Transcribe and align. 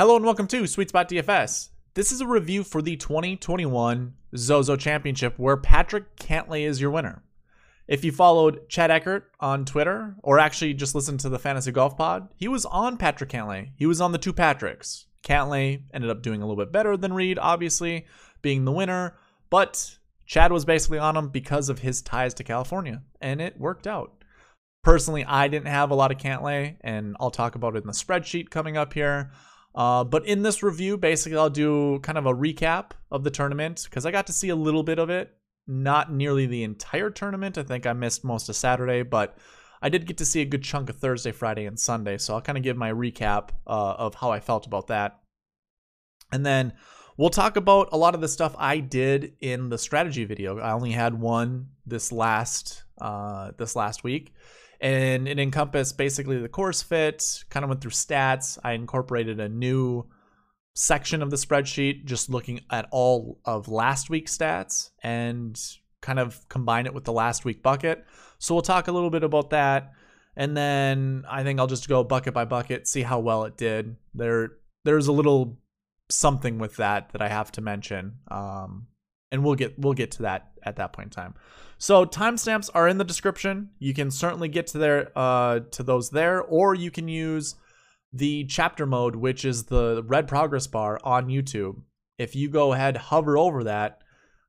Hello 0.00 0.14
and 0.14 0.24
welcome 0.24 0.46
to 0.46 0.64
Sweet 0.68 0.90
Spot 0.90 1.08
DFS. 1.08 1.70
This 1.94 2.12
is 2.12 2.20
a 2.20 2.26
review 2.28 2.62
for 2.62 2.80
the 2.80 2.94
2021 2.94 4.14
Zozo 4.36 4.76
Championship 4.76 5.36
where 5.40 5.56
Patrick 5.56 6.14
Cantlay 6.14 6.60
is 6.60 6.80
your 6.80 6.92
winner. 6.92 7.24
If 7.88 8.04
you 8.04 8.12
followed 8.12 8.68
Chad 8.68 8.92
Eckert 8.92 9.24
on 9.40 9.64
Twitter 9.64 10.14
or 10.22 10.38
actually 10.38 10.74
just 10.74 10.94
listened 10.94 11.18
to 11.18 11.28
the 11.28 11.40
Fantasy 11.40 11.72
Golf 11.72 11.96
Pod, 11.96 12.28
he 12.36 12.46
was 12.46 12.64
on 12.64 12.96
Patrick 12.96 13.28
Cantlay. 13.28 13.70
He 13.74 13.86
was 13.86 14.00
on 14.00 14.12
the 14.12 14.18
two 14.18 14.32
Patricks. 14.32 15.06
Cantlay 15.24 15.82
ended 15.92 16.10
up 16.10 16.22
doing 16.22 16.42
a 16.42 16.46
little 16.46 16.64
bit 16.64 16.72
better 16.72 16.96
than 16.96 17.12
Reed, 17.12 17.36
obviously, 17.36 18.06
being 18.40 18.64
the 18.64 18.70
winner, 18.70 19.16
but 19.50 19.98
Chad 20.26 20.52
was 20.52 20.64
basically 20.64 20.98
on 20.98 21.16
him 21.16 21.30
because 21.30 21.68
of 21.68 21.80
his 21.80 22.02
ties 22.02 22.34
to 22.34 22.44
California, 22.44 23.02
and 23.20 23.40
it 23.40 23.58
worked 23.58 23.88
out. 23.88 24.12
Personally, 24.84 25.24
I 25.24 25.48
didn't 25.48 25.66
have 25.66 25.90
a 25.90 25.96
lot 25.96 26.12
of 26.12 26.18
Cantlay, 26.18 26.76
and 26.82 27.16
I'll 27.18 27.32
talk 27.32 27.56
about 27.56 27.74
it 27.74 27.80
in 27.80 27.88
the 27.88 27.92
spreadsheet 27.92 28.48
coming 28.48 28.76
up 28.76 28.92
here. 28.92 29.32
Uh, 29.78 30.02
but 30.02 30.26
in 30.26 30.42
this 30.42 30.60
review, 30.60 30.98
basically, 30.98 31.38
I'll 31.38 31.48
do 31.48 32.00
kind 32.00 32.18
of 32.18 32.26
a 32.26 32.34
recap 32.34 32.90
of 33.12 33.22
the 33.22 33.30
tournament 33.30 33.84
because 33.84 34.04
I 34.04 34.10
got 34.10 34.26
to 34.26 34.32
see 34.32 34.48
a 34.48 34.56
little 34.56 34.82
bit 34.82 34.98
of 34.98 35.08
it. 35.08 35.32
Not 35.68 36.12
nearly 36.12 36.46
the 36.46 36.64
entire 36.64 37.10
tournament. 37.10 37.56
I 37.56 37.62
think 37.62 37.86
I 37.86 37.92
missed 37.92 38.24
most 38.24 38.48
of 38.48 38.56
Saturday, 38.56 39.04
but 39.04 39.38
I 39.80 39.88
did 39.88 40.06
get 40.06 40.18
to 40.18 40.24
see 40.24 40.40
a 40.40 40.46
good 40.46 40.64
chunk 40.64 40.90
of 40.90 40.96
Thursday, 40.96 41.30
Friday, 41.30 41.64
and 41.66 41.78
Sunday. 41.78 42.18
So 42.18 42.34
I'll 42.34 42.40
kind 42.40 42.58
of 42.58 42.64
give 42.64 42.76
my 42.76 42.90
recap 42.90 43.50
uh, 43.68 43.94
of 43.98 44.16
how 44.16 44.32
I 44.32 44.40
felt 44.40 44.66
about 44.66 44.88
that. 44.88 45.20
And 46.32 46.44
then 46.44 46.72
we'll 47.16 47.30
talk 47.30 47.56
about 47.56 47.90
a 47.92 47.96
lot 47.96 48.16
of 48.16 48.20
the 48.20 48.26
stuff 48.26 48.56
I 48.58 48.80
did 48.80 49.34
in 49.40 49.68
the 49.68 49.78
strategy 49.78 50.24
video. 50.24 50.58
I 50.58 50.72
only 50.72 50.90
had 50.90 51.14
one 51.14 51.68
this 51.86 52.10
last 52.10 52.82
uh, 53.00 53.52
this 53.56 53.76
last 53.76 54.02
week 54.02 54.34
and 54.80 55.26
it 55.26 55.38
encompassed 55.38 55.98
basically 55.98 56.38
the 56.38 56.48
course 56.48 56.82
fit, 56.82 57.44
kind 57.50 57.64
of 57.64 57.68
went 57.68 57.80
through 57.80 57.90
stats. 57.90 58.58
I 58.62 58.72
incorporated 58.72 59.40
a 59.40 59.48
new 59.48 60.08
section 60.74 61.22
of 61.22 61.30
the 61.30 61.36
spreadsheet 61.36 62.04
just 62.04 62.30
looking 62.30 62.60
at 62.70 62.86
all 62.92 63.40
of 63.44 63.68
last 63.68 64.08
week's 64.08 64.36
stats 64.36 64.90
and 65.02 65.60
kind 66.00 66.20
of 66.20 66.48
combine 66.48 66.86
it 66.86 66.94
with 66.94 67.04
the 67.04 67.12
last 67.12 67.44
week 67.44 67.62
bucket. 67.62 68.04
So 68.38 68.54
we'll 68.54 68.62
talk 68.62 68.86
a 68.86 68.92
little 68.92 69.10
bit 69.10 69.24
about 69.24 69.50
that. 69.50 69.92
And 70.36 70.56
then 70.56 71.24
I 71.28 71.42
think 71.42 71.58
I'll 71.58 71.66
just 71.66 71.88
go 71.88 72.04
bucket 72.04 72.32
by 72.32 72.44
bucket, 72.44 72.86
see 72.86 73.02
how 73.02 73.18
well 73.18 73.44
it 73.44 73.56
did. 73.56 73.96
There 74.14 74.52
there's 74.84 75.08
a 75.08 75.12
little 75.12 75.58
something 76.08 76.58
with 76.58 76.76
that 76.76 77.10
that 77.10 77.20
I 77.20 77.28
have 77.28 77.50
to 77.52 77.60
mention. 77.60 78.18
Um, 78.30 78.86
and 79.32 79.42
we'll 79.42 79.56
get 79.56 79.76
we'll 79.78 79.94
get 79.94 80.12
to 80.12 80.22
that 80.22 80.47
at 80.62 80.76
that 80.76 80.92
point 80.92 81.06
in 81.06 81.10
time. 81.10 81.34
So 81.78 82.04
timestamps 82.04 82.70
are 82.74 82.88
in 82.88 82.98
the 82.98 83.04
description. 83.04 83.70
You 83.78 83.94
can 83.94 84.10
certainly 84.10 84.48
get 84.48 84.66
to 84.68 84.78
there 84.78 85.12
uh, 85.16 85.60
to 85.70 85.82
those 85.82 86.10
there, 86.10 86.42
or 86.42 86.74
you 86.74 86.90
can 86.90 87.08
use 87.08 87.54
the 88.12 88.44
chapter 88.44 88.86
mode, 88.86 89.16
which 89.16 89.44
is 89.44 89.64
the 89.64 90.02
red 90.06 90.26
progress 90.26 90.66
bar 90.66 90.98
on 91.04 91.28
YouTube. 91.28 91.82
If 92.18 92.34
you 92.34 92.48
go 92.48 92.72
ahead, 92.72 92.96
hover 92.96 93.38
over 93.38 93.64
that, 93.64 94.00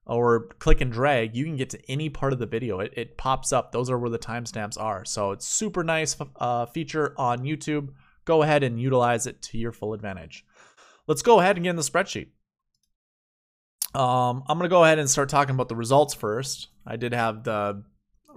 or 0.05 0.47
click 0.57 0.81
and 0.81 0.91
drag, 0.91 1.35
you 1.35 1.45
can 1.45 1.55
get 1.55 1.69
to 1.69 1.91
any 1.91 2.09
part 2.09 2.33
of 2.33 2.39
the 2.39 2.47
video. 2.47 2.79
It, 2.79 2.93
it 2.95 3.17
pops 3.17 3.53
up. 3.53 3.71
Those 3.71 3.91
are 3.91 3.99
where 3.99 4.09
the 4.09 4.17
timestamps 4.17 4.79
are. 4.79 5.05
So 5.05 5.31
it's 5.31 5.45
super 5.45 5.83
nice 5.83 6.15
uh, 6.37 6.65
feature 6.65 7.13
on 7.17 7.39
YouTube. 7.39 7.89
Go 8.25 8.41
ahead 8.41 8.63
and 8.63 8.81
utilize 8.81 9.27
it 9.27 9.41
to 9.43 9.57
your 9.57 9.71
full 9.71 9.93
advantage. 9.93 10.45
Let's 11.05 11.21
go 11.21 11.39
ahead 11.39 11.57
and 11.57 11.63
get 11.63 11.71
in 11.71 11.75
the 11.75 11.81
spreadsheet. 11.83 12.29
Um, 13.93 14.43
I'm 14.47 14.57
going 14.57 14.69
to 14.69 14.73
go 14.73 14.83
ahead 14.83 14.99
and 14.99 15.09
start 15.09 15.29
talking 15.29 15.55
about 15.55 15.69
the 15.69 15.75
results 15.75 16.13
first. 16.13 16.67
I 16.85 16.95
did 16.95 17.13
have 17.13 17.43
the 17.43 17.83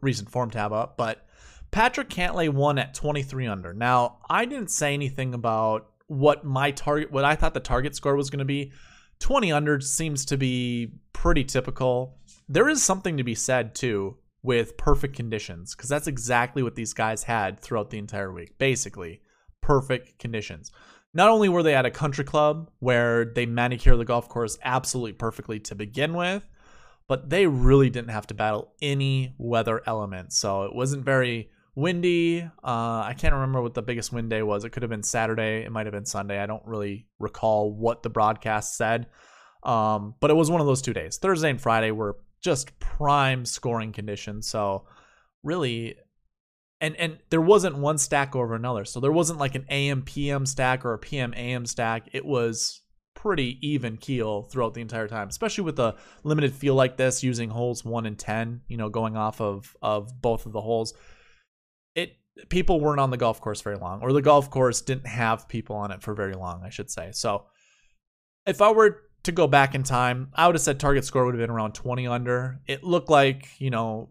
recent 0.00 0.30
form 0.30 0.50
tab 0.50 0.72
up, 0.72 0.96
but 0.96 1.26
Patrick 1.70 2.08
Cantlay 2.08 2.48
won 2.48 2.78
at 2.78 2.94
23 2.94 3.46
under. 3.46 3.74
Now, 3.74 4.18
I 4.28 4.44
didn't 4.44 4.70
say 4.70 4.94
anything 4.94 5.34
about 5.34 5.88
what 6.06 6.44
my 6.44 6.70
target, 6.70 7.10
what 7.10 7.24
I 7.24 7.34
thought 7.34 7.54
the 7.54 7.60
target 7.60 7.94
score 7.94 8.16
was 8.16 8.30
going 8.30 8.38
to 8.38 8.44
be. 8.44 8.72
20 9.20 9.52
under 9.52 9.80
seems 9.80 10.24
to 10.26 10.36
be 10.36 10.92
pretty 11.12 11.44
typical. 11.44 12.18
There 12.48 12.68
is 12.68 12.82
something 12.82 13.16
to 13.18 13.24
be 13.24 13.34
said 13.34 13.74
too 13.74 14.16
with 14.42 14.76
perfect 14.76 15.14
conditions 15.14 15.74
because 15.74 15.88
that's 15.88 16.08
exactly 16.08 16.62
what 16.62 16.74
these 16.74 16.92
guys 16.92 17.22
had 17.22 17.60
throughout 17.60 17.90
the 17.90 17.98
entire 17.98 18.32
week. 18.32 18.58
Basically, 18.58 19.20
perfect 19.60 20.18
conditions 20.18 20.72
not 21.14 21.28
only 21.28 21.48
were 21.48 21.62
they 21.62 21.74
at 21.74 21.86
a 21.86 21.90
country 21.90 22.24
club 22.24 22.70
where 22.78 23.24
they 23.24 23.46
manicure 23.46 23.96
the 23.96 24.04
golf 24.04 24.28
course 24.28 24.58
absolutely 24.62 25.12
perfectly 25.12 25.60
to 25.60 25.74
begin 25.74 26.14
with, 26.14 26.44
but 27.08 27.28
they 27.28 27.46
really 27.46 27.90
didn't 27.90 28.10
have 28.10 28.26
to 28.28 28.34
battle 28.34 28.72
any 28.80 29.34
weather 29.38 29.82
elements. 29.86 30.38
So 30.38 30.62
it 30.64 30.74
wasn't 30.74 31.04
very 31.04 31.50
windy. 31.74 32.42
Uh, 32.42 33.02
I 33.04 33.14
can't 33.16 33.34
remember 33.34 33.60
what 33.60 33.74
the 33.74 33.82
biggest 33.82 34.12
wind 34.12 34.30
day 34.30 34.42
was. 34.42 34.64
It 34.64 34.70
could 34.70 34.82
have 34.82 34.90
been 34.90 35.02
Saturday. 35.02 35.62
It 35.64 35.72
might 35.72 35.86
have 35.86 35.92
been 35.92 36.06
Sunday. 36.06 36.38
I 36.38 36.46
don't 36.46 36.64
really 36.64 37.06
recall 37.18 37.72
what 37.72 38.02
the 38.02 38.10
broadcast 38.10 38.76
said. 38.76 39.08
Um, 39.62 40.14
but 40.20 40.30
it 40.30 40.34
was 40.34 40.50
one 40.50 40.60
of 40.60 40.66
those 40.66 40.82
two 40.82 40.92
days. 40.92 41.18
Thursday 41.18 41.50
and 41.50 41.60
Friday 41.60 41.90
were 41.90 42.16
just 42.40 42.78
prime 42.78 43.44
scoring 43.44 43.92
conditions. 43.92 44.48
So 44.48 44.86
really, 45.42 45.96
and 46.82 46.96
and 46.96 47.18
there 47.30 47.40
wasn't 47.40 47.78
one 47.78 47.96
stack 47.96 48.36
over 48.36 48.54
another. 48.54 48.84
So 48.84 49.00
there 49.00 49.12
wasn't 49.12 49.38
like 49.38 49.54
an 49.54 49.64
AM 49.70 50.02
PM 50.02 50.44
stack 50.44 50.84
or 50.84 50.92
a 50.92 50.98
PM 50.98 51.32
AM 51.34 51.64
stack. 51.64 52.08
It 52.12 52.26
was 52.26 52.82
pretty 53.14 53.56
even 53.66 53.96
keel 53.96 54.42
throughout 54.42 54.74
the 54.74 54.80
entire 54.80 55.06
time, 55.06 55.28
especially 55.28 55.62
with 55.62 55.78
a 55.78 55.94
limited 56.24 56.52
feel 56.52 56.74
like 56.74 56.96
this 56.96 57.22
using 57.22 57.50
holes 57.50 57.84
1 57.84 58.04
and 58.04 58.18
10, 58.18 58.62
you 58.66 58.76
know, 58.76 58.88
going 58.88 59.16
off 59.16 59.40
of 59.40 59.74
of 59.80 60.20
both 60.20 60.44
of 60.44 60.52
the 60.52 60.60
holes. 60.60 60.92
It 61.94 62.16
people 62.48 62.80
weren't 62.80 63.00
on 63.00 63.10
the 63.10 63.16
golf 63.16 63.40
course 63.40 63.62
very 63.62 63.76
long 63.76 64.02
or 64.02 64.12
the 64.12 64.20
golf 64.20 64.50
course 64.50 64.80
didn't 64.80 65.06
have 65.06 65.48
people 65.48 65.76
on 65.76 65.92
it 65.92 66.02
for 66.02 66.14
very 66.14 66.34
long, 66.34 66.62
I 66.64 66.70
should 66.70 66.90
say. 66.90 67.12
So 67.12 67.46
if 68.44 68.60
I 68.60 68.72
were 68.72 69.02
to 69.22 69.30
go 69.30 69.46
back 69.46 69.76
in 69.76 69.84
time, 69.84 70.32
I 70.34 70.46
would 70.46 70.56
have 70.56 70.62
said 70.62 70.80
target 70.80 71.04
score 71.04 71.24
would 71.24 71.34
have 71.34 71.40
been 71.40 71.54
around 71.54 71.74
20 71.74 72.08
under. 72.08 72.60
It 72.66 72.82
looked 72.82 73.08
like, 73.08 73.48
you 73.60 73.70
know, 73.70 74.10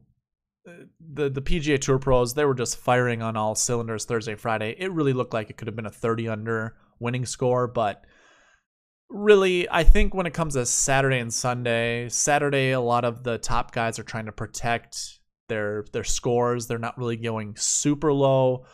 the 0.66 1.30
the 1.30 1.42
PGA 1.42 1.80
Tour 1.80 2.00
pros 2.00 2.34
they 2.34 2.46
were 2.46 2.54
just 2.54 2.78
firing 2.78 3.22
on 3.22 3.36
all 3.36 3.56
cylinders 3.56 4.06
Thursday 4.06 4.36
Friday. 4.36 4.76
It 4.78 4.92
really 4.92 5.14
looked 5.14 5.34
like 5.34 5.50
it 5.50 5.58
could 5.58 5.68
have 5.68 5.76
been 5.76 5.86
a 5.86 5.92
30 5.92 6.28
under 6.30 6.76
winning 7.00 7.26
score, 7.26 7.68
but 7.68 8.06
really 9.10 9.68
I 9.70 9.84
think 9.84 10.14
when 10.14 10.26
it 10.26 10.34
comes 10.34 10.54
to 10.54 10.66
Saturday 10.66 11.20
and 11.20 11.34
Sunday, 11.34 12.10
Saturday 12.10 12.72
a 12.72 12.80
lot 12.80 13.06
of 13.06 13.24
the 13.24 13.38
top 13.38 13.72
guys 13.72 14.00
are 14.00 14.04
trying 14.04 14.26
to 14.26 14.32
protect 14.32 15.20
their 15.50 15.86
their 15.92 16.04
scores. 16.04 16.68
They're 16.68 16.78
not 16.78 16.98
really 16.98 17.18
going 17.18 17.56
super 17.58 18.14
low. 18.14 18.66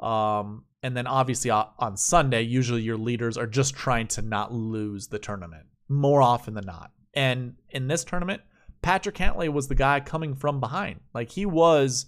Um, 0.00 0.64
and 0.82 0.96
then 0.96 1.06
obviously 1.06 1.50
on 1.50 1.96
Sunday, 1.96 2.42
usually 2.42 2.82
your 2.82 2.98
leaders 2.98 3.36
are 3.36 3.46
just 3.46 3.74
trying 3.74 4.08
to 4.08 4.22
not 4.22 4.52
lose 4.52 5.08
the 5.08 5.18
tournament 5.18 5.66
more 5.88 6.20
often 6.20 6.54
than 6.54 6.66
not. 6.66 6.90
And 7.14 7.54
in 7.70 7.88
this 7.88 8.04
tournament, 8.04 8.42
Patrick 8.82 9.16
Cantlay 9.16 9.52
was 9.52 9.68
the 9.68 9.74
guy 9.74 10.00
coming 10.00 10.34
from 10.34 10.60
behind. 10.60 11.00
Like 11.14 11.30
he 11.30 11.46
was, 11.46 12.06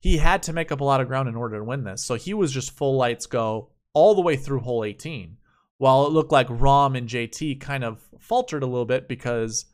he 0.00 0.18
had 0.18 0.42
to 0.44 0.52
make 0.52 0.70
up 0.70 0.80
a 0.80 0.84
lot 0.84 1.00
of 1.00 1.08
ground 1.08 1.28
in 1.28 1.36
order 1.36 1.58
to 1.58 1.64
win 1.64 1.84
this. 1.84 2.04
So 2.04 2.14
he 2.14 2.34
was 2.34 2.52
just 2.52 2.76
full 2.76 2.96
lights 2.96 3.26
go 3.26 3.70
all 3.92 4.14
the 4.14 4.22
way 4.22 4.36
through 4.36 4.60
hole 4.60 4.84
18. 4.84 5.36
While 5.78 6.06
it 6.06 6.12
looked 6.12 6.32
like 6.32 6.48
Rahm 6.48 6.96
and 6.96 7.08
JT 7.08 7.60
kind 7.60 7.84
of 7.84 8.00
faltered 8.18 8.62
a 8.62 8.66
little 8.66 8.84
bit 8.84 9.08
because 9.08 9.66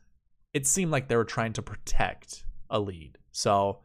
it 0.53 0.67
seemed 0.67 0.91
like 0.91 1.07
they 1.07 1.15
were 1.15 1.25
trying 1.25 1.53
to 1.53 1.61
protect 1.61 2.43
a 2.69 2.79
lead. 2.79 3.17
So 3.31 3.79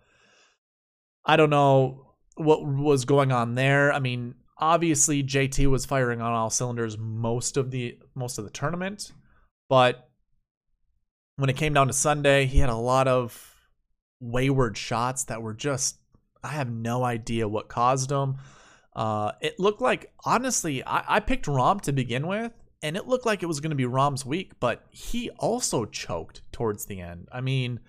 I 1.24 1.36
don't 1.36 1.50
know 1.50 2.14
what 2.36 2.64
was 2.64 3.04
going 3.04 3.32
on 3.32 3.54
there. 3.54 3.92
I 3.92 3.98
mean, 3.98 4.34
obviously 4.58 5.22
JT 5.22 5.66
was 5.66 5.84
firing 5.84 6.20
on 6.20 6.32
all 6.32 6.50
cylinders 6.50 6.96
most 6.98 7.56
of 7.56 7.70
the 7.70 7.98
most 8.14 8.38
of 8.38 8.44
the 8.44 8.50
tournament, 8.50 9.12
but 9.68 10.05
when 11.36 11.50
it 11.50 11.56
came 11.56 11.74
down 11.74 11.86
to 11.86 11.92
Sunday, 11.92 12.46
he 12.46 12.58
had 12.58 12.70
a 12.70 12.74
lot 12.74 13.08
of 13.08 13.54
wayward 14.20 14.76
shots 14.76 15.24
that 15.24 15.42
were 15.42 15.54
just 15.54 15.98
I 16.42 16.48
have 16.48 16.70
no 16.70 17.04
idea 17.04 17.48
what 17.48 17.68
caused 17.68 18.08
them. 18.08 18.38
Uh, 18.94 19.32
it 19.40 19.58
looked 19.58 19.80
like 19.80 20.12
honestly, 20.24 20.84
I, 20.84 21.16
I 21.16 21.20
picked 21.20 21.46
Rahm 21.46 21.80
to 21.82 21.92
begin 21.92 22.26
with, 22.26 22.52
and 22.82 22.96
it 22.96 23.06
looked 23.06 23.26
like 23.26 23.42
it 23.42 23.46
was 23.46 23.60
going 23.60 23.70
to 23.70 23.76
be 23.76 23.84
Rahm's 23.84 24.24
week, 24.24 24.52
but 24.60 24.86
he 24.90 25.30
also 25.30 25.84
choked 25.84 26.40
towards 26.52 26.86
the 26.86 27.00
end. 27.00 27.28
I 27.32 27.40
mean, 27.40 27.80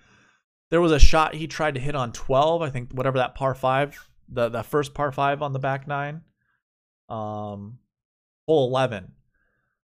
there 0.70 0.80
was 0.80 0.92
a 0.92 0.98
shot 0.98 1.34
he 1.34 1.46
tried 1.46 1.74
to 1.74 1.80
hit 1.80 1.94
on 1.94 2.12
12, 2.12 2.60
I 2.62 2.70
think 2.70 2.92
whatever 2.92 3.18
that 3.18 3.34
par 3.34 3.54
5, 3.54 4.08
the 4.28 4.48
the 4.50 4.62
first 4.62 4.92
par 4.92 5.10
5 5.10 5.40
on 5.40 5.52
the 5.52 5.58
back 5.58 5.86
9. 5.86 6.20
Um 7.08 7.78
hole 8.46 8.68
11. 8.68 9.12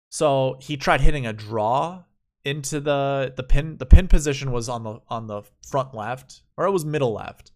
So, 0.09 0.57
he 0.59 0.75
tried 0.75 1.01
hitting 1.01 1.25
a 1.25 1.33
draw 1.33 2.03
into 2.43 2.79
the 2.79 3.33
the 3.35 3.43
pin 3.43 3.77
the 3.77 3.85
pin 3.85 4.07
position 4.07 4.51
was 4.51 4.67
on 4.67 4.83
the 4.83 4.99
on 5.09 5.27
the 5.27 5.43
front 5.67 5.93
left 5.93 6.41
or 6.57 6.65
it 6.65 6.71
was 6.71 6.85
middle 6.85 7.13
left. 7.13 7.51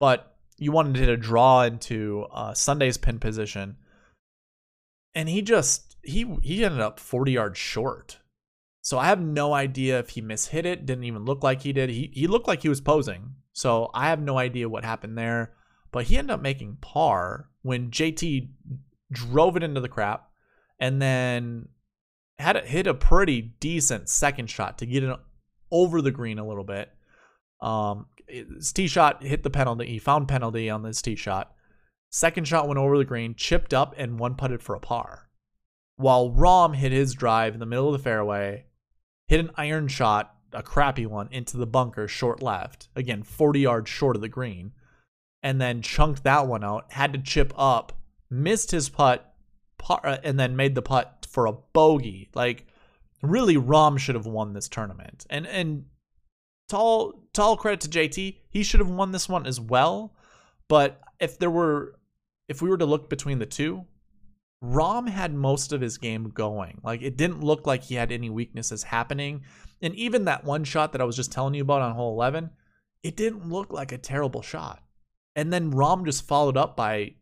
But 0.00 0.36
you 0.58 0.72
wanted 0.72 1.06
to 1.06 1.16
draw 1.16 1.62
into 1.62 2.26
uh, 2.32 2.54
Sunday's 2.54 2.96
pin 2.96 3.18
position. 3.18 3.76
And 5.14 5.28
he 5.28 5.42
just 5.42 5.96
he 6.02 6.36
he 6.42 6.64
ended 6.64 6.80
up 6.80 6.98
40 7.00 7.32
yards 7.32 7.58
short. 7.58 8.18
So 8.80 8.98
I 8.98 9.06
have 9.06 9.20
no 9.20 9.54
idea 9.54 9.98
if 9.98 10.10
he 10.10 10.22
mishit 10.22 10.64
it 10.64 10.84
didn't 10.84 11.04
even 11.04 11.24
look 11.24 11.42
like 11.42 11.62
he 11.62 11.72
did. 11.72 11.90
He 11.90 12.10
he 12.12 12.26
looked 12.26 12.48
like 12.48 12.62
he 12.62 12.68
was 12.68 12.80
posing. 12.80 13.34
So 13.52 13.90
I 13.94 14.08
have 14.08 14.20
no 14.20 14.36
idea 14.36 14.68
what 14.68 14.84
happened 14.84 15.16
there. 15.16 15.54
But 15.92 16.06
he 16.06 16.18
ended 16.18 16.32
up 16.32 16.42
making 16.42 16.78
par 16.80 17.48
when 17.62 17.90
JT 17.90 18.50
drove 19.12 19.56
it 19.56 19.62
into 19.62 19.80
the 19.80 19.88
crap. 19.88 20.28
And 20.80 21.00
then 21.00 21.68
had 22.38 22.56
it 22.56 22.66
hit 22.66 22.86
a 22.86 22.94
pretty 22.94 23.40
decent 23.40 24.08
second 24.08 24.50
shot 24.50 24.78
to 24.78 24.86
get 24.86 25.02
it 25.02 25.18
over 25.70 26.02
the 26.02 26.10
green 26.10 26.38
a 26.38 26.46
little 26.46 26.64
bit. 26.64 26.90
Um, 27.60 28.06
his 28.28 28.72
tee 28.72 28.86
shot 28.86 29.22
hit 29.22 29.42
the 29.42 29.50
penalty. 29.50 29.86
He 29.86 29.98
found 29.98 30.28
penalty 30.28 30.68
on 30.68 30.82
this 30.82 31.02
tee 31.02 31.16
shot. 31.16 31.54
Second 32.10 32.46
shot 32.46 32.68
went 32.68 32.78
over 32.78 32.96
the 32.96 33.04
green, 33.04 33.34
chipped 33.34 33.74
up, 33.74 33.94
and 33.96 34.18
one 34.18 34.36
putted 34.36 34.62
for 34.62 34.74
a 34.74 34.80
par. 34.80 35.28
While 35.96 36.30
Rahm 36.30 36.74
hit 36.74 36.92
his 36.92 37.14
drive 37.14 37.54
in 37.54 37.60
the 37.60 37.66
middle 37.66 37.86
of 37.86 37.92
the 37.92 38.02
fairway, 38.02 38.66
hit 39.26 39.40
an 39.40 39.50
iron 39.56 39.88
shot, 39.88 40.34
a 40.52 40.62
crappy 40.62 41.06
one, 41.06 41.28
into 41.30 41.56
the 41.56 41.66
bunker 41.66 42.06
short 42.06 42.42
left. 42.42 42.88
Again, 42.94 43.22
40 43.22 43.60
yards 43.60 43.90
short 43.90 44.16
of 44.16 44.22
the 44.22 44.28
green. 44.28 44.72
And 45.42 45.60
then 45.60 45.82
chunked 45.82 46.24
that 46.24 46.46
one 46.46 46.64
out, 46.64 46.92
had 46.92 47.12
to 47.12 47.18
chip 47.18 47.52
up, 47.56 47.92
missed 48.30 48.70
his 48.70 48.88
putt, 48.88 49.34
uh, 49.88 50.18
and 50.22 50.38
then 50.38 50.56
made 50.56 50.74
the 50.74 50.82
putt 50.82 51.13
for 51.34 51.46
a 51.46 51.52
bogey. 51.52 52.28
Like, 52.32 52.66
really, 53.20 53.56
Rahm 53.56 53.98
should 53.98 54.14
have 54.14 54.26
won 54.26 54.52
this 54.52 54.68
tournament. 54.68 55.26
And 55.28 55.46
and 55.48 55.86
tall 56.68 57.24
tall 57.32 57.56
credit 57.56 57.80
to 57.80 57.88
JT, 57.88 58.36
he 58.48 58.62
should 58.62 58.80
have 58.80 58.88
won 58.88 59.10
this 59.10 59.28
one 59.28 59.44
as 59.44 59.60
well. 59.60 60.14
But 60.68 61.00
if 61.18 61.38
there 61.38 61.50
were, 61.50 61.98
if 62.48 62.62
we 62.62 62.70
were 62.70 62.78
to 62.78 62.86
look 62.86 63.10
between 63.10 63.40
the 63.40 63.46
two, 63.46 63.84
Rahm 64.62 65.08
had 65.08 65.34
most 65.34 65.72
of 65.72 65.80
his 65.80 65.98
game 65.98 66.30
going. 66.30 66.80
Like 66.84 67.02
it 67.02 67.16
didn't 67.16 67.42
look 67.42 67.66
like 67.66 67.82
he 67.82 67.96
had 67.96 68.12
any 68.12 68.30
weaknesses 68.30 68.84
happening. 68.84 69.42
And 69.82 69.94
even 69.96 70.24
that 70.24 70.44
one 70.44 70.64
shot 70.64 70.92
that 70.92 71.00
I 71.00 71.04
was 71.04 71.16
just 71.16 71.32
telling 71.32 71.54
you 71.54 71.62
about 71.62 71.82
on 71.82 71.94
hole 71.94 72.12
11, 72.12 72.48
it 73.02 73.16
didn't 73.16 73.50
look 73.50 73.72
like 73.72 73.92
a 73.92 73.98
terrible 73.98 74.40
shot. 74.40 74.82
And 75.36 75.52
then 75.52 75.72
Rahm 75.72 76.06
just 76.06 76.26
followed 76.26 76.56
up 76.56 76.76
by 76.76 77.14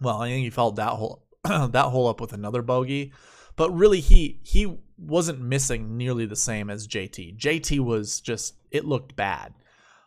well, 0.00 0.22
I 0.22 0.28
think 0.28 0.44
he 0.44 0.50
followed 0.50 0.76
that 0.76 0.90
hole 0.90 1.23
that 1.72 1.86
hole 1.90 2.08
up 2.08 2.20
with 2.20 2.32
another 2.32 2.62
bogey. 2.62 3.12
But 3.56 3.70
really 3.70 4.00
he 4.00 4.40
he 4.42 4.78
wasn't 4.96 5.40
missing 5.40 5.96
nearly 5.96 6.26
the 6.26 6.36
same 6.36 6.70
as 6.70 6.88
JT. 6.88 7.38
JT 7.38 7.80
was 7.80 8.20
just 8.20 8.54
it 8.70 8.84
looked 8.84 9.16
bad. 9.16 9.54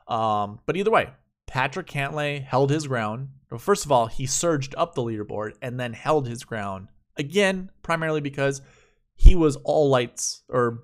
Um, 0.07 0.59
but 0.65 0.77
either 0.77 0.91
way, 0.91 1.09
Patrick 1.47 1.87
Cantlay 1.87 2.43
held 2.43 2.69
his 2.69 2.87
ground. 2.87 3.29
Well, 3.49 3.59
first 3.59 3.85
of 3.85 3.91
all, 3.91 4.07
he 4.07 4.25
surged 4.25 4.75
up 4.77 4.95
the 4.95 5.03
leaderboard 5.03 5.53
and 5.61 5.79
then 5.79 5.93
held 5.93 6.27
his 6.27 6.43
ground 6.43 6.89
again, 7.17 7.71
primarily 7.81 8.21
because 8.21 8.61
he 9.15 9.35
was 9.35 9.55
all 9.57 9.89
lights 9.89 10.43
or 10.49 10.83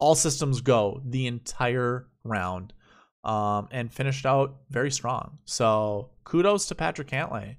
all 0.00 0.14
systems 0.14 0.60
go 0.60 1.00
the 1.04 1.26
entire 1.26 2.06
round 2.24 2.72
um, 3.24 3.68
and 3.70 3.92
finished 3.92 4.24
out 4.26 4.56
very 4.70 4.90
strong. 4.90 5.38
So 5.44 6.10
kudos 6.24 6.66
to 6.66 6.74
Patrick 6.74 7.08
Cantlay. 7.08 7.56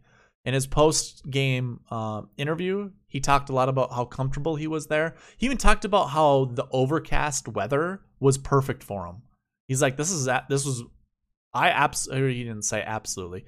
In 0.48 0.54
his 0.54 0.66
post 0.66 1.30
game 1.30 1.82
uh, 1.92 2.22
interview, 2.38 2.92
he 3.06 3.20
talked 3.20 3.50
a 3.50 3.54
lot 3.54 3.68
about 3.68 3.92
how 3.92 4.06
comfortable 4.06 4.56
he 4.56 4.66
was 4.66 4.88
there. 4.88 5.18
He 5.36 5.46
even 5.46 5.58
talked 5.58 5.84
about 5.84 6.12
how 6.12 6.46
the 6.46 6.66
overcast 6.72 7.50
weather 7.50 8.00
was 8.22 8.38
perfect 8.38 8.82
for 8.82 9.06
him. 9.08 9.24
He's 9.68 9.82
like, 9.82 9.98
this 9.98 10.10
is. 10.10 10.30
This 10.48 10.66
was, 10.66 10.84
I 11.54 11.72
absolutely. 11.72 12.36
He 12.36 12.44
didn't 12.46 12.62
say 12.62 12.82
absolutely. 12.82 13.44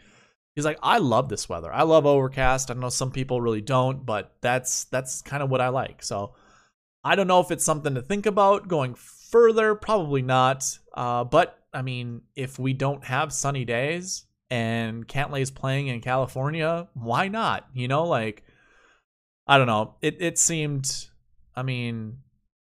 He's 0.58 0.66
like, 0.66 0.78
I 0.84 0.98
love 0.98 1.30
this 1.30 1.48
weather. 1.48 1.72
I 1.72 1.84
love 1.84 2.06
overcast. 2.06 2.70
I 2.70 2.74
know 2.74 2.90
some 2.90 3.12
people 3.12 3.40
really 3.40 3.62
don't, 3.62 4.06
but 4.06 4.36
that's 4.42 4.84
that's 4.84 5.22
kind 5.22 5.42
of 5.42 5.50
what 5.50 5.62
I 5.62 5.70
like. 5.70 6.04
So 6.04 6.36
I 7.02 7.16
don't 7.16 7.28
know 7.28 7.40
if 7.40 7.50
it's 7.50 7.64
something 7.64 7.96
to 7.96 8.02
think 8.02 8.26
about 8.26 8.68
going 8.68 8.96
further. 8.96 9.74
Probably 9.74 10.22
not. 10.22 10.66
Uh, 10.94 11.24
but 11.24 11.60
I 11.74 11.82
mean, 11.82 12.24
if 12.36 12.60
we 12.60 12.74
don't 12.74 13.06
have 13.06 13.32
sunny 13.32 13.64
days 13.64 14.26
and 14.50 15.08
Cantlay's 15.08 15.52
playing 15.52 15.88
in 15.88 16.02
California, 16.02 16.88
why 16.94 17.28
not? 17.28 17.68
You 17.74 17.88
know, 17.88 18.06
like 18.06 18.44
I 19.48 19.58
don't 19.58 19.68
know. 19.68 19.96
It 20.02 20.18
it 20.20 20.38
seemed. 20.38 21.08
I 21.56 21.64
mean, 21.64 22.20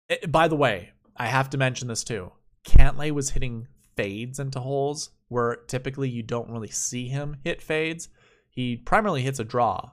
it, 0.09 0.31
by 0.31 0.47
the 0.47 0.55
way, 0.55 0.91
I 1.15 1.27
have 1.27 1.49
to 1.51 1.57
mention 1.57 1.87
this 1.87 2.03
too. 2.03 2.31
Cantlay 2.65 3.11
was 3.11 3.31
hitting 3.31 3.67
fades 3.95 4.39
into 4.39 4.59
holes 4.59 5.11
where 5.29 5.55
typically 5.67 6.09
you 6.09 6.23
don't 6.23 6.51
really 6.51 6.69
see 6.69 7.07
him 7.07 7.37
hit 7.43 7.61
fades. 7.61 8.09
He 8.49 8.77
primarily 8.77 9.23
hits 9.23 9.39
a 9.39 9.43
draw, 9.43 9.91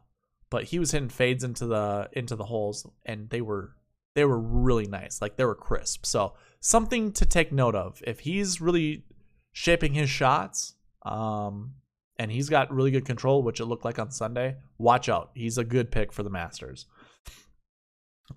but 0.51 0.65
he 0.65 0.79
was 0.79 0.91
hitting 0.91 1.09
fades 1.09 1.45
into 1.45 1.67
the 1.67 2.09
into 2.13 2.37
the 2.37 2.45
holes, 2.45 2.87
and 3.07 3.31
they 3.31 3.41
were 3.41 3.75
they 4.15 4.25
were 4.25 4.39
really 4.39 4.87
nice. 4.87 5.23
Like 5.23 5.37
they 5.37 5.45
were 5.45 5.55
crisp. 5.55 6.05
So 6.05 6.35
something 6.61 7.13
to 7.13 7.25
take 7.25 7.53
note 7.53 7.75
of. 7.75 8.03
If 8.07 8.21
he's 8.21 8.61
really 8.61 9.05
shaping 9.53 9.95
his 9.95 10.11
shots, 10.11 10.75
um, 11.03 11.75
and 12.21 12.31
he's 12.31 12.51
got 12.51 12.71
really 12.71 12.91
good 12.91 13.07
control, 13.07 13.43
which 13.43 13.61
it 13.61 13.65
looked 13.65 13.87
like 13.87 13.99
on 13.99 14.11
Sunday. 14.11 14.57
Watch 14.77 15.09
out. 15.09 15.31
He's 15.33 15.57
a 15.57 15.65
good 15.65 15.91
pick 15.91 16.13
for 16.13 16.23
the 16.23 16.29
Masters. 16.29 16.85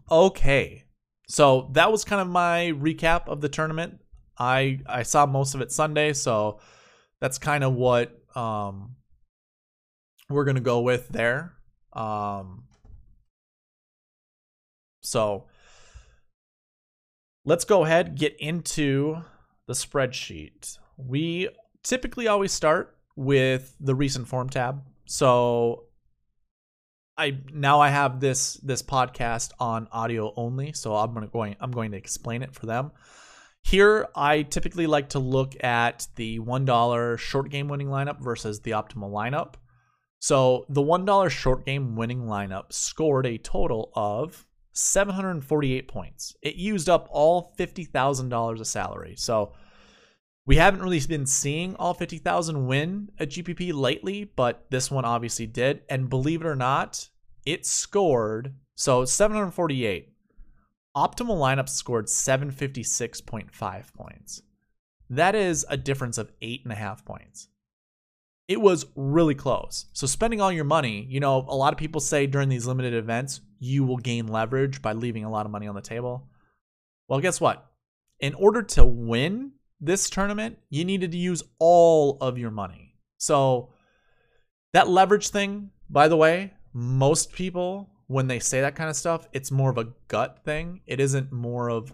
Okay. 0.09 0.85
So 1.27 1.69
that 1.74 1.91
was 1.91 2.06
kind 2.06 2.21
of 2.21 2.30
my 2.30 2.71
recap 2.77 3.27
of 3.27 3.41
the 3.41 3.50
tournament. 3.50 4.00
I 4.39 4.80
I 4.85 5.03
saw 5.03 5.25
most 5.25 5.53
of 5.53 5.59
it 5.59 5.69
Sunday, 5.69 6.13
so 6.13 6.62
that's 7.19 7.38
kind 7.38 7.62
of 7.62 7.74
what 7.74 8.18
um 8.38 8.95
we're 10.30 10.45
going 10.45 10.56
to 10.56 10.62
go 10.62 10.80
with 10.80 11.09
there. 11.09 11.51
Um 11.91 12.63
so 15.01 15.47
let's 17.44 17.65
go 17.65 17.83
ahead 17.83 18.15
get 18.15 18.39
into 18.39 19.18
the 19.68 19.74
spreadsheet. 19.74 20.77
We 20.95 21.50
typically 21.83 22.30
always 22.30 22.53
start 22.53 22.97
with 23.15 23.75
the 23.80 23.95
recent 23.95 24.27
form 24.27 24.50
tab. 24.50 24.83
So 25.06 25.86
I 27.18 27.38
now 27.54 27.80
I 27.80 27.89
have 27.89 28.19
this 28.19 28.56
this 28.56 28.81
podcast 28.81 29.51
on 29.60 29.88
audio 29.92 30.33
only, 30.36 30.74
so 30.74 30.95
I'm 30.95 31.13
gonna 31.13 31.56
I'm 31.60 31.71
going 31.71 31.92
to 31.92 31.98
explain 31.98 32.42
it 32.42 32.56
for 32.56 32.65
them. 32.65 32.92
Here, 33.63 34.07
I 34.13 34.44
typically 34.44 34.88
like 34.88 35.10
to 35.10 35.19
look 35.19 35.62
at 35.63 36.07
the 36.15 36.39
$1 36.39 37.18
short 37.18 37.50
game 37.50 37.69
winning 37.69 37.88
lineup 37.88 38.19
versus 38.19 38.60
the 38.60 38.71
optimal 38.71 39.10
lineup. 39.10 39.54
So, 40.19 40.66
the 40.69 40.81
$1 40.81 41.30
short 41.30 41.66
game 41.66 41.95
winning 41.95 42.24
lineup 42.24 42.74
scored 42.74 43.25
a 43.25 43.38
total 43.38 43.92
of 43.95 44.45
748 44.74 45.88
points. 45.88 46.36
It 46.42 46.56
used 46.56 46.89
up 46.89 47.07
all 47.09 47.54
$50,000 47.57 48.59
of 48.59 48.68
salary. 48.68 49.16
So, 49.18 49.54
we 50.45 50.57
haven't 50.57 50.81
really 50.81 51.00
been 51.01 51.25
seeing 51.25 51.75
all 51.75 51.94
50,000 51.94 52.68
win 52.68 53.10
a 53.19 53.25
GPP 53.25 53.74
lately, 53.74 54.25
but 54.25 54.66
this 54.69 54.92
one 54.92 55.06
obviously 55.06 55.48
did. 55.48 55.81
And 55.90 56.10
believe 56.10 56.42
it 56.42 56.48
or 56.48 56.56
not, 56.56 57.10
it 57.45 57.66
scored 57.66 58.54
so 58.75 59.06
748. 59.06 60.09
Optimal 60.95 61.38
lineup 61.38 61.69
scored 61.69 62.07
756.5 62.07 63.94
points. 63.94 64.42
That 65.09 65.35
is 65.35 65.66
a 65.69 65.78
difference 65.78 66.18
of 66.18 66.31
eight 66.42 66.62
and 66.64 66.73
a 66.73 66.76
half 66.76 67.06
points. 67.06 67.47
It 68.47 68.59
was 68.59 68.85
really 68.95 69.35
close. 69.35 69.85
So, 69.94 70.06
spending 70.06 70.42
all 70.42 70.52
your 70.52 70.66
money, 70.66 71.07
you 71.09 71.19
know, 71.19 71.45
a 71.47 71.56
lot 71.56 71.71
of 71.71 71.80
people 71.80 72.02
say 72.02 72.28
during 72.28 72.50
these 72.50 72.68
limited 72.68 72.94
events, 72.94 73.40
you 73.59 73.85
will 73.85 73.97
gain 73.97 74.28
leverage 74.28 74.81
by 74.81 74.94
leaving 74.94 75.23
a 75.23 75.31
lot 75.31 75.45
of 75.45 75.52
money 75.52 75.68
on 75.68 75.76
the 75.76 75.81
table. 75.81 76.28
Well, 77.07 77.21
guess 77.21 77.40
what? 77.40 77.71
In 78.19 78.33
order 78.33 78.62
to 78.62 78.83
win 78.83 79.54
this 79.83 80.09
tournament, 80.09 80.57
you 80.69 80.85
needed 80.85 81.11
to 81.11 81.18
use 81.18 81.44
all 81.59 82.18
of 82.21 82.37
your 82.37 82.52
money. 82.52 82.95
So 83.18 83.69
that 84.73 84.90
leverage 84.90 85.30
thing, 85.30 85.71
by 85.90 86.07
the 86.07 86.18
way, 86.18 86.54
most 86.73 87.33
people 87.33 87.90
when 88.07 88.28
they 88.28 88.40
say 88.40 88.61
that 88.61 88.75
kind 88.75 88.90
of 88.90 88.95
stuff, 88.95 89.28
it's 89.33 89.52
more 89.52 89.69
of 89.69 89.78
a 89.78 89.90
gut 90.07 90.40
thing. 90.44 90.81
It 90.85 90.99
isn't 90.99 91.31
more 91.31 91.69
of 91.69 91.94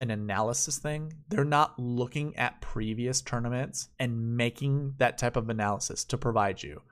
an 0.00 0.10
analysis 0.10 0.78
thing. 0.78 1.12
They're 1.28 1.44
not 1.44 1.78
looking 1.78 2.36
at 2.36 2.60
previous 2.60 3.20
tournaments 3.20 3.88
and 3.98 4.36
making 4.36 4.94
that 4.98 5.18
type 5.18 5.36
of 5.36 5.48
analysis 5.48 6.04
to 6.04 6.18
provide 6.18 6.62
you. 6.62 6.82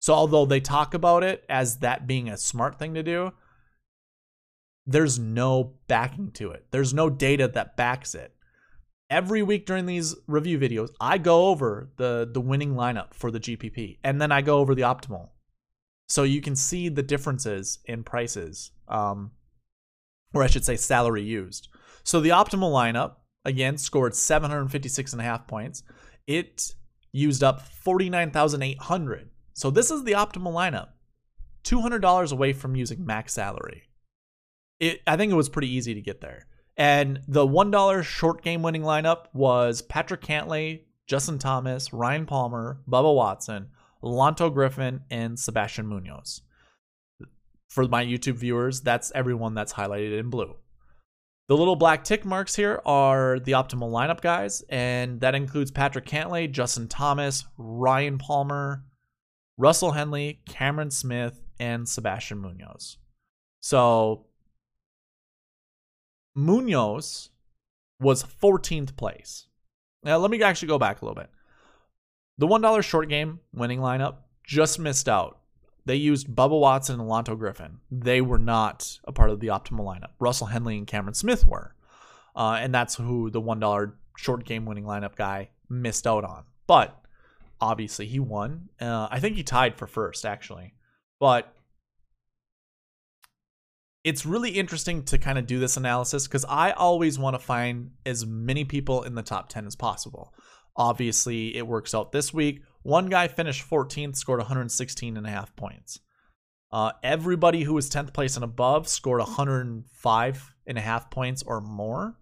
So 0.00 0.12
although 0.12 0.44
they 0.44 0.60
talk 0.60 0.94
about 0.94 1.24
it 1.24 1.44
as 1.48 1.78
that 1.78 2.06
being 2.06 2.28
a 2.28 2.36
smart 2.36 2.78
thing 2.78 2.94
to 2.94 3.02
do, 3.02 3.32
there's 4.84 5.18
no 5.18 5.74
backing 5.86 6.32
to 6.32 6.50
it. 6.50 6.66
There's 6.70 6.92
no 6.92 7.08
data 7.08 7.48
that 7.48 7.76
backs 7.76 8.14
it 8.14 8.34
every 9.12 9.42
week 9.42 9.66
during 9.66 9.84
these 9.84 10.16
review 10.26 10.58
videos, 10.58 10.88
I 10.98 11.18
go 11.18 11.48
over 11.48 11.90
the 11.98 12.28
the 12.32 12.40
winning 12.40 12.74
lineup 12.74 13.12
for 13.14 13.30
the 13.30 13.38
GPP, 13.38 13.98
and 14.02 14.20
then 14.20 14.32
I 14.32 14.40
go 14.40 14.58
over 14.58 14.74
the 14.74 14.82
optimal, 14.82 15.28
so 16.08 16.22
you 16.22 16.40
can 16.40 16.56
see 16.56 16.88
the 16.88 17.02
differences 17.02 17.78
in 17.84 18.02
prices, 18.02 18.72
um, 18.88 19.32
or 20.34 20.42
I 20.42 20.46
should 20.48 20.64
say 20.64 20.76
salary 20.76 21.22
used. 21.22 21.68
So 22.02 22.20
the 22.20 22.30
optimal 22.30 22.72
lineup 22.72 23.16
again 23.44 23.76
scored 23.76 24.16
756 24.16 25.12
and 25.12 25.20
a 25.20 25.24
half 25.24 25.46
points. 25.46 25.82
It 26.26 26.74
used 27.12 27.44
up 27.44 27.60
49,800. 27.60 29.28
So 29.52 29.70
this 29.70 29.90
is 29.90 30.04
the 30.04 30.12
optimal 30.12 30.54
lineup. 30.54 30.88
$200 31.64 32.32
away 32.32 32.52
from 32.52 32.74
using 32.74 33.04
max 33.04 33.34
salary. 33.34 33.82
It 34.80 35.00
I 35.06 35.16
think 35.16 35.30
it 35.30 35.36
was 35.36 35.50
pretty 35.50 35.68
easy 35.68 35.94
to 35.94 36.00
get 36.00 36.22
there. 36.22 36.46
And 36.76 37.20
the 37.28 37.46
$1 37.46 38.02
short 38.02 38.42
game 38.42 38.62
winning 38.62 38.82
lineup 38.82 39.26
was 39.32 39.82
Patrick 39.82 40.22
Cantlay, 40.22 40.82
Justin 41.06 41.38
Thomas, 41.38 41.92
Ryan 41.92 42.24
Palmer, 42.26 42.80
Bubba 42.88 43.14
Watson, 43.14 43.68
Lanto 44.02 44.52
Griffin, 44.52 45.00
and 45.10 45.38
Sebastian 45.38 45.86
Munoz. 45.86 46.42
for 47.72 47.88
my 47.88 48.04
YouTube 48.04 48.34
viewers, 48.34 48.82
that's 48.82 49.10
everyone 49.14 49.54
that's 49.54 49.72
highlighted 49.72 50.18
in 50.18 50.28
blue. 50.28 50.54
The 51.48 51.56
little 51.56 51.74
black 51.76 52.04
tick 52.04 52.24
marks 52.24 52.54
here 52.54 52.82
are 52.84 53.40
the 53.40 53.52
optimal 53.52 53.90
lineup 53.90 54.20
guys, 54.20 54.62
and 54.68 55.20
that 55.22 55.34
includes 55.34 55.70
Patrick 55.70 56.04
Cantlay, 56.04 56.50
Justin 56.50 56.86
Thomas, 56.86 57.46
Ryan 57.56 58.18
Palmer, 58.18 58.84
Russell 59.56 59.92
Henley, 59.92 60.40
Cameron 60.46 60.90
Smith, 60.90 61.40
and 61.58 61.88
Sebastian 61.88 62.38
Munoz. 62.38 62.98
So 63.60 64.26
Munoz 66.34 67.30
was 68.00 68.24
14th 68.24 68.96
place. 68.96 69.46
Now, 70.02 70.18
let 70.18 70.30
me 70.30 70.42
actually 70.42 70.68
go 70.68 70.78
back 70.78 71.00
a 71.00 71.04
little 71.04 71.20
bit. 71.20 71.30
The 72.38 72.48
$1 72.48 72.82
short 72.82 73.08
game 73.08 73.40
winning 73.52 73.80
lineup 73.80 74.16
just 74.44 74.78
missed 74.78 75.08
out. 75.08 75.38
They 75.84 75.96
used 75.96 76.28
Bubba 76.28 76.58
Watson 76.58 77.00
and 77.00 77.08
Lanto 77.08 77.38
Griffin. 77.38 77.78
They 77.90 78.20
were 78.20 78.38
not 78.38 78.98
a 79.04 79.12
part 79.12 79.30
of 79.30 79.40
the 79.40 79.48
optimal 79.48 79.84
lineup. 79.84 80.10
Russell 80.18 80.46
Henley 80.48 80.78
and 80.78 80.86
Cameron 80.86 81.14
Smith 81.14 81.46
were. 81.46 81.74
Uh, 82.34 82.56
and 82.60 82.74
that's 82.74 82.96
who 82.96 83.30
the 83.30 83.40
$1 83.40 83.92
short 84.16 84.44
game 84.44 84.64
winning 84.64 84.84
lineup 84.84 85.16
guy 85.16 85.50
missed 85.68 86.06
out 86.06 86.24
on. 86.24 86.44
But 86.66 86.98
obviously, 87.60 88.06
he 88.06 88.20
won. 88.20 88.68
Uh, 88.80 89.08
I 89.10 89.20
think 89.20 89.36
he 89.36 89.42
tied 89.42 89.76
for 89.76 89.86
first, 89.86 90.24
actually. 90.24 90.74
But 91.20 91.52
it's 94.04 94.26
really 94.26 94.50
interesting 94.50 95.04
to 95.04 95.18
kind 95.18 95.38
of 95.38 95.46
do 95.46 95.60
this 95.60 95.76
analysis 95.76 96.26
because 96.26 96.44
I 96.48 96.72
always 96.72 97.18
want 97.18 97.34
to 97.34 97.38
find 97.38 97.92
as 98.04 98.26
many 98.26 98.64
people 98.64 99.04
in 99.04 99.14
the 99.14 99.22
top 99.22 99.48
10 99.48 99.66
as 99.66 99.76
possible. 99.76 100.34
Obviously, 100.76 101.56
it 101.56 101.66
works 101.66 101.94
out 101.94 102.12
this 102.12 102.34
week. 102.34 102.62
One 102.82 103.08
guy 103.08 103.28
finished 103.28 103.68
14th, 103.68 104.16
scored 104.16 104.40
116 104.40 105.16
and 105.16 105.26
a 105.26 105.30
half 105.30 105.54
points. 105.54 106.00
Uh, 106.72 106.92
everybody 107.02 107.62
who 107.62 107.74
was 107.74 107.90
10th 107.90 108.12
place 108.12 108.34
and 108.34 108.44
above 108.44 108.88
scored 108.88 109.20
105 109.20 110.54
and 110.66 110.78
a 110.78 110.80
half 110.80 111.10
points 111.10 111.42
or 111.42 111.60
more. 111.60 112.16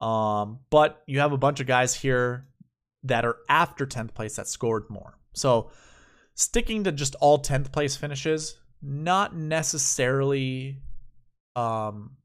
Um, 0.00 0.60
but 0.70 1.02
you 1.06 1.20
have 1.20 1.32
a 1.32 1.38
bunch 1.38 1.60
of 1.60 1.66
guys 1.66 1.94
here 1.94 2.46
that 3.04 3.24
are 3.24 3.38
after 3.48 3.86
10th 3.86 4.14
place 4.14 4.36
that 4.36 4.46
scored 4.46 4.84
more. 4.88 5.18
So 5.32 5.70
sticking 6.34 6.84
to 6.84 6.92
just 6.92 7.16
all 7.16 7.42
10th 7.42 7.72
place 7.72 7.96
finishes, 7.96 8.58
not 8.82 9.34
necessarily 9.34 10.82
um, 11.56 12.16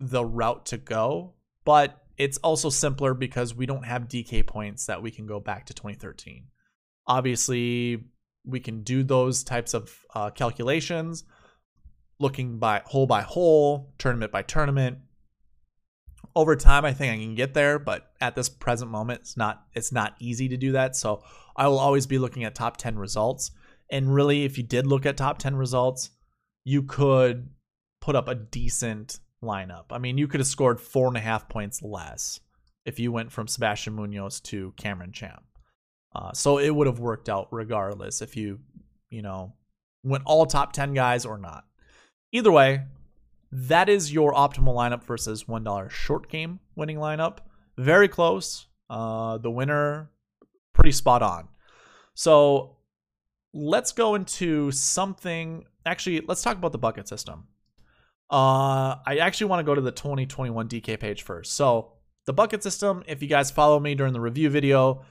the 0.00 0.24
route 0.24 0.66
to 0.66 0.78
go, 0.78 1.34
but 1.64 2.02
it's 2.18 2.38
also 2.38 2.68
simpler 2.68 3.14
because 3.14 3.54
we 3.54 3.66
don't 3.66 3.84
have 3.84 4.08
DK 4.08 4.46
points 4.46 4.86
that 4.86 5.02
we 5.02 5.10
can 5.10 5.26
go 5.26 5.40
back 5.40 5.66
to 5.66 5.74
2013. 5.74 6.46
Obviously, 7.06 8.04
we 8.44 8.60
can 8.60 8.82
do 8.82 9.02
those 9.02 9.42
types 9.44 9.74
of 9.74 9.92
uh, 10.14 10.30
calculations 10.30 11.24
looking 12.18 12.58
by 12.58 12.82
hole 12.86 13.06
by 13.06 13.22
hole, 13.22 13.92
tournament 13.98 14.32
by 14.32 14.42
tournament. 14.42 14.98
Over 16.34 16.56
time, 16.56 16.84
I 16.84 16.92
think 16.94 17.12
I 17.12 17.16
can 17.18 17.34
get 17.34 17.52
there, 17.52 17.78
but 17.78 18.12
at 18.20 18.34
this 18.34 18.48
present 18.48 18.90
moment, 18.90 19.20
it's 19.20 19.36
not 19.36 19.64
it's 19.74 19.92
not 19.92 20.14
easy 20.18 20.48
to 20.48 20.56
do 20.56 20.72
that. 20.72 20.96
So 20.96 21.22
I 21.56 21.68
will 21.68 21.78
always 21.78 22.06
be 22.06 22.18
looking 22.18 22.44
at 22.44 22.54
top 22.54 22.78
10 22.78 22.98
results. 22.98 23.50
And 23.90 24.14
really, 24.14 24.44
if 24.44 24.56
you 24.56 24.64
did 24.64 24.86
look 24.86 25.04
at 25.04 25.18
top 25.18 25.38
10 25.38 25.56
results, 25.56 26.10
you 26.64 26.82
could 26.84 27.50
put 28.02 28.16
up 28.16 28.28
a 28.28 28.34
decent 28.34 29.20
lineup. 29.42 29.84
I 29.90 29.98
mean, 29.98 30.18
you 30.18 30.28
could 30.28 30.40
have 30.40 30.46
scored 30.46 30.80
four 30.80 31.06
and 31.06 31.16
a 31.16 31.20
half 31.20 31.48
points 31.48 31.82
less 31.82 32.40
if 32.84 32.98
you 32.98 33.12
went 33.12 33.30
from 33.32 33.46
Sebastian 33.46 33.94
Munoz 33.94 34.40
to 34.40 34.74
Cameron 34.76 35.12
Champ. 35.12 35.42
Uh, 36.14 36.32
so 36.32 36.58
it 36.58 36.74
would 36.74 36.88
have 36.88 36.98
worked 36.98 37.28
out 37.28 37.48
regardless 37.52 38.20
if 38.20 38.36
you, 38.36 38.58
you 39.08 39.22
know, 39.22 39.54
went 40.02 40.24
all 40.26 40.44
top 40.44 40.72
10 40.72 40.92
guys 40.94 41.24
or 41.24 41.38
not. 41.38 41.64
Either 42.32 42.50
way, 42.50 42.82
that 43.52 43.88
is 43.88 44.12
your 44.12 44.32
optimal 44.34 44.74
lineup 44.74 45.04
versus 45.04 45.44
$1 45.44 45.90
short 45.90 46.28
game 46.28 46.58
winning 46.74 46.96
lineup. 46.96 47.38
Very 47.78 48.08
close. 48.08 48.66
Uh, 48.90 49.38
the 49.38 49.50
winner, 49.50 50.10
pretty 50.74 50.92
spot 50.92 51.22
on. 51.22 51.48
So 52.14 52.78
let's 53.54 53.92
go 53.92 54.16
into 54.16 54.72
something. 54.72 55.64
Actually, 55.86 56.22
let's 56.26 56.42
talk 56.42 56.56
about 56.56 56.72
the 56.72 56.78
bucket 56.78 57.06
system. 57.06 57.46
Uh, 58.32 58.96
I 59.06 59.18
actually 59.20 59.48
want 59.48 59.60
to 59.60 59.64
go 59.64 59.74
to 59.74 59.82
the 59.82 59.92
2021 59.92 60.66
DK 60.68 60.98
page 60.98 61.22
first. 61.22 61.52
So 61.52 61.92
the 62.24 62.32
bucket 62.32 62.62
system, 62.62 63.04
if 63.06 63.20
you 63.20 63.28
guys 63.28 63.50
follow 63.50 63.78
me 63.78 63.94
during 63.94 64.14
the 64.14 64.20
review 64.20 64.48
video, 64.48 65.04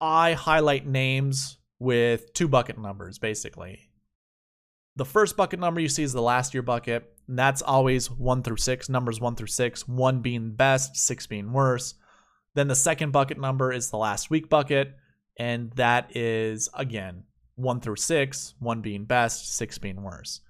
I 0.00 0.34
highlight 0.34 0.86
names 0.86 1.58
with 1.80 2.32
two 2.32 2.46
bucket 2.46 2.78
numbers, 2.78 3.18
basically. 3.18 3.80
The 4.94 5.04
first 5.04 5.36
bucket 5.36 5.58
number 5.58 5.80
you 5.80 5.88
see 5.88 6.04
is 6.04 6.12
the 6.12 6.22
last 6.22 6.54
year 6.54 6.62
bucket. 6.62 7.12
And 7.26 7.36
that's 7.36 7.60
always 7.60 8.08
one 8.08 8.42
through 8.44 8.58
six, 8.58 8.88
numbers 8.88 9.20
one 9.20 9.34
through 9.34 9.48
six, 9.48 9.88
one 9.88 10.20
being 10.20 10.52
best, 10.52 10.96
six 10.96 11.26
being 11.26 11.52
worse. 11.52 11.94
Then 12.54 12.68
the 12.68 12.76
second 12.76 13.10
bucket 13.10 13.38
number 13.38 13.72
is 13.72 13.90
the 13.90 13.98
last 13.98 14.30
week 14.30 14.48
bucket, 14.48 14.94
and 15.38 15.72
that 15.72 16.16
is 16.16 16.68
again 16.72 17.24
one 17.56 17.80
through 17.80 17.96
six, 17.96 18.54
one 18.60 18.80
being 18.80 19.04
best, 19.04 19.56
six 19.56 19.76
being 19.76 20.02
worse. 20.02 20.40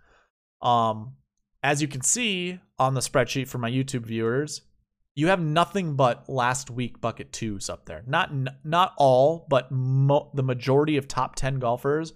Um, 0.60 1.14
as 1.66 1.82
you 1.82 1.88
can 1.88 2.00
see 2.00 2.60
on 2.78 2.94
the 2.94 3.00
spreadsheet 3.00 3.48
for 3.48 3.58
my 3.58 3.68
YouTube 3.68 4.06
viewers, 4.06 4.62
you 5.16 5.26
have 5.26 5.40
nothing 5.40 5.96
but 5.96 6.28
last 6.28 6.70
week 6.70 7.00
bucket 7.00 7.32
twos 7.32 7.68
up 7.68 7.86
there. 7.86 8.04
Not 8.06 8.30
not 8.62 8.92
all, 8.96 9.48
but 9.50 9.68
the 9.70 10.44
majority 10.44 10.96
of 10.96 11.08
top 11.08 11.34
10 11.34 11.58
golfers 11.58 12.12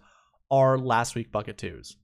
are 0.52 0.78
last 0.78 1.16
week 1.16 1.32
bucket 1.32 1.58
twos. 1.58 1.96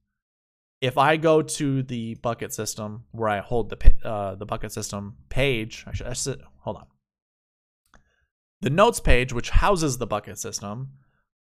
If 0.81 0.97
I 0.97 1.15
go 1.15 1.41
to 1.41 1.83
the 1.83 2.15
bucket 2.15 2.53
system 2.53 3.05
where 3.11 3.29
I 3.29 3.39
hold 3.39 3.69
the 3.69 3.93
uh, 4.03 4.35
the 4.35 4.45
bucket 4.45 4.73
system 4.73 5.15
page, 5.29 5.85
I 5.87 5.93
should, 5.93 6.07
I 6.07 6.13
should 6.13 6.41
hold 6.57 6.75
on. 6.75 6.87
The 8.59 8.69
notes 8.69 8.99
page, 8.99 9.31
which 9.31 9.51
houses 9.51 9.99
the 9.99 10.07
bucket 10.07 10.37
system, 10.37 10.89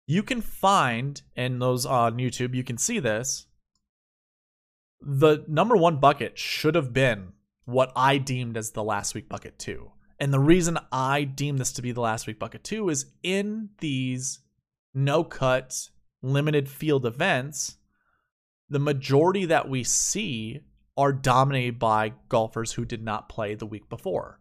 you 0.07 0.23
can 0.23 0.43
find 0.43 1.21
in 1.35 1.59
those 1.59 1.85
on 1.85 2.19
YouTube. 2.19 2.55
You 2.55 2.63
can 2.63 2.79
see 2.79 3.01
this 3.01 3.48
the 5.01 5.45
number 5.47 5.77
one 5.77 5.99
bucket 5.99 6.39
should 6.39 6.75
have 6.75 6.93
been 6.93 7.33
what 7.65 7.93
I 7.95 8.19
deemed 8.19 8.57
as 8.57 8.71
the 8.71 8.83
last 8.85 9.15
week 9.15 9.29
bucket 9.29 9.59
two. 9.59 9.93
And 10.19 10.33
the 10.33 10.41
reason 10.41 10.79
I 10.91 11.25
deem 11.25 11.59
this 11.59 11.73
to 11.75 11.83
be 11.83 11.93
the 11.93 12.01
last 12.01 12.27
week 12.27 12.39
bucket 12.39 12.65
two 12.65 12.89
is 12.89 13.07
in 13.23 13.71
these 13.79 14.41
no 14.95 15.23
cut 15.23 15.89
limited 16.23 16.69
field 16.69 17.07
events, 17.07 17.77
the 18.69 18.79
majority 18.79 19.45
that 19.47 19.69
we 19.69 19.85
see 19.85 20.61
are 20.97 21.13
dominated 21.13 21.79
by 21.79 22.13
golfers 22.29 22.73
who 22.73 22.85
did 22.85 23.03
not 23.03 23.29
play 23.29 23.55
the 23.55 23.67
week 23.67 23.89
before. 23.89 24.41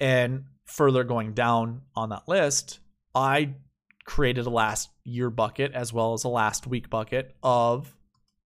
And 0.00 0.46
further 0.66 1.04
going 1.04 1.34
down 1.34 1.82
on 1.94 2.08
that 2.08 2.26
list, 2.26 2.80
I 3.14 3.54
created 4.04 4.46
a 4.46 4.50
last 4.50 4.90
year 5.04 5.30
bucket 5.30 5.72
as 5.72 5.92
well 5.92 6.12
as 6.12 6.24
a 6.24 6.28
last 6.28 6.66
week 6.66 6.90
bucket 6.90 7.36
of 7.42 7.94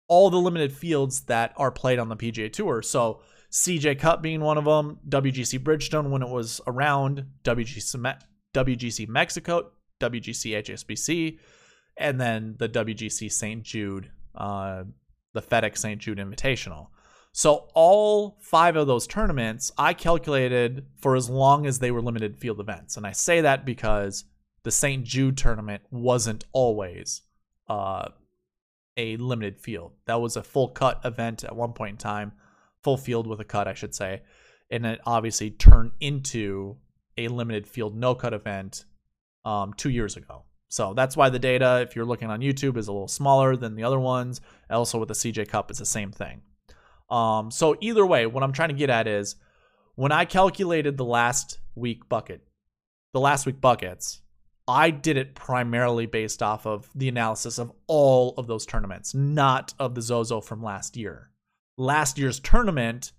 all 0.08 0.30
the 0.30 0.38
limited 0.38 0.72
fields 0.72 1.22
that 1.22 1.54
are 1.58 1.72
played 1.72 2.00
on 2.00 2.10
the 2.10 2.16
PGA 2.16 2.52
Tour. 2.52 2.82
So 2.82 3.22
CJ 3.52 4.00
Cup 4.00 4.22
being 4.22 4.42
one 4.42 4.58
of 4.58 4.66
them, 4.66 5.00
WGC 5.08 5.60
Bridgestone 5.60 6.10
when 6.10 6.22
it 6.22 6.30
was 6.30 6.62
around, 6.68 7.26
WGC 7.44 8.18
WGC 8.54 9.08
Mexico, 9.08 9.72
WGC 10.00 10.64
HSBC, 10.64 11.40
and 11.98 12.20
then 12.20 12.56
the 12.58 12.70
WGC 12.70 13.32
St. 13.32 13.64
Jude, 13.64 14.12
uh, 14.36 14.84
the 15.34 15.42
FedEx 15.42 15.78
St. 15.78 16.02
Jude 16.02 16.18
Invitational. 16.18 16.88
So 17.32 17.68
all 17.76 18.40
five 18.42 18.76
of 18.76 18.88
those 18.88 19.06
tournaments 19.06 19.72
I 19.78 19.94
calculated 19.94 20.86
for 20.96 21.16
as 21.16 21.30
long 21.30 21.68
as 21.68 21.80
they 21.80 21.92
were 21.92 22.02
limited 22.02 22.38
field 22.38 22.60
events, 22.60 22.98
and 22.98 23.06
I 23.06 23.12
say 23.12 23.42
that 23.42 23.66
because 23.66 24.26
the 24.64 24.72
St. 24.72 25.04
Jude 25.04 25.38
tournament 25.38 25.84
wasn't 25.92 26.46
always 26.52 27.22
uh, 27.70 28.10
a 28.98 29.16
limited 29.18 29.60
field. 29.60 29.94
That 30.06 30.20
was 30.20 30.36
a 30.36 30.44
full 30.44 30.70
cut 30.70 31.00
event 31.06 31.44
at 31.44 31.56
one 31.56 31.74
point 31.74 31.92
in 31.92 31.98
time, 31.98 32.34
full 32.84 32.98
field 32.98 33.28
with 33.28 33.40
a 33.40 33.46
cut, 33.46 33.68
I 33.68 33.74
should 33.74 33.96
say. 33.96 34.24
And 34.70 34.86
it 34.86 35.00
obviously 35.06 35.52
turned 35.52 35.92
into 36.00 36.78
a 37.18 37.28
limited 37.30 37.68
field 37.68 37.96
no 37.96 38.16
cut 38.16 38.34
event 38.34 38.86
um, 39.46 39.74
two 39.74 39.90
years 39.90 40.18
ago. 40.18 40.44
So 40.70 40.94
that's 40.94 41.16
why 41.16 41.30
the 41.30 41.40
data, 41.40 41.80
if 41.82 41.96
you're 41.96 42.06
looking 42.06 42.30
on 42.30 42.42
YouTube, 42.42 42.76
is 42.78 42.88
a 42.88 42.92
little 42.92 43.08
smaller 43.08 43.56
than 43.56 43.76
the 43.76 43.84
other 43.84 44.00
ones. 44.00 44.42
Also, 44.70 45.00
with 45.00 45.08
the 45.08 45.14
CJ 45.14 45.48
Cup, 45.48 45.70
it's 45.70 45.80
the 45.80 45.86
same 45.86 46.12
thing. 46.12 46.42
Um, 47.10 47.52
so 47.52 47.78
either 47.80 48.06
way, 48.06 48.26
what 48.26 48.44
I'm 48.44 48.52
trying 48.52 48.70
to 48.70 48.76
get 48.76 48.90
at 48.90 49.08
is 49.08 49.38
when 49.96 50.12
I 50.12 50.26
calculated 50.26 50.98
the 50.98 51.06
last 51.06 51.60
week 51.74 52.10
bucket, 52.10 52.42
the 53.14 53.22
last 53.22 53.46
week 53.46 53.62
buckets, 53.62 54.20
I 54.68 54.90
did 54.90 55.16
it 55.18 55.34
primarily 55.34 56.06
based 56.06 56.44
off 56.44 56.66
of 56.66 56.90
the 56.94 57.08
analysis 57.08 57.58
of 57.58 57.72
all 57.88 58.34
of 58.38 58.48
those 58.48 58.66
tournaments, 58.66 59.14
not 59.14 59.74
of 59.80 59.96
the 59.96 60.02
Zozo 60.02 60.42
from 60.42 60.62
last 60.62 60.98
year. 60.98 61.32
Last 61.78 62.18
year's 62.18 62.40
tournament 62.40 63.14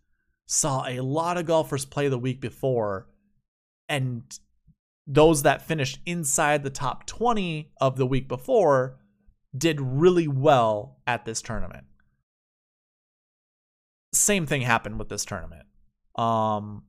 saw 0.46 0.84
a 0.86 1.00
lot 1.00 1.38
of 1.38 1.46
golfers 1.46 1.86
play 1.86 2.08
the 2.08 2.18
week 2.18 2.40
before, 2.40 3.08
and 3.88 4.22
those 5.06 5.42
that 5.42 5.66
finished 5.66 6.00
inside 6.04 6.62
the 6.62 6.70
top 6.70 7.06
20 7.06 7.72
of 7.80 7.96
the 7.96 8.06
week 8.06 8.28
before 8.28 8.98
did 9.56 9.80
really 9.80 10.28
well 10.28 10.98
at 11.06 11.24
this 11.24 11.40
tournament. 11.40 11.84
Same 14.12 14.46
thing 14.46 14.60
happened 14.60 14.98
with 14.98 15.08
this 15.08 15.24
tournament. 15.24 15.66
Um, 16.14 16.84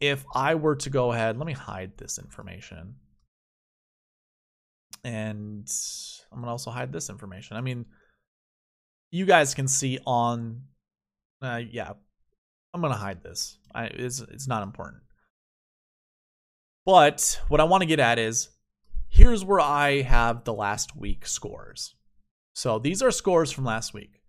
if 0.00 0.24
I 0.32 0.54
were 0.54 0.76
to 0.76 0.90
go 0.90 1.12
ahead, 1.12 1.38
let 1.38 1.46
me 1.46 1.54
hide 1.54 1.96
this 1.96 2.18
information. 2.18 2.94
And 5.04 5.70
I'm 6.32 6.40
gonna 6.40 6.50
also 6.50 6.70
hide 6.70 6.92
this 6.92 7.10
information. 7.10 7.56
I 7.56 7.60
mean, 7.60 7.86
you 9.10 9.24
guys 9.26 9.54
can 9.54 9.68
see 9.68 9.98
on, 10.06 10.62
uh, 11.42 11.60
yeah, 11.70 11.92
I'm 12.74 12.80
gonna 12.80 12.94
hide 12.94 13.22
this. 13.22 13.58
I 13.74 13.84
it's 13.86 14.20
it's 14.20 14.48
not 14.48 14.62
important. 14.62 15.02
But 16.84 17.40
what 17.48 17.60
I 17.60 17.64
want 17.64 17.82
to 17.82 17.86
get 17.86 18.00
at 18.00 18.18
is 18.18 18.48
here's 19.08 19.44
where 19.44 19.60
I 19.60 20.02
have 20.02 20.44
the 20.44 20.54
last 20.54 20.96
week 20.96 21.26
scores. 21.26 21.94
So 22.54 22.78
these 22.78 23.02
are 23.02 23.10
scores 23.10 23.52
from 23.52 23.64
last 23.64 23.94
week. 23.94 24.22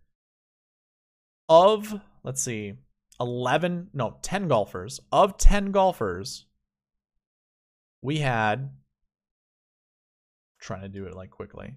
Of, 1.48 2.00
let's 2.24 2.44
see, 2.44 2.74
11, 3.20 3.90
no, 3.94 4.18
10 4.22 4.48
golfers. 4.48 5.00
Of 5.12 5.38
10 5.38 5.72
golfers, 5.72 6.46
we 8.02 8.20
had, 8.20 8.72
trying 10.60 10.82
to 10.82 10.90
do 10.90 11.06
it 11.06 11.16
like 11.16 11.30
quickly, 11.30 11.76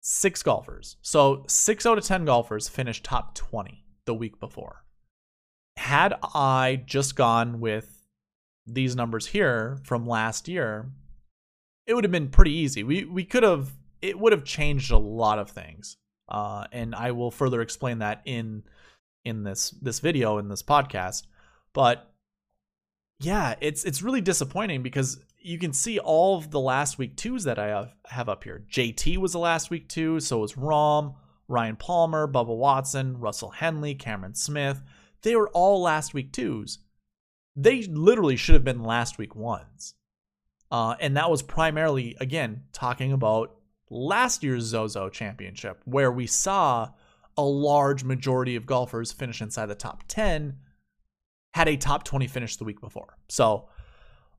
six 0.00 0.42
golfers. 0.42 0.96
So 1.02 1.44
six 1.48 1.86
out 1.86 1.98
of 1.98 2.04
10 2.04 2.24
golfers 2.24 2.68
finished 2.68 3.04
top 3.04 3.34
20 3.34 3.84
the 4.06 4.14
week 4.14 4.40
before. 4.40 4.84
Had 5.76 6.14
I 6.34 6.82
just 6.86 7.16
gone 7.16 7.60
with 7.60 8.02
these 8.66 8.96
numbers 8.96 9.26
here 9.26 9.78
from 9.84 10.06
last 10.06 10.48
year, 10.48 10.90
it 11.86 11.94
would 11.94 12.04
have 12.04 12.12
been 12.12 12.28
pretty 12.28 12.52
easy. 12.52 12.82
We 12.82 13.04
we 13.04 13.24
could 13.24 13.42
have 13.42 13.70
it 14.02 14.18
would 14.18 14.32
have 14.32 14.44
changed 14.44 14.90
a 14.90 14.98
lot 14.98 15.38
of 15.38 15.50
things. 15.50 15.96
Uh, 16.28 16.64
and 16.70 16.94
I 16.94 17.10
will 17.12 17.30
further 17.30 17.60
explain 17.60 17.98
that 17.98 18.22
in 18.24 18.62
in 19.24 19.42
this 19.42 19.70
this 19.82 20.00
video 20.00 20.38
in 20.38 20.48
this 20.48 20.62
podcast. 20.62 21.26
But 21.72 22.10
yeah, 23.20 23.54
it's 23.60 23.84
it's 23.84 24.02
really 24.02 24.20
disappointing 24.20 24.82
because 24.82 25.18
you 25.42 25.58
can 25.58 25.72
see 25.72 25.98
all 25.98 26.36
of 26.36 26.50
the 26.50 26.60
last 26.60 26.98
week 26.98 27.16
twos 27.16 27.44
that 27.44 27.58
I 27.58 27.68
have, 27.68 27.94
have 28.06 28.28
up 28.28 28.44
here. 28.44 28.64
JT 28.70 29.16
was 29.18 29.32
the 29.32 29.38
last 29.38 29.70
week 29.70 29.88
two, 29.88 30.20
so 30.20 30.38
was 30.38 30.54
Rahm, 30.54 31.14
Ryan 31.48 31.76
Palmer, 31.76 32.28
Bubba 32.28 32.56
Watson, 32.56 33.18
Russell 33.18 33.50
Henley, 33.50 33.94
Cameron 33.94 34.34
Smith. 34.34 34.82
They 35.22 35.36
were 35.36 35.48
all 35.50 35.82
last 35.82 36.14
week 36.14 36.32
twos. 36.32 36.78
They 37.56 37.82
literally 37.82 38.36
should 38.36 38.54
have 38.54 38.64
been 38.64 38.82
last 38.82 39.18
week 39.18 39.34
ones. 39.34 39.94
Uh, 40.70 40.94
and 41.00 41.16
that 41.16 41.30
was 41.30 41.42
primarily, 41.42 42.16
again, 42.20 42.62
talking 42.72 43.12
about 43.12 43.56
last 43.90 44.44
year's 44.44 44.64
Zozo 44.64 45.08
Championship, 45.08 45.80
where 45.84 46.12
we 46.12 46.26
saw 46.26 46.90
a 47.36 47.42
large 47.42 48.04
majority 48.04 48.54
of 48.56 48.66
golfers 48.66 49.10
finish 49.10 49.40
inside 49.40 49.66
the 49.66 49.74
top 49.74 50.04
10 50.06 50.56
had 51.54 51.68
a 51.68 51.76
top 51.76 52.04
20 52.04 52.28
finish 52.28 52.56
the 52.56 52.64
week 52.64 52.80
before. 52.80 53.16
So, 53.28 53.68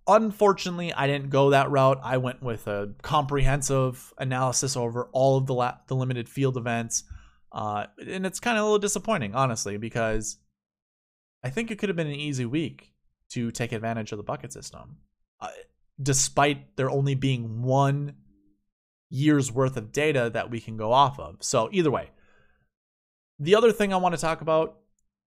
unfortunately, 0.07 0.93
I 0.93 1.07
didn't 1.07 1.29
go 1.29 1.51
that 1.51 1.69
route. 1.71 1.99
I 2.03 2.17
went 2.17 2.41
with 2.41 2.67
a 2.67 2.93
comprehensive 3.01 4.13
analysis 4.17 4.75
over 4.75 5.09
all 5.11 5.37
of 5.37 5.45
the 5.45 5.53
la- 5.53 5.77
the 5.87 5.95
limited 5.95 6.27
field 6.29 6.57
events. 6.57 7.03
Uh, 7.51 7.87
and 8.07 8.25
it's 8.25 8.39
kind 8.39 8.57
of 8.57 8.61
a 8.61 8.65
little 8.65 8.79
disappointing, 8.79 9.35
honestly, 9.35 9.77
because 9.77 10.37
I 11.43 11.49
think 11.49 11.69
it 11.69 11.77
could 11.79 11.89
have 11.89 11.95
been 11.95 12.07
an 12.07 12.13
easy 12.13 12.45
week 12.45 12.93
to 13.29 13.51
take 13.51 13.71
advantage 13.71 14.11
of 14.11 14.17
the 14.17 14.23
bucket 14.23 14.53
system. 14.53 14.97
Uh, 15.39 15.49
despite 16.01 16.75
there 16.77 16.89
only 16.89 17.15
being 17.15 17.61
one 17.61 18.15
year's 19.09 19.51
worth 19.51 19.77
of 19.77 19.91
data 19.91 20.29
that 20.33 20.49
we 20.49 20.59
can 20.59 20.77
go 20.77 20.91
off 20.91 21.19
of. 21.19 21.37
So, 21.41 21.69
either 21.71 21.91
way, 21.91 22.09
the 23.39 23.55
other 23.55 23.71
thing 23.71 23.93
I 23.93 23.97
want 23.97 24.15
to 24.15 24.21
talk 24.21 24.41
about 24.41 24.77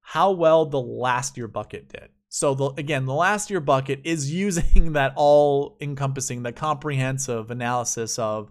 how 0.00 0.30
well 0.32 0.66
the 0.66 0.80
last 0.80 1.36
year 1.36 1.48
bucket 1.48 1.88
did. 1.88 2.08
So, 2.34 2.52
the, 2.56 2.70
again, 2.70 3.06
the 3.06 3.14
last 3.14 3.48
year 3.48 3.60
bucket 3.60 4.00
is 4.02 4.28
using 4.28 4.92
that 4.94 5.12
all 5.14 5.76
encompassing, 5.80 6.42
the 6.42 6.50
comprehensive 6.50 7.52
analysis 7.52 8.18
of 8.18 8.50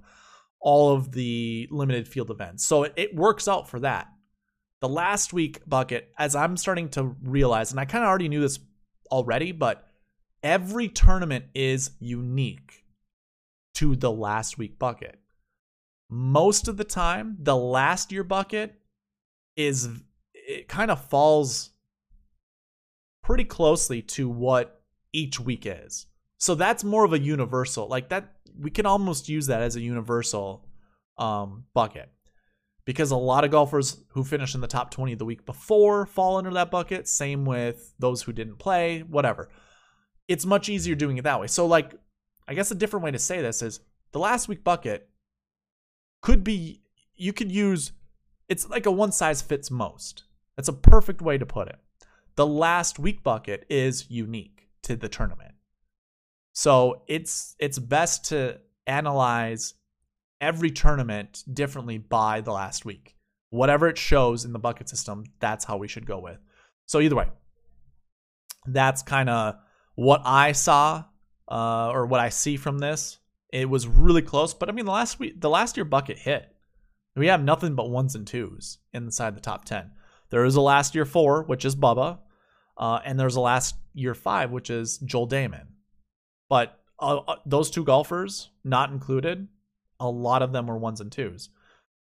all 0.62 0.94
of 0.94 1.12
the 1.12 1.68
limited 1.70 2.08
field 2.08 2.32
events. 2.32 2.66
So, 2.66 2.84
it, 2.84 2.94
it 2.96 3.14
works 3.14 3.46
out 3.46 3.70
for 3.70 3.82
that. 3.82 4.08
The 4.80 4.88
last 4.88 5.34
week 5.34 5.68
bucket, 5.68 6.14
as 6.18 6.34
I'm 6.34 6.56
starting 6.56 6.88
to 6.92 7.18
realize, 7.24 7.72
and 7.72 7.80
I 7.80 7.84
kind 7.84 8.06
of 8.06 8.08
already 8.08 8.30
knew 8.30 8.40
this 8.40 8.58
already, 9.12 9.52
but 9.52 9.86
every 10.42 10.88
tournament 10.88 11.48
is 11.54 11.92
unique 12.00 12.86
to 13.74 13.98
the 13.98 14.12
last 14.12 14.58
week 14.58 14.80
bucket. 14.80 15.20
Most 16.10 16.70
of 16.70 16.78
the 16.78 16.86
time, 16.86 17.36
the 17.38 17.58
last 17.58 18.14
year 18.14 18.24
bucket 18.24 18.76
is 19.58 19.90
it 20.34 20.70
kind 20.70 20.90
of 20.90 21.04
falls 21.10 21.73
pretty 23.24 23.44
closely 23.44 24.02
to 24.02 24.30
what 24.30 24.82
each 25.12 25.40
week 25.40 25.66
is. 25.66 26.06
So 26.38 26.56
that's 26.56 26.84
more 26.84 27.06
of 27.06 27.14
a 27.14 27.20
universal. 27.20 27.88
Like 27.88 28.10
that 28.10 28.34
we 28.60 28.70
can 28.70 28.86
almost 28.86 29.30
use 29.30 29.48
that 29.48 29.62
as 29.62 29.76
a 29.76 29.82
universal 29.82 30.68
um, 31.18 31.66
bucket. 31.74 32.10
Because 32.86 33.12
a 33.12 33.18
lot 33.18 33.46
of 33.46 33.52
golfers 33.52 34.04
who 34.10 34.26
finish 34.26 34.54
in 34.54 34.62
the 34.62 34.68
top 34.68 34.92
20 34.92 35.16
the 35.16 35.24
week 35.24 35.46
before 35.46 36.06
fall 36.06 36.38
under 36.38 36.52
that 36.52 36.70
bucket. 36.70 37.08
Same 37.08 37.46
with 37.46 37.94
those 37.98 38.22
who 38.22 38.34
didn't 38.34 38.60
play, 38.60 39.00
whatever. 39.02 39.50
It's 40.28 40.46
much 40.46 40.68
easier 40.68 40.94
doing 40.94 41.18
it 41.18 41.24
that 41.24 41.40
way. 41.40 41.48
So, 41.48 41.66
like, 41.66 41.94
I 42.46 42.54
guess 42.54 42.72
a 42.72 42.76
different 42.76 43.06
way 43.06 43.12
to 43.12 43.20
say 43.20 43.42
this 43.42 43.62
is 43.62 43.80
the 44.12 44.20
last 44.20 44.50
week 44.50 44.66
bucket 44.66 45.08
could 46.22 46.44
be, 46.44 46.82
you 47.16 47.32
could 47.32 47.52
use 47.52 47.94
it's 48.50 48.70
like 48.70 48.86
a 48.86 48.92
one 48.92 49.12
size 49.12 49.42
fits 49.42 49.72
most. 49.72 50.24
That's 50.56 50.68
a 50.68 50.74
perfect 50.74 51.22
way 51.22 51.38
to 51.38 51.46
put 51.46 51.68
it. 51.68 51.80
The 52.36 52.48
last 52.48 52.98
week 52.98 53.24
bucket 53.24 53.66
is 53.70 54.10
unique 54.10 54.68
to 54.84 54.96
the 54.96 55.10
tournament. 55.10 55.54
So 56.54 57.04
it's 57.08 57.56
it's 57.60 57.80
best 57.80 58.26
to 58.26 58.60
analyze 58.88 59.74
every 60.42 60.72
tournament 60.72 61.44
differently 61.52 61.98
by 61.98 62.42
the 62.42 62.52
last 62.52 62.86
week. 62.86 63.16
Whatever 63.50 63.88
it 63.88 63.98
shows 63.98 64.46
in 64.46 64.54
the 64.54 64.60
bucket 64.60 64.90
system, 64.90 65.26
that's 65.40 65.66
how 65.66 65.78
we 65.78 65.88
should 65.88 66.06
go 66.06 66.20
with. 66.20 66.40
So 66.86 67.00
either 67.00 67.16
way, 67.16 67.28
that's 68.66 69.02
kind 69.04 69.30
of 69.30 69.56
what 69.96 70.22
I 70.26 70.52
saw 70.52 71.06
uh, 71.50 71.90
or 71.92 72.06
what 72.06 72.20
I 72.20 72.30
see 72.30 72.58
from 72.58 72.80
this. 72.80 73.20
It 73.52 73.70
was 73.70 73.88
really 73.88 74.24
close, 74.24 74.54
but 74.54 74.70
I 74.70 74.72
mean 74.72 74.86
the 74.86 74.92
last 74.92 75.20
week, 75.20 75.40
the 75.40 75.50
last 75.50 75.78
year 75.78 75.86
bucket 75.86 76.18
hit. 76.18 76.50
We 77.16 77.28
have 77.28 77.44
nothing 77.44 77.76
but 77.76 77.92
ones 77.92 78.16
and 78.16 78.26
twos 78.26 78.80
inside 78.92 79.36
the 79.36 79.42
top 79.42 79.66
10. 79.66 79.92
There 80.32 80.46
is 80.46 80.56
a 80.56 80.62
last 80.62 80.96
year 80.96 81.06
four, 81.06 81.44
which 81.44 81.64
is 81.64 81.76
Bubba, 81.76 82.18
uh, 82.78 83.00
and 83.06 83.20
there's 83.20 83.36
a 83.36 83.42
last 83.42 83.76
year 83.94 84.14
five, 84.14 84.52
which 84.52 84.70
is 84.70 84.98
Joel 85.00 85.28
Dahmen. 85.28 85.68
But 86.50 86.80
uh, 87.00 87.18
uh, 87.18 87.36
those 87.46 87.70
two 87.70 87.84
golfers, 87.84 88.50
not 88.64 88.92
included, 88.92 89.48
a 90.00 90.10
lot 90.10 90.42
of 90.42 90.52
them 90.52 90.68
were 90.68 90.78
ones 90.78 91.02
and 91.02 91.12
twos. 91.12 91.50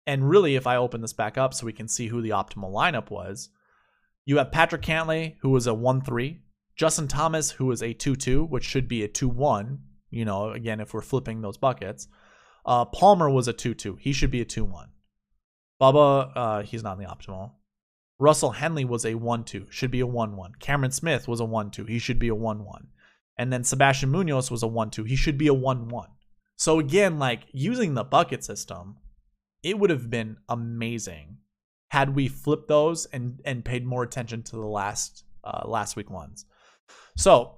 And 0.07 0.29
really, 0.29 0.55
if 0.55 0.65
I 0.65 0.77
open 0.77 1.01
this 1.01 1.13
back 1.13 1.37
up 1.37 1.53
so 1.53 1.65
we 1.65 1.73
can 1.73 1.87
see 1.87 2.07
who 2.07 2.21
the 2.21 2.29
optimal 2.29 2.71
lineup 2.71 3.09
was, 3.09 3.49
you 4.25 4.37
have 4.37 4.51
Patrick 4.51 4.81
Cantlay, 4.81 5.35
who 5.41 5.49
was 5.49 5.67
a 5.67 5.73
1 5.73 6.01
3, 6.01 6.39
Justin 6.75 7.07
Thomas, 7.07 7.51
who 7.51 7.67
was 7.67 7.83
a 7.83 7.93
2 7.93 8.15
2, 8.15 8.45
which 8.45 8.63
should 8.63 8.87
be 8.87 9.03
a 9.03 9.07
2 9.07 9.27
1, 9.29 9.79
you 10.09 10.25
know, 10.25 10.49
again, 10.51 10.79
if 10.79 10.93
we're 10.93 11.01
flipping 11.01 11.41
those 11.41 11.57
buckets. 11.57 12.07
Uh, 12.65 12.85
Palmer 12.85 13.29
was 13.29 13.47
a 13.47 13.53
2 13.53 13.73
2. 13.73 13.97
He 13.99 14.13
should 14.13 14.31
be 14.31 14.41
a 14.41 14.45
2 14.45 14.63
1. 14.65 14.89
Bubba, 15.81 16.31
uh, 16.35 16.61
he's 16.61 16.83
not 16.83 16.97
in 16.97 17.03
the 17.03 17.09
optimal. 17.09 17.53
Russell 18.21 18.51
Henley 18.51 18.85
was 18.85 19.03
a 19.03 19.15
1 19.15 19.45
2, 19.45 19.65
should 19.71 19.89
be 19.89 19.99
a 19.99 20.05
1 20.05 20.37
1. 20.37 20.53
Cameron 20.59 20.91
Smith 20.91 21.27
was 21.27 21.39
a 21.39 21.45
1 21.45 21.71
2, 21.71 21.85
he 21.85 21.97
should 21.97 22.19
be 22.19 22.27
a 22.27 22.35
1 22.35 22.63
1. 22.63 22.87
And 23.39 23.51
then 23.51 23.63
Sebastian 23.63 24.11
Munoz 24.11 24.51
was 24.51 24.61
a 24.61 24.67
1 24.67 24.91
2, 24.91 25.05
he 25.05 25.15
should 25.15 25.39
be 25.39 25.47
a 25.47 25.53
1 25.55 25.89
1. 25.89 26.07
So 26.55 26.77
again, 26.77 27.17
like 27.17 27.47
using 27.51 27.95
the 27.95 28.03
bucket 28.03 28.43
system, 28.43 28.97
it 29.63 29.79
would 29.79 29.89
have 29.89 30.11
been 30.11 30.37
amazing 30.47 31.37
had 31.89 32.15
we 32.15 32.27
flipped 32.27 32.67
those 32.67 33.07
and 33.07 33.41
and 33.43 33.65
paid 33.65 33.87
more 33.87 34.03
attention 34.03 34.43
to 34.43 34.55
the 34.55 34.67
last 34.67 35.23
uh, 35.43 35.63
last 35.65 35.95
week 35.95 36.11
ones. 36.11 36.45
So 37.17 37.57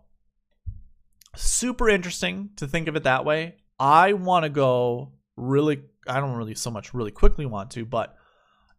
super 1.35 1.89
interesting 1.89 2.51
to 2.55 2.67
think 2.67 2.87
of 2.87 2.95
it 2.95 3.03
that 3.03 3.25
way. 3.25 3.55
I 3.77 4.13
want 4.13 4.43
to 4.43 4.49
go 4.49 5.11
really 5.35 5.83
I 6.07 6.21
don't 6.21 6.37
really 6.37 6.55
so 6.55 6.71
much 6.71 6.93
really 6.93 7.11
quickly 7.11 7.45
want 7.45 7.71
to, 7.71 7.83
but 7.83 8.15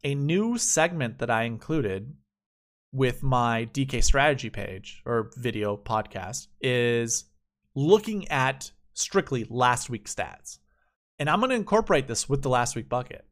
a 0.05 0.15
new 0.15 0.59
segment 0.59 1.19
that 1.19 1.31
I 1.31 1.45
included 1.45 2.15
with 2.93 3.23
my 3.23 3.69
DK 3.73 4.05
strategy 4.05 4.51
page 4.51 5.03
or 5.05 5.33
video 5.37 5.77
podcast 5.77 6.47
is 6.61 7.25
looking 7.75 8.29
at 8.29 8.71
strictly 8.93 9.47
last 9.51 9.91
week 9.91 10.07
stats. 10.07 10.59
And 11.19 11.29
I'm 11.29 11.41
going 11.41 11.51
to 11.51 11.57
incorporate 11.57 12.07
this 12.07 12.29
with 12.29 12.43
the 12.43 12.51
last 12.51 12.77
week 12.77 12.89
bucket. 12.89 13.25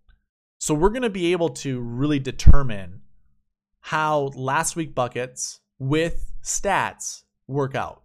So 0.58 0.74
we're 0.74 0.90
going 0.90 1.02
to 1.02 1.11
be 1.11 1.32
able 1.32 1.50
to 1.50 1.80
really 1.80 2.18
determine 2.18 3.02
how 3.80 4.30
last 4.35 4.74
week 4.74 4.94
buckets 4.94 5.61
with 5.78 6.32
stats 6.42 7.22
work 7.46 7.74
out. 7.74 8.02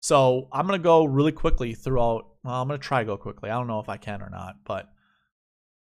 So 0.00 0.48
I'm 0.52 0.66
going 0.66 0.78
to 0.78 0.82
go 0.82 1.04
really 1.04 1.32
quickly 1.32 1.74
throughout 1.74 2.26
well, 2.44 2.62
I'm 2.62 2.68
going 2.68 2.80
to 2.80 2.86
try 2.86 3.04
go 3.04 3.16
quickly. 3.16 3.50
I 3.50 3.54
don't 3.54 3.66
know 3.66 3.80
if 3.80 3.88
I 3.88 3.96
can 3.96 4.22
or 4.22 4.30
not, 4.30 4.56
but 4.64 4.88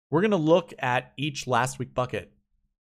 we're 0.09 0.21
going 0.21 0.31
to 0.31 0.37
look 0.37 0.73
at 0.79 1.13
each 1.17 1.47
last 1.47 1.79
week 1.79 1.93
bucket 1.93 2.31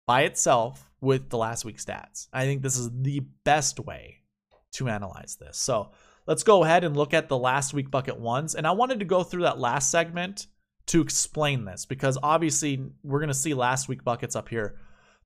by 0.06 0.22
itself 0.22 0.90
with 1.00 1.30
the 1.30 1.38
last 1.38 1.64
week 1.64 1.78
stats. 1.78 2.28
I 2.32 2.44
think 2.44 2.62
this 2.62 2.76
is 2.76 2.90
the 2.92 3.20
best 3.44 3.80
way 3.80 4.18
to 4.72 4.88
analyze 4.88 5.36
this. 5.36 5.58
So 5.58 5.90
let's 6.26 6.42
go 6.42 6.64
ahead 6.64 6.84
and 6.84 6.96
look 6.96 7.14
at 7.14 7.28
the 7.28 7.38
last 7.38 7.74
week 7.74 7.90
bucket 7.90 8.18
ones. 8.18 8.54
And 8.54 8.66
I 8.66 8.72
wanted 8.72 8.98
to 9.00 9.04
go 9.04 9.22
through 9.22 9.42
that 9.42 9.58
last 9.58 9.90
segment 9.90 10.46
to 10.86 11.00
explain 11.00 11.64
this 11.64 11.84
because 11.86 12.18
obviously 12.22 12.90
we're 13.02 13.20
going 13.20 13.28
to 13.28 13.34
see 13.34 13.54
last 13.54 13.88
week 13.88 14.04
buckets 14.04 14.34
up 14.34 14.48
here. 14.48 14.76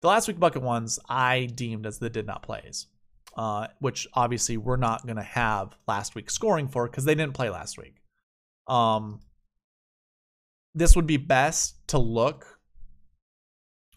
The 0.01 0.09
last 0.09 0.27
week 0.27 0.41
bucket 0.41 0.63
ones 0.63 0.99
I 1.09 1.47
deemed 1.55 1.87
as 1.87 1.99
the 1.99 2.11
did 2.11 2.27
not 2.27 2.43
plays, 2.43 2.89
uh, 3.37 3.69
which 3.79 4.09
obviously 4.15 4.57
we're 4.57 4.77
not 4.77 5.07
going 5.07 5.17
to 5.17 5.23
have 5.23 5.77
last 5.87 6.15
week 6.15 6.31
scoring 6.31 6.67
for 6.67 6.89
because 6.89 7.05
they 7.05 7.15
didn't 7.15 7.35
play 7.35 7.51
last 7.51 7.79
week. 7.79 8.03
Um, 8.67 9.21
this 10.75 10.97
would 10.97 11.07
be 11.07 11.17
best 11.17 11.87
to 11.89 11.99
look 11.99 12.59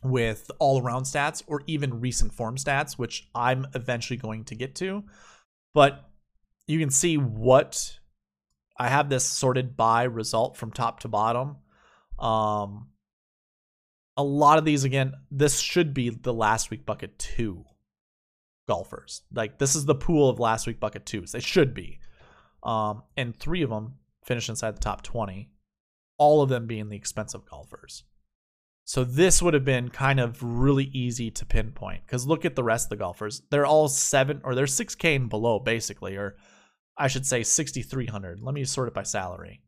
with 0.03 0.51
all 0.59 0.81
around 0.81 1.03
stats 1.03 1.43
or 1.47 1.61
even 1.67 1.99
recent 1.99 2.33
form 2.33 2.57
stats, 2.57 2.93
which 2.93 3.27
I'm 3.33 3.65
eventually 3.73 4.17
going 4.17 4.43
to 4.45 4.55
get 4.55 4.75
to. 4.75 5.03
But 5.73 6.09
you 6.67 6.79
can 6.79 6.89
see 6.89 7.17
what 7.17 7.99
I 8.77 8.89
have 8.89 9.09
this 9.09 9.23
sorted 9.23 9.75
by 9.75 10.03
result 10.03 10.57
from 10.57 10.71
top 10.71 10.99
to 11.01 11.07
bottom. 11.07 11.57
Um, 12.19 12.89
a 14.17 14.23
lot 14.23 14.57
of 14.57 14.65
these, 14.65 14.83
again, 14.83 15.13
this 15.31 15.59
should 15.59 15.93
be 15.93 16.09
the 16.09 16.33
last 16.33 16.71
week 16.71 16.85
bucket 16.85 17.17
two 17.17 17.65
golfers. 18.67 19.21
Like, 19.33 19.59
this 19.59 19.75
is 19.75 19.85
the 19.85 19.95
pool 19.95 20.29
of 20.29 20.39
last 20.39 20.67
week 20.67 20.79
bucket 20.79 21.05
twos. 21.05 21.31
They 21.31 21.39
should 21.39 21.73
be. 21.73 21.99
Um, 22.63 23.03
and 23.17 23.37
three 23.37 23.61
of 23.61 23.69
them 23.69 23.95
finish 24.23 24.49
inside 24.49 24.75
the 24.75 24.79
top 24.79 25.03
20 25.03 25.49
all 26.17 26.41
of 26.41 26.49
them 26.49 26.67
being 26.67 26.89
the 26.89 26.95
expensive 26.95 27.45
golfers. 27.49 28.03
So 28.87 29.03
this 29.03 29.41
would 29.41 29.55
have 29.55 29.65
been 29.65 29.89
kind 29.89 30.19
of 30.19 30.41
really 30.43 30.85
easy 30.85 31.31
to 31.31 31.45
pinpoint 31.45 32.05
because 32.05 32.27
look 32.27 32.45
at 32.45 32.55
the 32.55 32.63
rest 32.63 32.85
of 32.85 32.89
the 32.91 32.97
golfers. 32.97 33.41
They're 33.49 33.65
all 33.65 33.87
seven 33.87 34.41
or 34.43 34.53
they're 34.53 34.65
6K 34.65 35.15
and 35.15 35.29
below, 35.29 35.57
basically, 35.57 36.15
or 36.15 36.35
I 36.95 37.07
should 37.07 37.25
say 37.25 37.41
6,300. 37.41 38.41
Let 38.41 38.53
me 38.53 38.63
sort 38.63 38.87
it 38.87 38.93
by 38.93 39.03
salary. 39.03 39.61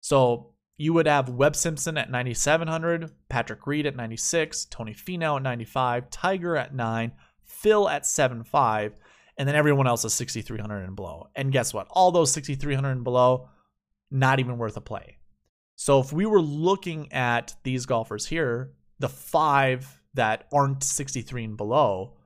So 0.00 0.54
you 0.78 0.94
would 0.94 1.06
have 1.06 1.28
Webb 1.28 1.56
Simpson 1.56 1.98
at 1.98 2.10
9,700, 2.10 3.10
Patrick 3.28 3.66
Reed 3.66 3.86
at 3.86 3.96
96, 3.96 4.64
Tony 4.66 4.94
Finau 4.94 5.36
at 5.36 5.42
95, 5.42 6.10
Tiger 6.10 6.56
at 6.56 6.74
9, 6.74 7.12
Phil 7.44 7.88
at 7.88 8.02
7.5, 8.02 8.92
and 9.36 9.48
then 9.48 9.56
everyone 9.56 9.86
else 9.86 10.04
is 10.04 10.14
6,300 10.14 10.84
and 10.84 10.96
below. 10.96 11.28
And 11.36 11.52
guess 11.52 11.74
what? 11.74 11.86
All 11.90 12.10
those 12.10 12.32
6,300 12.32 12.90
and 12.90 13.04
below, 13.04 13.50
not 14.10 14.40
even 14.40 14.58
worth 14.58 14.76
a 14.76 14.80
play. 14.80 15.18
So 15.76 16.00
if 16.00 16.12
we 16.12 16.26
were 16.26 16.40
looking 16.40 17.12
at 17.12 17.54
these 17.64 17.86
golfers 17.86 18.26
here, 18.26 18.72
the 18.98 19.08
five 19.08 20.00
that 20.14 20.46
aren't 20.52 20.84
63 20.84 21.44
and 21.44 21.56
below, 21.56 22.16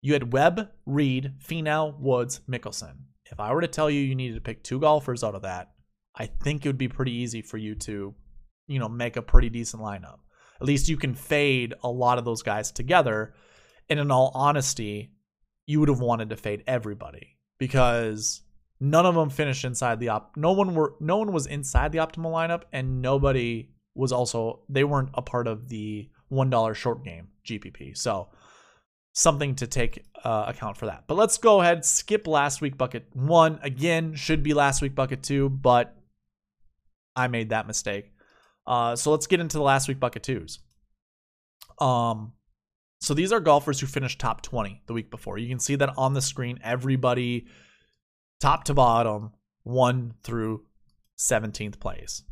you 0.00 0.12
had 0.14 0.32
Webb, 0.32 0.68
Reed, 0.84 1.34
Finau, 1.38 1.98
Woods, 1.98 2.40
Mickelson. 2.50 2.94
If 3.30 3.38
I 3.38 3.54
were 3.54 3.60
to 3.60 3.68
tell 3.68 3.88
you 3.88 4.00
you 4.00 4.14
needed 4.14 4.34
to 4.34 4.40
pick 4.40 4.62
two 4.62 4.80
golfers 4.80 5.22
out 5.22 5.36
of 5.36 5.42
that, 5.42 5.72
I 6.14 6.26
think 6.26 6.64
it 6.64 6.68
would 6.68 6.78
be 6.78 6.88
pretty 6.88 7.12
easy 7.12 7.40
for 7.40 7.56
you 7.56 7.74
to, 7.76 8.14
you 8.66 8.78
know, 8.78 8.88
make 8.88 9.16
a 9.16 9.22
pretty 9.22 9.48
decent 9.48 9.82
lineup. 9.82 10.18
At 10.60 10.66
least 10.66 10.88
you 10.88 10.96
can 10.96 11.14
fade 11.14 11.74
a 11.82 11.88
lot 11.88 12.18
of 12.18 12.24
those 12.24 12.42
guys 12.42 12.70
together. 12.70 13.34
And 13.88 13.98
in 13.98 14.10
all 14.10 14.30
honesty, 14.34 15.12
you 15.66 15.80
would 15.80 15.88
have 15.88 16.00
wanted 16.00 16.30
to 16.30 16.36
fade 16.36 16.64
everybody 16.66 17.38
because 17.58 18.41
None 18.84 19.06
of 19.06 19.14
them 19.14 19.30
finished 19.30 19.64
inside 19.64 20.00
the 20.00 20.08
op. 20.08 20.36
No 20.36 20.50
one 20.50 20.74
were. 20.74 20.96
No 20.98 21.18
one 21.18 21.32
was 21.32 21.46
inside 21.46 21.92
the 21.92 21.98
optimal 21.98 22.32
lineup, 22.32 22.62
and 22.72 23.00
nobody 23.00 23.68
was 23.94 24.10
also. 24.10 24.64
They 24.68 24.82
weren't 24.82 25.10
a 25.14 25.22
part 25.22 25.46
of 25.46 25.68
the 25.68 26.10
one 26.30 26.50
dollar 26.50 26.74
short 26.74 27.04
game 27.04 27.28
GPP. 27.46 27.96
So 27.96 28.30
something 29.12 29.54
to 29.54 29.68
take 29.68 30.04
uh, 30.24 30.46
account 30.48 30.76
for 30.76 30.86
that. 30.86 31.04
But 31.06 31.14
let's 31.14 31.38
go 31.38 31.60
ahead 31.60 31.84
skip 31.84 32.26
last 32.26 32.60
week 32.60 32.76
bucket 32.76 33.06
one 33.12 33.60
again. 33.62 34.16
Should 34.16 34.42
be 34.42 34.52
last 34.52 34.82
week 34.82 34.96
bucket 34.96 35.22
two, 35.22 35.48
but 35.48 35.94
I 37.14 37.28
made 37.28 37.50
that 37.50 37.68
mistake. 37.68 38.10
Uh, 38.66 38.96
so 38.96 39.12
let's 39.12 39.28
get 39.28 39.38
into 39.38 39.58
the 39.58 39.62
last 39.62 39.86
week 39.86 40.00
bucket 40.00 40.24
twos. 40.24 40.58
Um, 41.78 42.32
so 43.00 43.14
these 43.14 43.30
are 43.30 43.38
golfers 43.38 43.78
who 43.78 43.86
finished 43.86 44.18
top 44.18 44.42
20 44.42 44.82
the 44.88 44.92
week 44.92 45.08
before. 45.08 45.38
You 45.38 45.48
can 45.48 45.60
see 45.60 45.76
that 45.76 45.96
on 45.96 46.14
the 46.14 46.22
screen. 46.22 46.58
Everybody 46.64 47.46
top 48.42 48.64
to 48.64 48.74
bottom, 48.74 49.30
one 49.62 50.14
through 50.24 50.64
17th 51.16 51.78
place. 51.78 52.24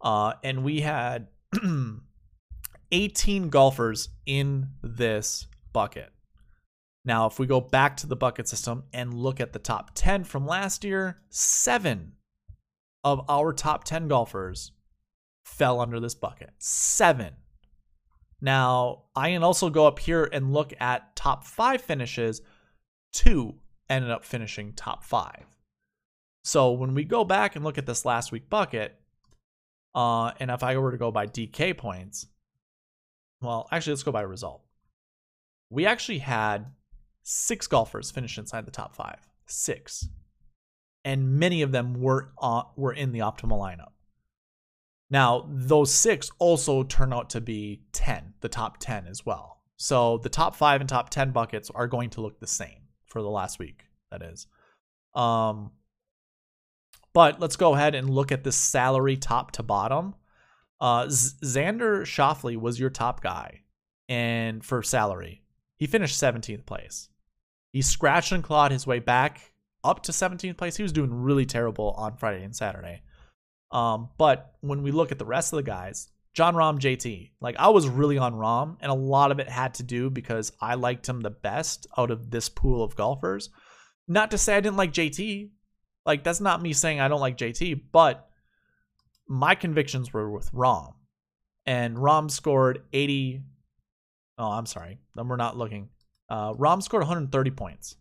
Uh, 0.00 0.32
and 0.42 0.64
we 0.64 0.80
had 0.80 1.28
18 2.92 3.50
golfers 3.50 4.08
in 4.24 4.68
this 4.82 5.46
bucket. 5.74 6.10
Now, 7.04 7.26
if 7.26 7.38
we 7.38 7.46
go 7.46 7.60
back 7.60 7.98
to 7.98 8.06
the 8.06 8.16
bucket 8.16 8.48
system 8.48 8.84
and 8.94 9.12
look 9.12 9.38
at 9.38 9.52
the 9.52 9.58
top 9.58 9.90
10 9.94 10.24
from 10.24 10.46
last 10.46 10.82
year, 10.82 11.18
seven 11.28 12.12
of 13.04 13.22
our 13.28 13.52
top 13.52 13.84
10 13.84 14.08
golfers 14.08 14.72
fell 15.44 15.78
under 15.78 16.00
this 16.00 16.14
bucket. 16.14 16.54
Seven. 16.58 17.34
Now, 18.40 19.04
I 19.14 19.30
can 19.32 19.42
also 19.42 19.68
go 19.68 19.86
up 19.86 19.98
here 19.98 20.26
and 20.32 20.54
look 20.54 20.72
at 20.80 21.14
top 21.16 21.44
five 21.44 21.82
finishes. 21.82 22.40
Two 23.12 23.56
ended 23.90 24.10
up 24.10 24.24
finishing 24.24 24.72
top 24.72 25.04
five. 25.04 25.49
So 26.50 26.72
when 26.72 26.94
we 26.94 27.04
go 27.04 27.22
back 27.22 27.54
and 27.54 27.64
look 27.64 27.78
at 27.78 27.86
this 27.86 28.04
last 28.04 28.32
week 28.32 28.50
bucket, 28.50 28.98
uh, 29.94 30.32
and 30.40 30.50
if 30.50 30.64
I 30.64 30.76
were 30.78 30.90
to 30.90 30.98
go 30.98 31.12
by 31.12 31.28
DK 31.28 31.78
points, 31.78 32.26
well, 33.40 33.68
actually, 33.70 33.92
let's 33.92 34.02
go 34.02 34.10
by 34.10 34.22
result. 34.22 34.64
We 35.70 35.86
actually 35.86 36.18
had 36.18 36.66
six 37.22 37.68
golfers 37.68 38.10
finish 38.10 38.36
inside 38.36 38.66
the 38.66 38.72
top 38.72 38.96
five. 38.96 39.28
Six. 39.46 40.08
And 41.04 41.38
many 41.38 41.62
of 41.62 41.70
them 41.70 41.94
were 41.94 42.32
uh, 42.42 42.64
were 42.74 42.94
in 42.94 43.12
the 43.12 43.20
optimal 43.20 43.60
lineup. 43.60 43.92
Now, 45.08 45.48
those 45.48 45.94
six 45.94 46.32
also 46.40 46.82
turn 46.82 47.12
out 47.12 47.30
to 47.30 47.40
be 47.40 47.82
10, 47.92 48.34
the 48.40 48.48
top 48.48 48.78
10 48.78 49.06
as 49.06 49.24
well. 49.24 49.60
So 49.76 50.18
the 50.18 50.28
top 50.28 50.56
five 50.56 50.80
and 50.80 50.90
top 50.90 51.10
10 51.10 51.30
buckets 51.30 51.70
are 51.70 51.86
going 51.86 52.10
to 52.10 52.20
look 52.20 52.40
the 52.40 52.48
same 52.48 52.88
for 53.06 53.22
the 53.22 53.30
last 53.30 53.60
week, 53.60 53.84
that 54.10 54.20
is. 54.20 54.48
Um, 55.14 55.70
but 57.12 57.40
let's 57.40 57.56
go 57.56 57.74
ahead 57.74 57.94
and 57.94 58.10
look 58.10 58.32
at 58.32 58.44
the 58.44 58.52
salary 58.52 59.16
top 59.16 59.52
to 59.52 59.62
bottom. 59.62 60.14
Uh, 60.80 61.06
Xander 61.06 62.02
Schauffele 62.02 62.56
was 62.56 62.80
your 62.80 62.90
top 62.90 63.22
guy, 63.22 63.62
and 64.08 64.64
for 64.64 64.82
salary, 64.82 65.42
he 65.76 65.86
finished 65.86 66.20
17th 66.20 66.64
place. 66.66 67.08
He 67.72 67.82
scratched 67.82 68.32
and 68.32 68.42
clawed 68.42 68.72
his 68.72 68.86
way 68.86 68.98
back 68.98 69.52
up 69.84 70.02
to 70.04 70.12
17th 70.12 70.56
place. 70.56 70.76
He 70.76 70.82
was 70.82 70.92
doing 70.92 71.12
really 71.12 71.46
terrible 71.46 71.90
on 71.96 72.16
Friday 72.16 72.44
and 72.44 72.54
Saturday. 72.54 73.02
Um, 73.70 74.08
but 74.18 74.54
when 74.60 74.82
we 74.82 74.90
look 74.90 75.12
at 75.12 75.18
the 75.18 75.24
rest 75.24 75.52
of 75.52 75.58
the 75.58 75.62
guys, 75.62 76.08
Jon 76.34 76.54
Rahm 76.54 76.78
JT, 76.78 77.32
like 77.40 77.56
I 77.58 77.68
was 77.68 77.88
really 77.88 78.18
on 78.18 78.34
Rahm, 78.34 78.76
and 78.80 78.90
a 78.90 78.94
lot 78.94 79.32
of 79.32 79.38
it 79.38 79.48
had 79.48 79.74
to 79.74 79.82
do 79.82 80.10
because 80.10 80.52
I 80.60 80.74
liked 80.74 81.08
him 81.08 81.20
the 81.20 81.30
best 81.30 81.86
out 81.96 82.10
of 82.10 82.30
this 82.30 82.48
pool 82.48 82.82
of 82.82 82.96
golfers. 82.96 83.50
Not 84.06 84.30
to 84.32 84.38
say 84.38 84.56
I 84.56 84.60
didn't 84.60 84.76
like 84.76 84.92
JT. 84.92 85.50
Like 86.06 86.24
that's 86.24 86.40
not 86.40 86.62
me 86.62 86.72
saying 86.72 87.00
I 87.00 87.08
don't 87.08 87.20
like 87.20 87.36
JT, 87.36 87.82
but 87.92 88.28
my 89.28 89.54
convictions 89.54 90.12
were 90.12 90.30
with 90.30 90.50
Rahm. 90.52 90.94
And 91.66 91.96
Rahm 91.96 92.30
scored 92.30 92.82
80 92.92 93.42
Oh, 94.38 94.50
I'm 94.52 94.64
sorry. 94.64 94.98
Then 95.14 95.28
we're 95.28 95.36
not 95.36 95.56
looking. 95.56 95.90
Uh 96.28 96.54
Rahm 96.54 96.82
scored 96.82 97.02
130 97.02 97.50
points 97.50 97.96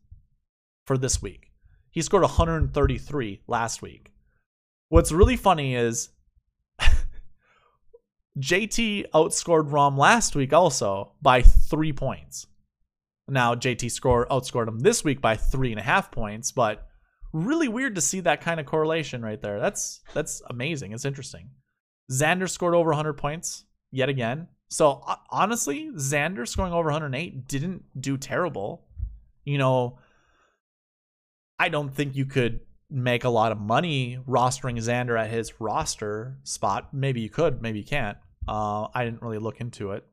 for 0.85 0.97
this 0.97 1.21
week. 1.21 1.51
He 1.91 2.01
scored 2.01 2.23
133 2.23 3.41
last 3.47 3.81
week. 3.81 4.13
What's 4.89 5.12
really 5.12 5.35
funny 5.35 5.75
is 5.75 6.09
JT 8.39 9.12
outscored 9.12 9.69
Rahm 9.69 9.97
last 9.97 10.35
week 10.35 10.53
also 10.53 11.13
by 11.21 11.41
three 11.41 11.93
points. 11.93 12.47
Now 13.27 13.53
JT 13.53 13.91
score 13.91 14.25
outscored 14.31 14.67
him 14.67 14.79
this 14.79 15.03
week 15.03 15.21
by 15.21 15.35
three 15.35 15.71
and 15.71 15.79
a 15.79 15.83
half 15.83 16.12
points, 16.12 16.51
but 16.51 16.88
really 17.33 17.67
weird 17.67 17.95
to 17.95 18.01
see 18.01 18.19
that 18.21 18.41
kind 18.41 18.59
of 18.59 18.65
correlation 18.65 19.21
right 19.21 19.41
there. 19.41 19.59
That's 19.59 20.01
that's 20.13 20.41
amazing. 20.49 20.93
It's 20.93 21.05
interesting. 21.05 21.49
Xander 22.11 22.49
scored 22.49 22.73
over 22.73 22.89
100 22.89 23.13
points 23.13 23.65
yet 23.91 24.09
again. 24.09 24.47
So 24.69 25.03
honestly, 25.29 25.89
Xander 25.95 26.47
scoring 26.47 26.73
over 26.73 26.89
108 26.89 27.47
didn't 27.47 27.83
do 27.99 28.17
terrible. 28.17 28.85
You 29.43 29.57
know, 29.57 29.99
I 31.57 31.69
don't 31.69 31.93
think 31.93 32.15
you 32.15 32.25
could 32.25 32.61
make 32.89 33.23
a 33.23 33.29
lot 33.29 33.51
of 33.51 33.59
money 33.59 34.19
rostering 34.27 34.77
Xander 34.77 35.19
at 35.19 35.29
his 35.29 35.59
roster 35.59 36.37
spot. 36.43 36.93
Maybe 36.93 37.21
you 37.21 37.29
could, 37.29 37.61
maybe 37.61 37.79
you 37.79 37.85
can't. 37.85 38.17
Uh, 38.47 38.87
I 38.93 39.05
didn't 39.05 39.21
really 39.21 39.37
look 39.37 39.59
into 39.59 39.91
it, 39.91 40.03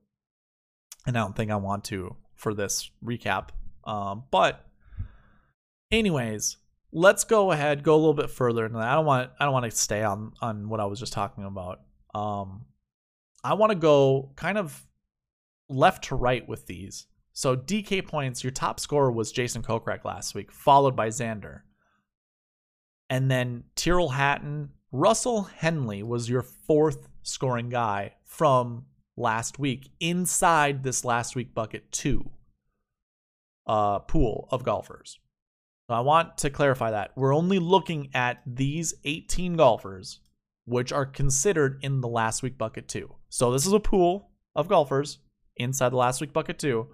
and 1.06 1.16
I 1.16 1.20
don't 1.20 1.34
think 1.34 1.50
I 1.50 1.56
want 1.56 1.84
to 1.84 2.16
for 2.34 2.52
this 2.52 2.90
recap. 3.02 3.48
Um, 3.84 4.24
but, 4.30 4.66
anyways, 5.90 6.58
let's 6.92 7.24
go 7.24 7.52
ahead, 7.52 7.82
go 7.82 7.94
a 7.94 7.98
little 7.98 8.14
bit 8.14 8.30
further 8.30 8.64
into 8.64 8.78
that. 8.78 8.88
I 8.88 8.94
don't 8.94 9.06
want 9.06 9.30
I 9.38 9.44
don't 9.44 9.52
want 9.52 9.64
to 9.64 9.70
stay 9.70 10.02
on 10.02 10.32
on 10.40 10.68
what 10.68 10.80
I 10.80 10.86
was 10.86 11.00
just 11.00 11.12
talking 11.12 11.44
about. 11.44 11.80
Um, 12.14 12.66
I 13.44 13.54
want 13.54 13.70
to 13.70 13.78
go 13.78 14.32
kind 14.36 14.58
of 14.58 14.86
left 15.68 16.04
to 16.04 16.16
right 16.16 16.46
with 16.48 16.66
these. 16.66 17.06
So 17.32 17.54
DK 17.54 18.06
points, 18.06 18.42
your 18.42 18.50
top 18.50 18.80
scorer 18.80 19.12
was 19.12 19.30
Jason 19.30 19.62
Kokrak 19.62 20.04
last 20.04 20.34
week, 20.34 20.50
followed 20.50 20.96
by 20.96 21.08
Xander. 21.08 21.60
And 23.10 23.30
then 23.30 23.64
Tyrrell 23.74 24.08
Hatton, 24.08 24.70
Russell 24.90 25.42
Henley 25.42 26.02
was 26.02 26.30
your 26.30 26.42
fourth 26.42 27.08
scoring 27.22 27.68
guy 27.68 28.14
from 28.24 28.86
last 29.16 29.58
week 29.58 29.90
inside 30.00 30.82
this 30.82 31.04
last 31.04 31.36
week 31.36 31.54
bucket 31.54 31.92
two 31.92 32.30
uh, 33.66 33.98
pool 34.00 34.48
of 34.50 34.64
golfers. 34.64 35.18
So 35.88 35.94
I 35.94 36.00
want 36.00 36.38
to 36.38 36.50
clarify 36.50 36.90
that. 36.90 37.12
We're 37.14 37.34
only 37.34 37.58
looking 37.60 38.10
at 38.12 38.42
these 38.44 38.94
18 39.04 39.56
golfers, 39.56 40.20
which 40.64 40.92
are 40.92 41.06
considered 41.06 41.78
in 41.82 42.00
the 42.00 42.08
last 42.08 42.42
week 42.42 42.58
bucket 42.58 42.88
two. 42.88 43.14
So 43.28 43.52
this 43.52 43.66
is 43.66 43.72
a 43.72 43.80
pool 43.80 44.30
of 44.56 44.68
golfers 44.68 45.18
inside 45.56 45.90
the 45.90 45.96
last 45.96 46.20
week 46.20 46.32
bucket 46.32 46.58
two. 46.58 46.88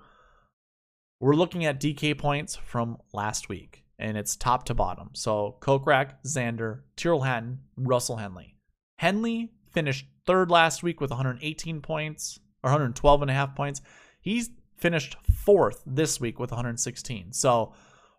We're 1.21 1.35
looking 1.35 1.65
at 1.65 1.81
DK 1.81 2.19
points 2.19 2.57
from 2.57 2.99
last 3.15 3.49
week, 3.49 3.85
and 3.99 4.19
it's 4.19 4.37
top 4.37 4.65
to 4.67 4.75
bottom. 4.75 5.11
So 5.15 5.57
Kokrak, 5.61 6.15
Xander, 6.27 6.81
Tyrrell 6.97 7.23
Hatton, 7.23 7.61
Russell 7.77 8.17
Henley. 8.17 8.57
Henley 8.99 9.53
finished 9.71 10.07
third 10.27 10.51
last 10.51 10.83
week 10.83 11.01
with 11.01 11.11
118 11.11 11.81
points 11.81 12.41
or 12.63 12.69
112 12.69 13.23
and 13.23 13.31
a 13.31 13.35
half 13.35 13.55
points. 13.55 13.81
He's 14.21 14.51
finished 14.77 15.17
fourth 15.45 15.83
this 15.87 16.21
week 16.21 16.39
with 16.39 16.51
116. 16.51 17.33
So 17.33 17.73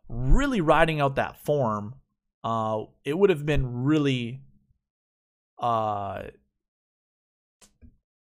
really 0.09 0.61
riding 0.61 1.01
out 1.01 1.15
that 1.15 1.37
form, 1.37 1.95
uh, 2.43 2.83
it 3.05 3.17
would 3.17 3.29
have 3.29 3.45
been 3.45 3.83
really, 3.83 4.41
uh, 5.59 6.23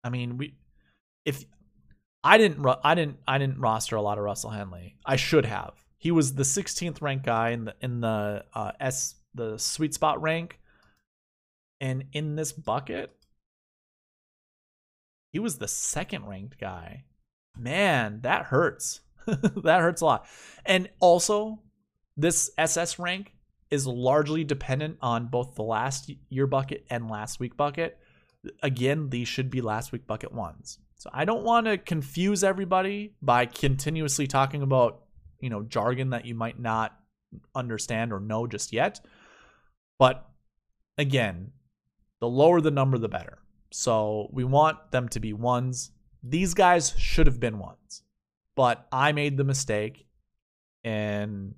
I 0.03 0.09
mean, 0.09 0.37
we, 0.37 0.55
if 1.25 1.43
I 2.23 2.37
didn't, 2.37 2.65
I 2.83 2.95
didn't, 2.95 3.17
I 3.27 3.37
didn't 3.37 3.59
roster 3.59 3.95
a 3.95 4.01
lot 4.01 4.17
of 4.17 4.23
Russell 4.23 4.51
Henley. 4.51 4.97
I 5.05 5.15
should 5.15 5.45
have. 5.45 5.73
He 5.97 6.11
was 6.11 6.35
the 6.35 6.43
16th 6.43 7.01
ranked 7.01 7.25
guy 7.25 7.49
in 7.49 7.65
the 7.65 7.75
in 7.81 8.01
the 8.01 8.45
uh, 8.53 8.71
S 8.79 9.15
the 9.33 9.57
sweet 9.57 9.93
spot 9.93 10.21
rank, 10.21 10.59
and 11.81 12.05
in 12.13 12.35
this 12.35 12.51
bucket, 12.51 13.11
he 15.31 15.39
was 15.39 15.57
the 15.57 15.67
second 15.67 16.25
ranked 16.27 16.59
guy. 16.59 17.03
Man, 17.57 18.21
that 18.21 18.45
hurts. 18.45 19.01
that 19.25 19.81
hurts 19.81 20.01
a 20.01 20.05
lot. 20.05 20.27
And 20.65 20.89
also, 20.99 21.59
this 22.17 22.49
SS 22.57 22.99
rank 22.99 23.33
is 23.71 23.87
largely 23.87 24.43
dependent 24.43 24.97
on 25.01 25.27
both 25.27 25.55
the 25.55 25.63
last 25.63 26.11
year 26.29 26.47
bucket 26.47 26.85
and 26.89 27.09
last 27.09 27.39
week 27.39 27.57
bucket. 27.57 27.97
Again, 28.61 29.09
these 29.09 29.27
should 29.27 29.49
be 29.49 29.61
last 29.61 29.91
week 29.91 30.05
bucket 30.07 30.31
ones. 30.31 30.79
So 30.95 31.09
I 31.13 31.25
don't 31.25 31.43
want 31.43 31.65
to 31.65 31.77
confuse 31.77 32.43
everybody 32.43 33.13
by 33.21 33.45
continuously 33.47 34.27
talking 34.27 34.61
about, 34.61 35.03
you 35.39 35.49
know, 35.49 35.63
jargon 35.63 36.11
that 36.11 36.25
you 36.25 36.35
might 36.35 36.59
not 36.59 36.97
understand 37.53 38.13
or 38.13 38.19
know 38.19 38.47
just 38.47 38.71
yet. 38.71 38.99
But 39.99 40.27
again, 40.97 41.51
the 42.21 42.27
lower 42.29 42.61
the 42.61 42.71
number, 42.71 42.97
the 42.97 43.09
better. 43.09 43.39
So 43.71 44.29
we 44.31 44.43
want 44.43 44.91
them 44.91 45.09
to 45.09 45.19
be 45.19 45.33
ones. 45.33 45.91
These 46.23 46.53
guys 46.53 46.93
should 46.97 47.27
have 47.27 47.39
been 47.39 47.59
ones, 47.59 48.03
but 48.55 48.87
I 48.91 49.11
made 49.11 49.37
the 49.37 49.43
mistake 49.43 50.07
in 50.83 51.55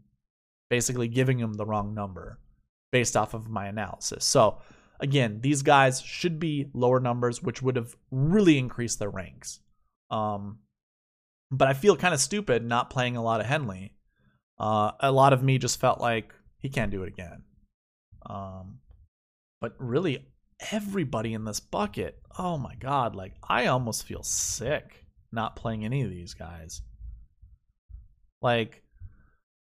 basically 0.70 1.08
giving 1.08 1.38
them 1.40 1.54
the 1.54 1.66
wrong 1.66 1.94
number 1.94 2.40
based 2.92 3.18
off 3.18 3.34
of 3.34 3.50
my 3.50 3.68
analysis. 3.68 4.26
So 4.26 4.60
again, 5.00 5.40
these 5.42 5.62
guys 5.62 6.02
should 6.02 6.40
be 6.40 6.70
lower 6.74 7.00
numbers, 7.00 7.42
which 7.42 7.62
would 7.62 7.76
have 7.76 7.96
really 8.12 8.58
increased 8.58 9.00
their 9.00 9.10
ranks. 9.10 9.60
Um, 10.10 10.60
but 11.52 11.68
I 11.68 11.74
feel 11.74 11.96
kind 11.96 12.14
of 12.14 12.20
stupid 12.20 12.66
not 12.66 12.90
playing 12.90 13.18
a 13.18 13.24
lot 13.24 13.40
of 13.40 13.46
Henley. 13.46 13.94
Uh, 14.60 14.92
a 15.00 15.12
lot 15.12 15.34
of 15.34 15.44
me 15.44 15.58
just 15.58 15.80
felt 15.80 16.02
like 16.02 16.34
he 16.60 16.70
can't 16.70 16.92
do 16.92 17.04
it 17.04 17.10
again. 17.10 17.44
Um, 18.26 18.80
but 19.62 19.76
really, 19.78 20.28
everybody 20.72 21.34
in 21.34 21.46
this 21.46 21.60
bucket. 21.60 22.20
Oh 22.38 22.58
my 22.58 22.76
god, 22.76 23.16
like 23.16 23.34
I 23.48 23.68
almost 23.68 24.04
feel 24.04 24.24
sick 24.24 25.06
not 25.32 25.56
playing 25.56 25.86
any 25.86 26.02
of 26.02 26.10
these 26.10 26.34
guys. 26.34 26.82
Like 28.42 28.84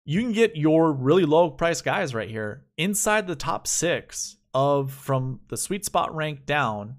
you 0.05 0.21
can 0.21 0.31
get 0.31 0.55
your 0.55 0.91
really 0.91 1.25
low 1.25 1.49
price 1.49 1.81
guys 1.81 2.13
right 2.13 2.29
here 2.29 2.65
inside 2.77 3.27
the 3.27 3.35
top 3.35 3.67
6 3.67 4.37
of 4.53 4.91
from 4.91 5.39
the 5.49 5.57
sweet 5.57 5.85
spot 5.85 6.13
rank 6.15 6.45
down. 6.45 6.97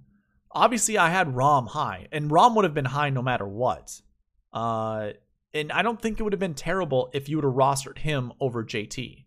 Obviously 0.51 0.97
I 0.99 1.11
had 1.11 1.35
Rahm 1.35 1.69
high 1.69 2.09
and 2.13 2.31
Rahm 2.31 2.55
would 2.57 2.65
have 2.65 2.75
been 2.75 2.85
high 2.85 3.11
no 3.11 3.23
matter 3.23 3.47
what. 3.47 4.01
Uh 4.53 5.11
and 5.55 5.71
I 5.71 5.83
don't 5.83 6.01
think 6.03 6.19
it 6.19 6.25
would 6.25 6.33
have 6.33 6.41
been 6.41 6.55
terrible 6.55 7.11
if 7.13 7.29
you 7.29 7.37
would 7.37 7.45
have 7.45 7.55
rostered 7.55 7.99
him 7.99 8.33
over 8.41 8.65
JT. 8.65 9.25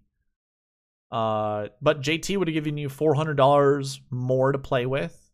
Uh, 1.10 1.70
but 1.82 2.02
JT 2.02 2.38
would 2.38 2.50
have 2.50 2.54
given 2.54 2.78
you 2.78 2.90
$400 2.90 4.00
more 4.10 4.52
to 4.52 4.60
play 4.60 4.86
with. 4.86 5.32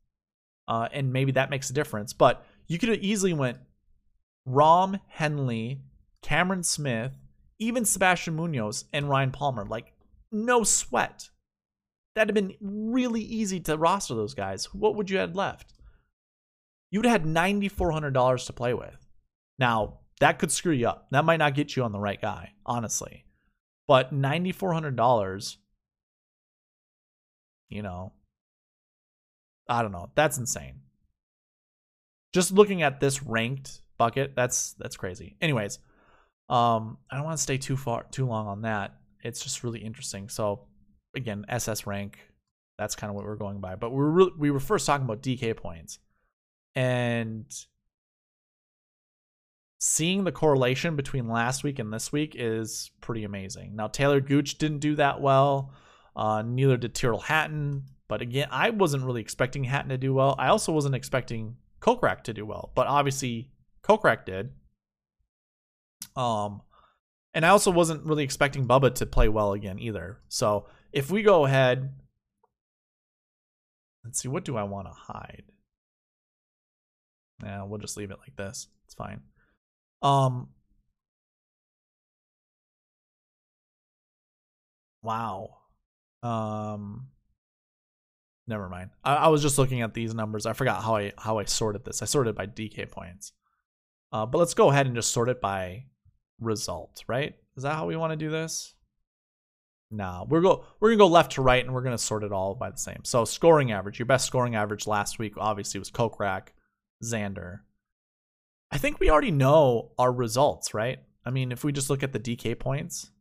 Uh, 0.67 0.87
and 0.93 1.11
maybe 1.11 1.31
that 1.33 1.49
makes 1.49 1.71
a 1.71 1.73
difference. 1.73 2.13
But 2.13 2.45
you 2.67 2.77
could 2.77 2.89
have 2.89 2.99
easily 2.99 3.33
went 3.33 3.57
Rahm 4.47 4.99
Henley, 5.07 5.81
Cameron 6.21 6.61
Smith, 6.61 7.13
even 7.59 7.85
Sebastian 7.85 8.35
Munoz 8.35 8.85
and 8.93 9.09
Ryan 9.09 9.31
Palmer. 9.31 9.65
Like, 9.65 9.93
no 10.31 10.63
sweat. 10.63 11.29
That'd 12.15 12.35
have 12.35 12.47
been 12.47 12.55
really 12.61 13.21
easy 13.21 13.59
to 13.61 13.77
roster 13.77 14.15
those 14.15 14.33
guys. 14.33 14.65
What 14.73 14.95
would 14.95 15.09
you 15.09 15.17
have 15.17 15.35
left? 15.35 15.73
You 16.91 16.99
would 16.99 17.05
have 17.05 17.21
had 17.21 17.29
$9,400 17.29 18.45
to 18.45 18.53
play 18.53 18.73
with. 18.73 19.07
Now, 19.57 19.99
that 20.19 20.37
could 20.37 20.51
screw 20.51 20.73
you 20.73 20.87
up. 20.87 21.07
That 21.11 21.25
might 21.25 21.37
not 21.37 21.55
get 21.55 21.75
you 21.75 21.83
on 21.83 21.91
the 21.91 21.99
right 21.99 22.21
guy, 22.21 22.53
honestly. 22.65 23.25
But 23.87 24.13
$9,400 24.13 25.57
you 27.73 27.81
know, 27.81 28.13
I 29.67 29.81
don't 29.81 29.91
know. 29.91 30.11
That's 30.13 30.37
insane. 30.37 30.81
Just 32.31 32.51
looking 32.51 32.83
at 32.83 32.99
this 32.99 33.23
ranked 33.23 33.81
bucket, 33.97 34.35
that's 34.35 34.73
that's 34.73 34.95
crazy. 34.95 35.37
Anyways, 35.41 35.79
um, 36.49 36.97
I 37.09 37.15
don't 37.15 37.25
want 37.25 37.37
to 37.37 37.43
stay 37.43 37.57
too 37.57 37.77
far 37.77 38.03
too 38.11 38.25
long 38.25 38.47
on 38.47 38.61
that. 38.61 38.95
It's 39.23 39.41
just 39.41 39.63
really 39.63 39.79
interesting. 39.79 40.29
So 40.29 40.67
again, 41.15 41.45
SS 41.47 41.87
rank, 41.87 42.19
that's 42.77 42.95
kind 42.95 43.09
of 43.09 43.15
what 43.15 43.25
we're 43.25 43.35
going 43.35 43.59
by. 43.59 43.75
But 43.75 43.91
we 43.91 43.97
were 43.97 44.11
re- 44.11 44.33
we 44.37 44.51
were 44.51 44.59
first 44.59 44.85
talking 44.85 45.05
about 45.05 45.21
DK 45.21 45.55
points, 45.55 45.99
and 46.75 47.45
seeing 49.79 50.23
the 50.23 50.31
correlation 50.31 50.95
between 50.95 51.27
last 51.27 51.63
week 51.63 51.77
and 51.79 51.91
this 51.91 52.11
week 52.11 52.35
is 52.37 52.91
pretty 53.01 53.23
amazing. 53.23 53.75
Now 53.75 53.87
Talor 53.87 54.25
Gooch 54.25 54.57
didn't 54.57 54.79
do 54.79 54.95
that 54.95 55.21
well. 55.21 55.73
Uh, 56.15 56.41
neither 56.45 56.77
did 56.77 56.95
Tyrrell 56.95 57.19
Hatton. 57.19 57.83
But 58.07 58.21
again, 58.21 58.47
I 58.51 58.69
wasn't 58.69 59.03
really 59.03 59.21
expecting 59.21 59.63
Hatton 59.63 59.89
to 59.89 59.97
do 59.97 60.13
well. 60.13 60.35
I 60.37 60.47
also 60.47 60.71
wasn't 60.71 60.95
expecting 60.95 61.55
Kokrak 61.81 62.23
to 62.23 62.33
do 62.33 62.45
well, 62.45 62.71
but 62.75 62.87
obviously 62.87 63.49
Kokrak 63.83 64.25
did. 64.25 64.51
Um, 66.15 66.61
and 67.33 67.45
I 67.45 67.49
also 67.49 67.71
wasn't 67.71 68.03
really 68.05 68.23
expecting 68.23 68.67
Bubba 68.67 68.93
to 68.95 69.05
play 69.05 69.27
well 69.27 69.53
again 69.53 69.79
either. 69.79 70.19
So 70.29 70.67
if 70.91 71.09
we 71.09 71.23
go 71.23 71.45
ahead, 71.45 71.93
let's 74.03 74.21
see, 74.21 74.27
what 74.27 74.45
do 74.45 74.55
I 74.55 74.63
want 74.63 74.87
to 74.87 74.93
hide? 74.93 75.43
Yeah, 77.43 77.63
we'll 77.63 77.79
just 77.79 77.97
leave 77.97 78.11
it 78.11 78.19
like 78.19 78.35
this. 78.35 78.67
It's 78.85 78.93
fine. 78.93 79.21
Um, 80.01 80.49
wow. 85.01 85.57
Um, 86.21 87.07
never 88.47 88.69
mind. 88.69 88.91
I, 89.03 89.15
I 89.15 89.27
was 89.29 89.41
just 89.41 89.57
looking 89.57 89.81
at 89.81 89.93
these 89.93 90.13
numbers. 90.13 90.45
I 90.45 90.53
forgot 90.53 90.83
how 90.83 90.95
I 90.95 91.13
how 91.17 91.39
I 91.39 91.45
sorted 91.45 91.83
this. 91.83 92.01
I 92.01 92.05
sorted 92.05 92.35
by 92.35 92.45
DK 92.45 92.91
points. 92.91 93.33
Uh, 94.11 94.25
but 94.27 94.37
let's 94.37 94.53
go 94.53 94.69
ahead 94.69 94.85
and 94.85 94.95
just 94.95 95.11
sort 95.11 95.29
it 95.29 95.41
by 95.41 95.85
result, 96.39 97.03
right? 97.07 97.35
Is 97.55 97.63
that 97.63 97.75
how 97.75 97.87
we 97.87 97.95
want 97.95 98.11
to 98.11 98.17
do 98.17 98.29
this? 98.29 98.73
No, 99.91 100.25
we're 100.27 100.41
go 100.41 100.65
we're 100.79 100.89
gonna 100.89 100.97
go 100.97 101.07
left 101.07 101.33
to 101.33 101.43
right, 101.43 101.63
and 101.63 101.73
we're 101.73 101.83
gonna 101.83 101.99
sort 101.99 102.23
it 102.23 102.31
all 102.31 102.55
by 102.55 102.71
the 102.71 102.77
same. 102.77 103.01
So 103.03 103.25
scoring 103.25 103.71
average, 103.71 103.99
your 103.99 104.07
best 104.07 104.25
scoring 104.25 104.55
average 104.55 104.87
last 104.87 105.19
week 105.19 105.33
obviously 105.37 105.79
was 105.79 105.91
Kokrak, 105.91 106.47
Xander. 107.03 107.59
I 108.71 108.79
think 108.79 108.99
we 108.99 109.11
already 109.11 109.29
know 109.29 109.91
our 109.99 110.11
results, 110.11 110.73
right? 110.73 110.99
I 111.23 111.29
mean, 111.29 111.51
if 111.51 111.63
we 111.63 111.71
just 111.71 111.91
look 111.91 112.01
at 112.01 112.11
the 112.11 112.19
DK 112.19 112.57
points, 112.57 113.11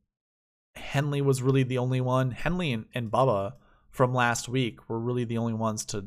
Henley 0.74 1.20
was 1.20 1.42
really 1.42 1.62
the 1.62 1.76
only 1.76 2.00
one. 2.00 2.30
Henley 2.30 2.72
and, 2.72 2.86
and 2.94 3.10
Bubba 3.10 3.52
from 3.90 4.14
last 4.14 4.48
week 4.48 4.88
were 4.88 4.98
really 4.98 5.24
the 5.24 5.36
only 5.36 5.52
ones 5.52 5.84
to 5.86 6.06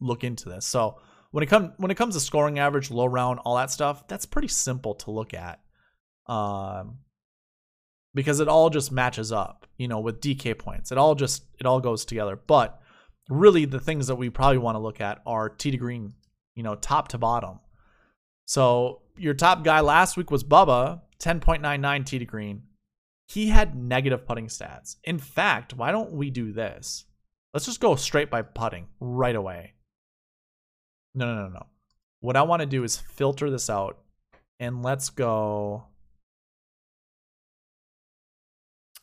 look 0.00 0.24
into 0.24 0.48
this. 0.48 0.66
So 0.66 0.98
when 1.30 1.44
it 1.44 1.46
comes 1.46 1.70
when 1.76 1.92
it 1.92 1.96
comes 1.96 2.14
to 2.14 2.20
scoring 2.20 2.58
average, 2.58 2.90
low 2.90 3.06
round, 3.06 3.38
all 3.44 3.56
that 3.56 3.70
stuff, 3.70 4.08
that's 4.08 4.26
pretty 4.26 4.48
simple 4.48 4.94
to 4.96 5.10
look 5.10 5.34
at. 5.34 5.60
Um, 6.30 6.98
because 8.14 8.40
it 8.40 8.48
all 8.48 8.70
just 8.70 8.90
matches 8.90 9.32
up, 9.32 9.66
you 9.76 9.88
know, 9.88 10.00
with 10.00 10.20
DK 10.20 10.58
points. 10.58 10.90
It 10.92 10.98
all 10.98 11.14
just 11.14 11.44
it 11.58 11.66
all 11.66 11.80
goes 11.80 12.04
together. 12.04 12.36
But 12.36 12.80
really 13.28 13.64
the 13.64 13.80
things 13.80 14.06
that 14.08 14.16
we 14.16 14.30
probably 14.30 14.58
want 14.58 14.74
to 14.76 14.80
look 14.80 15.00
at 15.00 15.20
are 15.26 15.48
tee 15.48 15.70
to 15.70 15.76
green 15.76 16.14
you 16.60 16.62
know, 16.62 16.74
top 16.74 17.08
to 17.08 17.16
bottom. 17.16 17.58
So 18.44 19.00
your 19.16 19.32
top 19.32 19.64
guy 19.64 19.80
last 19.80 20.18
week 20.18 20.30
was 20.30 20.44
Bubba, 20.44 21.00
10.99 21.18 22.04
tee 22.04 22.18
to 22.18 22.26
green. 22.26 22.64
He 23.28 23.48
had 23.48 23.76
negative 23.76 24.26
putting 24.26 24.48
stats. 24.48 24.96
In 25.04 25.18
fact, 25.18 25.72
why 25.72 25.90
don't 25.90 26.12
we 26.12 26.28
do 26.28 26.52
this? 26.52 27.04
Let's 27.54 27.66
just 27.66 27.80
go 27.80 27.96
straight 27.96 28.30
by 28.30 28.42
putting 28.42 28.88
right 29.00 29.34
away. 29.34 29.74
No, 31.14 31.34
no, 31.34 31.44
no, 31.44 31.48
no. 31.48 31.66
What 32.20 32.36
I 32.36 32.42
want 32.42 32.60
to 32.60 32.66
do 32.66 32.84
is 32.84 32.98
filter 32.98 33.50
this 33.50 33.70
out 33.70 33.98
and 34.58 34.82
let's 34.82 35.08
go 35.08 35.84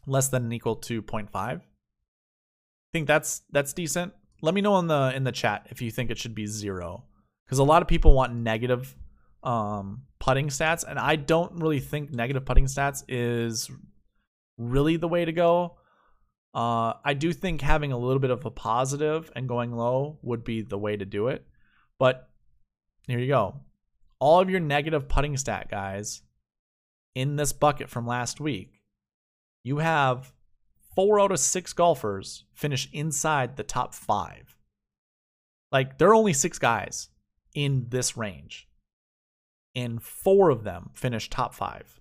less 0.07 0.29
than 0.29 0.45
and 0.45 0.53
equal 0.53 0.75
to 0.75 1.03
0.5. 1.03 1.29
I 1.35 1.59
think 2.93 3.07
that's 3.07 3.41
that's 3.51 3.73
decent. 3.73 4.13
Let 4.41 4.53
me 4.53 4.61
know 4.61 4.79
in 4.79 4.87
the 4.87 5.13
in 5.15 5.23
the 5.23 5.31
chat 5.31 5.67
if 5.69 5.81
you 5.81 5.91
think 5.91 6.09
it 6.09 6.17
should 6.17 6.33
be 6.33 6.47
zero, 6.47 7.03
because 7.45 7.59
a 7.59 7.63
lot 7.63 7.81
of 7.81 7.87
people 7.87 8.13
want 8.13 8.33
negative 8.33 8.95
um, 9.43 10.03
putting 10.19 10.47
stats, 10.47 10.83
and 10.87 10.97
I 10.97 11.15
don't 11.15 11.59
really 11.59 11.79
think 11.79 12.11
negative 12.11 12.45
putting 12.45 12.65
stats 12.65 13.03
is 13.07 13.69
really 14.57 14.97
the 14.97 15.07
way 15.07 15.25
to 15.25 15.31
go. 15.31 15.77
Uh, 16.53 16.93
I 17.05 17.13
do 17.13 17.33
think 17.33 17.61
having 17.61 17.91
a 17.91 17.97
little 17.97 18.19
bit 18.19 18.31
of 18.31 18.45
a 18.45 18.51
positive 18.51 19.31
and 19.35 19.47
going 19.47 19.75
low 19.75 20.17
would 20.23 20.43
be 20.43 20.61
the 20.61 20.77
way 20.77 20.95
to 20.97 21.05
do 21.05 21.27
it. 21.27 21.45
But 21.99 22.29
here 23.07 23.19
you 23.19 23.27
go. 23.27 23.61
All 24.19 24.39
of 24.39 24.49
your 24.49 24.59
negative 24.59 25.07
putting 25.07 25.37
stat 25.37 25.69
guys 25.69 26.23
in 27.13 27.35
this 27.35 27.53
bucket 27.53 27.89
from 27.89 28.07
last 28.07 28.39
week, 28.39 28.76
you 29.67 29.79
have 29.79 30.33
four 30.95 31.19
out 31.19 31.31
of 31.31 31.39
six 31.39 31.73
golfers 31.73 32.45
finish 32.53 32.89
inside 32.91 33.55
the 33.55 33.63
top 33.63 33.93
five. 33.93 34.55
Like, 35.71 35.97
there 35.97 36.09
are 36.09 36.15
only 36.15 36.33
six 36.33 36.57
guys 36.57 37.09
in 37.53 37.87
this 37.89 38.15
range, 38.15 38.67
and 39.75 40.01
four 40.01 40.49
of 40.49 40.63
them 40.63 40.91
finish 40.93 41.29
top 41.29 41.53
five. 41.53 41.99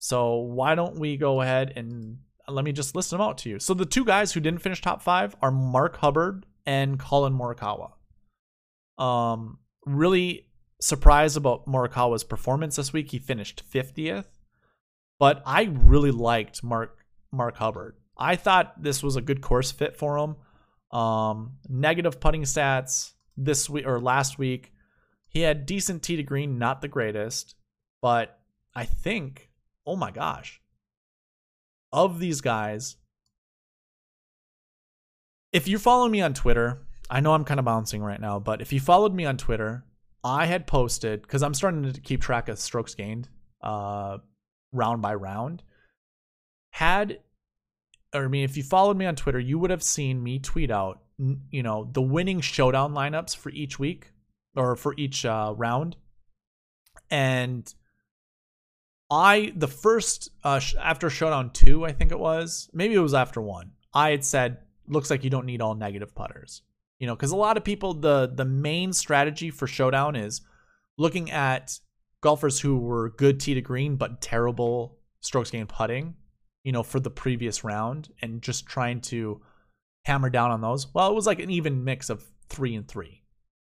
So, 0.00 0.36
why 0.36 0.74
don't 0.74 0.98
we 0.98 1.16
go 1.16 1.40
ahead 1.40 1.72
and 1.76 2.18
let 2.48 2.64
me 2.64 2.72
just 2.72 2.94
list 2.94 3.10
them 3.10 3.20
out 3.20 3.38
to 3.38 3.48
you. 3.48 3.58
So, 3.58 3.72
the 3.72 3.86
two 3.86 4.04
guys 4.04 4.32
who 4.32 4.40
didn't 4.40 4.60
finish 4.60 4.80
top 4.80 5.00
five 5.00 5.36
are 5.40 5.52
Mark 5.52 5.96
Hubbard 5.98 6.44
and 6.66 6.98
Collin 6.98 7.32
Morikawa. 7.32 7.92
Um, 8.98 9.58
really 9.86 10.48
surprised 10.80 11.36
about 11.36 11.66
Morikawa's 11.66 12.24
performance 12.24 12.76
this 12.76 12.92
week. 12.92 13.10
He 13.12 13.18
finished 13.18 13.62
50th, 13.72 14.26
but 15.18 15.42
I 15.46 15.64
really 15.64 16.10
liked 16.10 16.62
Mark 16.62 17.04
Mark 17.32 17.56
Hubbard. 17.56 17.96
I 18.16 18.36
thought 18.36 18.82
this 18.82 19.02
was 19.02 19.16
a 19.16 19.20
good 19.20 19.40
course 19.40 19.72
fit 19.72 19.96
for 19.96 20.18
him. 20.18 20.36
Um, 20.96 21.54
negative 21.68 22.20
putting 22.20 22.42
stats 22.42 23.12
this 23.36 23.68
week 23.68 23.86
or 23.86 24.00
last 24.00 24.38
week. 24.38 24.72
He 25.28 25.40
had 25.40 25.66
decent 25.66 26.02
tee 26.02 26.16
to 26.16 26.22
green, 26.22 26.58
not 26.58 26.80
the 26.80 26.88
greatest, 26.88 27.56
but 28.00 28.38
I 28.74 28.84
think, 28.84 29.50
oh 29.84 29.96
my 29.96 30.12
gosh, 30.12 30.60
of 31.92 32.20
these 32.20 32.40
guys, 32.40 32.96
if 35.52 35.66
you 35.66 35.78
follow 35.78 36.08
me 36.08 36.20
on 36.20 36.34
Twitter, 36.34 36.82
I 37.10 37.20
know 37.20 37.32
I'm 37.32 37.44
kind 37.44 37.58
of 37.58 37.66
bouncing 37.66 38.02
right 38.02 38.20
now, 38.20 38.38
but 38.38 38.60
if 38.60 38.72
you 38.72 38.80
followed 38.80 39.14
me 39.14 39.24
on 39.24 39.36
Twitter, 39.36 39.84
I 40.22 40.46
had 40.46 40.66
posted 40.66 41.22
because 41.22 41.42
I'm 41.42 41.54
starting 41.54 41.92
to 41.92 42.00
keep 42.00 42.22
track 42.22 42.48
of 42.48 42.58
strokes 42.58 42.94
gained, 42.94 43.28
uh, 43.60 44.18
round 44.74 45.00
by 45.00 45.14
round 45.14 45.62
had 46.70 47.20
or 48.12 48.24
I 48.24 48.28
mean 48.28 48.44
if 48.44 48.56
you 48.56 48.62
followed 48.62 48.96
me 48.96 49.06
on 49.06 49.16
Twitter, 49.16 49.40
you 49.40 49.58
would 49.58 49.70
have 49.70 49.82
seen 49.82 50.22
me 50.22 50.38
tweet 50.38 50.70
out 50.70 51.00
you 51.50 51.62
know 51.62 51.88
the 51.92 52.02
winning 52.02 52.40
showdown 52.40 52.92
lineups 52.92 53.36
for 53.36 53.50
each 53.50 53.78
week 53.78 54.12
or 54.56 54.76
for 54.76 54.94
each 54.96 55.24
uh, 55.24 55.54
round. 55.56 55.96
And 57.10 57.72
I 59.10 59.52
the 59.54 59.68
first 59.68 60.30
uh, 60.42 60.60
after 60.80 61.10
showdown 61.10 61.50
2, 61.50 61.84
I 61.84 61.92
think 61.92 62.10
it 62.10 62.18
was, 62.18 62.68
maybe 62.72 62.94
it 62.94 63.00
was 63.00 63.14
after 63.14 63.40
1. 63.40 63.70
I 63.92 64.10
had 64.10 64.24
said 64.24 64.58
looks 64.86 65.10
like 65.10 65.24
you 65.24 65.30
don't 65.30 65.46
need 65.46 65.62
all 65.62 65.74
negative 65.74 66.14
putters. 66.14 66.62
You 66.98 67.06
know, 67.06 67.16
cuz 67.16 67.30
a 67.30 67.36
lot 67.36 67.56
of 67.56 67.64
people 67.64 67.94
the 67.94 68.30
the 68.32 68.44
main 68.44 68.92
strategy 68.92 69.50
for 69.50 69.66
showdown 69.66 70.16
is 70.16 70.40
looking 70.96 71.30
at 71.30 71.78
golfers 72.24 72.58
who 72.58 72.76
were 72.78 73.10
good 73.10 73.38
tee 73.38 73.54
to 73.54 73.60
green 73.60 73.94
but 73.94 74.20
terrible 74.20 74.98
strokes 75.20 75.50
gained 75.50 75.68
putting 75.68 76.16
you 76.64 76.72
know, 76.72 76.82
for 76.82 76.98
the 76.98 77.10
previous 77.10 77.62
round 77.62 78.08
and 78.20 78.42
just 78.42 78.66
trying 78.66 79.00
to 79.02 79.40
hammer 80.06 80.30
down 80.30 80.50
on 80.50 80.62
those. 80.62 80.92
Well, 80.92 81.10
it 81.10 81.14
was 81.14 81.26
like 81.26 81.38
an 81.38 81.50
even 81.50 81.84
mix 81.84 82.10
of 82.10 82.24
three 82.48 82.74
and 82.74 82.88
three, 82.88 83.22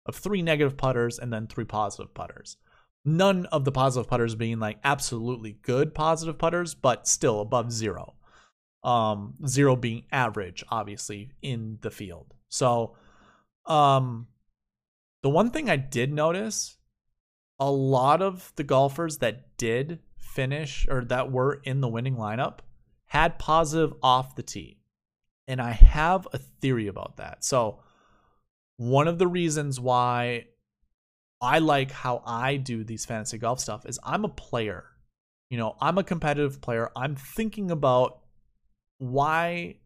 of 0.06 0.16
three 0.16 0.42
negative 0.42 0.78
putters 0.78 1.20
and 1.20 1.32
then 1.32 1.46
three 1.46 1.66
positive 1.66 2.14
putters. 2.14 2.58
None 3.04 3.46
of 3.48 3.66
the 3.66 3.72
positive 3.72 4.10
putters 4.10 4.34
being 4.34 4.60
like 4.60 4.80
absolutely 4.84 5.58
good 5.62 5.94
positive 5.94 6.40
putters, 6.40 6.74
but 6.74 7.08
still 7.08 7.42
above 7.42 7.72
zero. 7.72 8.16
Um, 8.84 9.36
zero 9.46 9.76
being 9.76 10.06
average, 10.12 10.64
obviously, 10.70 11.32
in 11.42 11.80
the 11.82 11.92
field. 11.92 12.34
So, 12.50 12.96
um, 13.66 14.28
the 15.22 15.30
one 15.30 15.50
thing 15.50 15.70
I 15.70 15.76
did 15.76 16.14
notice 16.14 16.78
a 17.60 17.72
lot 17.72 18.22
of 18.22 18.52
the 18.56 18.64
golfers 18.64 19.18
that 19.20 19.58
did 19.58 20.00
finish 20.18 20.86
or 20.90 21.06
that 21.06 21.32
were 21.32 21.62
in 21.64 21.82
the 21.82 21.88
winning 21.88 22.16
lineup 22.16 22.60
had 23.08 23.40
positive 23.40 23.94
off 24.04 24.36
the 24.36 24.44
tee. 24.44 24.80
And 25.48 25.62
I 25.62 25.72
have 25.72 26.28
a 26.34 26.38
theory 26.38 26.88
about 26.88 27.18
that. 27.18 27.44
So, 27.44 27.80
one 28.78 29.08
of 29.08 29.20
the 29.20 29.28
reasons 29.28 29.80
why 29.80 30.48
I 31.42 31.60
like 31.60 31.92
how 31.92 32.22
I 32.26 32.58
do 32.58 32.84
these 32.84 33.06
fantasy 33.06 33.38
golf 33.38 33.60
stuff 33.60 33.86
is 33.86 34.00
I'm 34.04 34.26
a 34.26 34.30
player. 34.30 34.86
You 35.50 35.58
know, 35.58 35.76
I'm 35.80 35.98
a 35.98 36.04
competitive 36.04 36.60
player. 36.60 36.90
I'm 36.96 37.16
thinking 37.16 37.72
about 37.72 38.20
why, 38.98 39.78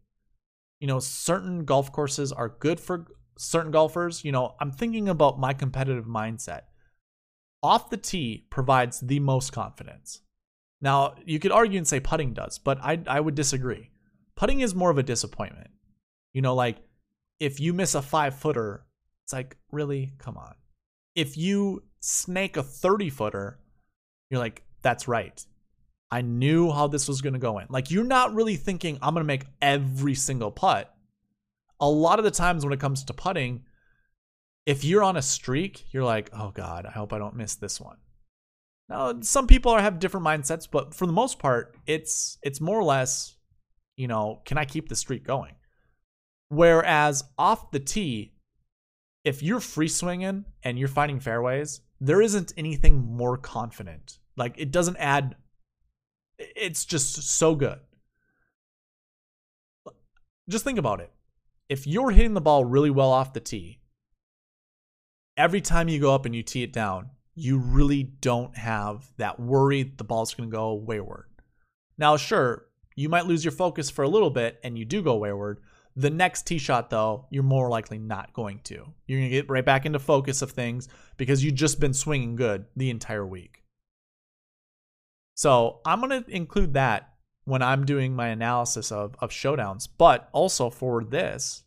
you 0.80 0.86
know, 0.86 0.98
certain 0.98 1.64
golf 1.64 1.92
courses 1.92 2.32
are 2.32 2.48
good 2.48 2.80
for 2.80 3.06
certain 3.38 3.70
golfers. 3.70 4.24
You 4.24 4.32
know, 4.32 4.54
I'm 4.58 4.72
thinking 4.72 5.08
about 5.08 5.38
my 5.38 5.52
competitive 5.52 6.06
mindset. 6.06 6.62
Off 7.62 7.90
the 7.90 7.96
tee 7.96 8.46
provides 8.50 9.00
the 9.00 9.20
most 9.20 9.52
confidence. 9.52 10.20
Now, 10.80 11.14
you 11.26 11.38
could 11.38 11.52
argue 11.52 11.78
and 11.78 11.86
say 11.86 12.00
putting 12.00 12.32
does, 12.32 12.58
but 12.58 12.78
I 12.82 13.00
I 13.06 13.20
would 13.20 13.34
disagree. 13.34 13.90
Putting 14.34 14.60
is 14.60 14.74
more 14.74 14.90
of 14.90 14.98
a 14.98 15.02
disappointment. 15.02 15.70
You 16.32 16.42
know, 16.42 16.54
like 16.54 16.78
if 17.40 17.58
you 17.58 17.72
miss 17.72 17.94
a 17.94 18.02
five 18.02 18.34
footer, 18.36 18.84
it's 19.24 19.32
like, 19.32 19.56
really? 19.72 20.12
Come 20.18 20.36
on. 20.36 20.54
If 21.16 21.36
you 21.36 21.82
snake 22.00 22.56
a 22.56 22.62
30 22.62 23.10
footer, 23.10 23.58
you're 24.28 24.38
like, 24.40 24.62
that's 24.82 25.08
right. 25.08 25.44
I 26.10 26.20
knew 26.20 26.70
how 26.70 26.86
this 26.86 27.08
was 27.08 27.22
going 27.22 27.32
to 27.32 27.38
go 27.38 27.58
in. 27.58 27.66
Like, 27.70 27.90
you're 27.90 28.04
not 28.04 28.34
really 28.34 28.56
thinking, 28.56 28.98
I'm 29.00 29.14
going 29.14 29.24
to 29.24 29.26
make 29.28 29.46
every 29.62 30.14
single 30.14 30.50
putt. 30.50 30.94
A 31.80 31.88
lot 31.88 32.18
of 32.18 32.24
the 32.24 32.30
times 32.30 32.64
when 32.64 32.72
it 32.72 32.80
comes 32.80 33.04
to 33.04 33.14
putting, 33.14 33.64
if 34.66 34.84
you're 34.84 35.02
on 35.02 35.16
a 35.16 35.22
streak, 35.22 35.92
you're 35.92 36.04
like, 36.04 36.30
oh 36.32 36.50
God, 36.50 36.86
I 36.86 36.90
hope 36.90 37.12
I 37.12 37.18
don't 37.18 37.36
miss 37.36 37.54
this 37.54 37.80
one. 37.80 37.96
Now, 38.88 39.20
some 39.20 39.46
people 39.46 39.72
are, 39.72 39.80
have 39.80 40.00
different 40.00 40.26
mindsets, 40.26 40.68
but 40.70 40.94
for 40.94 41.06
the 41.06 41.12
most 41.12 41.38
part, 41.38 41.76
it's 41.86 42.38
it's 42.42 42.60
more 42.60 42.78
or 42.78 42.84
less, 42.84 43.36
you 43.96 44.08
know, 44.08 44.42
can 44.44 44.58
I 44.58 44.64
keep 44.64 44.88
the 44.88 44.96
streak 44.96 45.24
going? 45.24 45.54
Whereas 46.48 47.22
off 47.38 47.70
the 47.70 47.78
tee, 47.78 48.34
if 49.24 49.42
you're 49.42 49.60
free 49.60 49.88
swinging 49.88 50.44
and 50.64 50.78
you're 50.78 50.88
finding 50.88 51.20
fairways, 51.20 51.82
there 52.00 52.20
isn't 52.20 52.52
anything 52.56 52.98
more 52.98 53.36
confident. 53.36 54.18
Like 54.36 54.54
it 54.58 54.72
doesn't 54.72 54.96
add. 54.96 55.36
It's 56.38 56.84
just 56.84 57.22
so 57.22 57.54
good. 57.54 57.78
Just 60.48 60.64
think 60.64 60.78
about 60.78 61.00
it. 61.00 61.12
If 61.68 61.86
you're 61.86 62.10
hitting 62.10 62.34
the 62.34 62.40
ball 62.40 62.64
really 62.64 62.90
well 62.90 63.12
off 63.12 63.34
the 63.34 63.40
tee, 63.40 63.79
every 65.40 65.62
time 65.62 65.88
you 65.88 65.98
go 65.98 66.14
up 66.14 66.26
and 66.26 66.36
you 66.36 66.42
tee 66.42 66.62
it 66.62 66.72
down, 66.72 67.08
you 67.34 67.56
really 67.56 68.02
don't 68.02 68.54
have 68.58 69.10
that 69.16 69.40
worry 69.40 69.82
the 69.82 70.04
ball's 70.04 70.34
going 70.34 70.50
to 70.50 70.54
go 70.54 70.74
wayward. 70.74 71.24
Now, 71.96 72.18
sure, 72.18 72.66
you 72.94 73.08
might 73.08 73.26
lose 73.26 73.42
your 73.42 73.52
focus 73.52 73.88
for 73.88 74.02
a 74.02 74.08
little 74.08 74.28
bit 74.28 74.60
and 74.62 74.78
you 74.78 74.84
do 74.84 75.02
go 75.02 75.16
wayward. 75.16 75.62
The 75.96 76.10
next 76.10 76.46
tee 76.46 76.58
shot, 76.58 76.90
though, 76.90 77.26
you're 77.30 77.42
more 77.42 77.70
likely 77.70 77.98
not 77.98 78.34
going 78.34 78.60
to. 78.64 78.92
You're 79.06 79.20
going 79.20 79.30
to 79.30 79.36
get 79.36 79.48
right 79.48 79.64
back 79.64 79.86
into 79.86 79.98
focus 79.98 80.42
of 80.42 80.50
things 80.50 80.88
because 81.16 81.42
you've 81.42 81.54
just 81.54 81.80
been 81.80 81.94
swinging 81.94 82.36
good 82.36 82.66
the 82.76 82.90
entire 82.90 83.26
week. 83.26 83.62
So 85.34 85.80
I'm 85.86 86.00
going 86.00 86.22
to 86.22 86.30
include 86.30 86.74
that 86.74 87.14
when 87.44 87.62
I'm 87.62 87.86
doing 87.86 88.14
my 88.14 88.28
analysis 88.28 88.92
of, 88.92 89.16
of 89.20 89.30
showdowns. 89.30 89.88
But 89.96 90.28
also 90.32 90.68
for 90.68 91.02
this, 91.02 91.64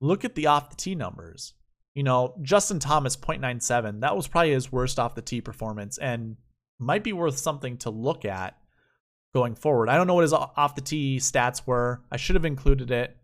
look 0.00 0.24
at 0.24 0.34
the 0.34 0.46
off 0.48 0.70
the 0.70 0.76
tee 0.76 0.96
numbers. 0.96 1.54
You 1.94 2.02
know, 2.04 2.36
Justin 2.42 2.78
Thomas 2.78 3.16
0.97, 3.16 4.00
that 4.00 4.16
was 4.16 4.28
probably 4.28 4.52
his 4.52 4.70
worst 4.70 4.98
off 4.98 5.14
the 5.14 5.22
tee 5.22 5.40
performance 5.40 5.98
and 5.98 6.36
might 6.78 7.02
be 7.04 7.12
worth 7.12 7.36
something 7.38 7.76
to 7.78 7.90
look 7.90 8.24
at 8.24 8.56
going 9.34 9.54
forward. 9.54 9.88
I 9.88 9.96
don't 9.96 10.06
know 10.06 10.14
what 10.14 10.22
his 10.22 10.32
off 10.32 10.74
the 10.74 10.80
tee 10.80 11.18
stats 11.18 11.66
were. 11.66 12.02
I 12.10 12.16
should 12.16 12.36
have 12.36 12.44
included 12.44 12.90
it 12.90 13.16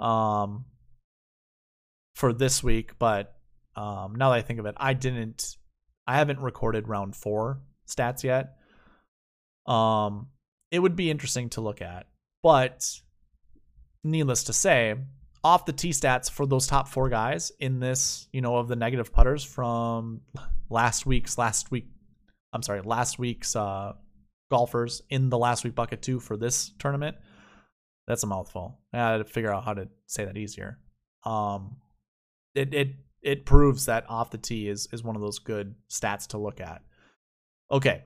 um, 0.00 0.64
for 2.14 2.32
this 2.32 2.62
week, 2.62 2.98
but 2.98 3.34
Um, 3.76 4.16
now 4.16 4.30
that 4.30 4.38
I 4.38 4.42
think 4.42 4.58
of 4.58 4.66
it, 4.66 4.74
I 4.76 4.92
didn't. 4.92 5.56
I 6.04 6.16
haven't 6.16 6.40
recorded 6.40 6.88
round 6.88 7.14
four 7.14 7.60
stats 7.86 8.24
yet. 8.24 8.56
Um, 9.72 10.28
it 10.72 10.80
would 10.80 10.96
be 10.96 11.10
interesting 11.10 11.48
to 11.50 11.60
look 11.60 11.80
at, 11.80 12.06
but 12.42 12.84
needless 14.02 14.44
to 14.44 14.52
say, 14.52 14.96
off 15.44 15.66
the 15.66 15.72
T 15.72 15.90
stats 15.90 16.30
for 16.30 16.46
those 16.46 16.66
top 16.66 16.88
four 16.88 17.08
guys 17.08 17.52
in 17.60 17.80
this, 17.80 18.28
you 18.32 18.40
know, 18.40 18.56
of 18.56 18.68
the 18.68 18.76
negative 18.76 19.12
putters 19.12 19.44
from 19.44 20.20
last 20.70 21.06
week's 21.06 21.38
last 21.38 21.70
week. 21.70 21.86
I'm 22.52 22.62
sorry, 22.62 22.80
last 22.80 23.18
week's 23.18 23.54
uh, 23.54 23.92
golfers 24.50 25.02
in 25.10 25.28
the 25.28 25.38
last 25.38 25.64
week 25.64 25.74
bucket 25.74 26.02
two 26.02 26.20
for 26.20 26.36
this 26.36 26.72
tournament. 26.78 27.16
That's 28.06 28.22
a 28.22 28.26
mouthful. 28.26 28.80
I 28.92 28.98
had 28.98 29.18
to 29.18 29.24
figure 29.24 29.52
out 29.52 29.64
how 29.64 29.74
to 29.74 29.88
say 30.06 30.24
that 30.24 30.36
easier. 30.36 30.78
Um, 31.24 31.76
it 32.54 32.72
it 32.74 32.88
it 33.22 33.44
proves 33.44 33.86
that 33.86 34.06
off 34.08 34.30
the 34.30 34.38
tee 34.38 34.68
is 34.68 34.88
is 34.92 35.04
one 35.04 35.16
of 35.16 35.22
those 35.22 35.38
good 35.38 35.74
stats 35.90 36.28
to 36.28 36.38
look 36.38 36.60
at. 36.60 36.82
Okay, 37.70 38.04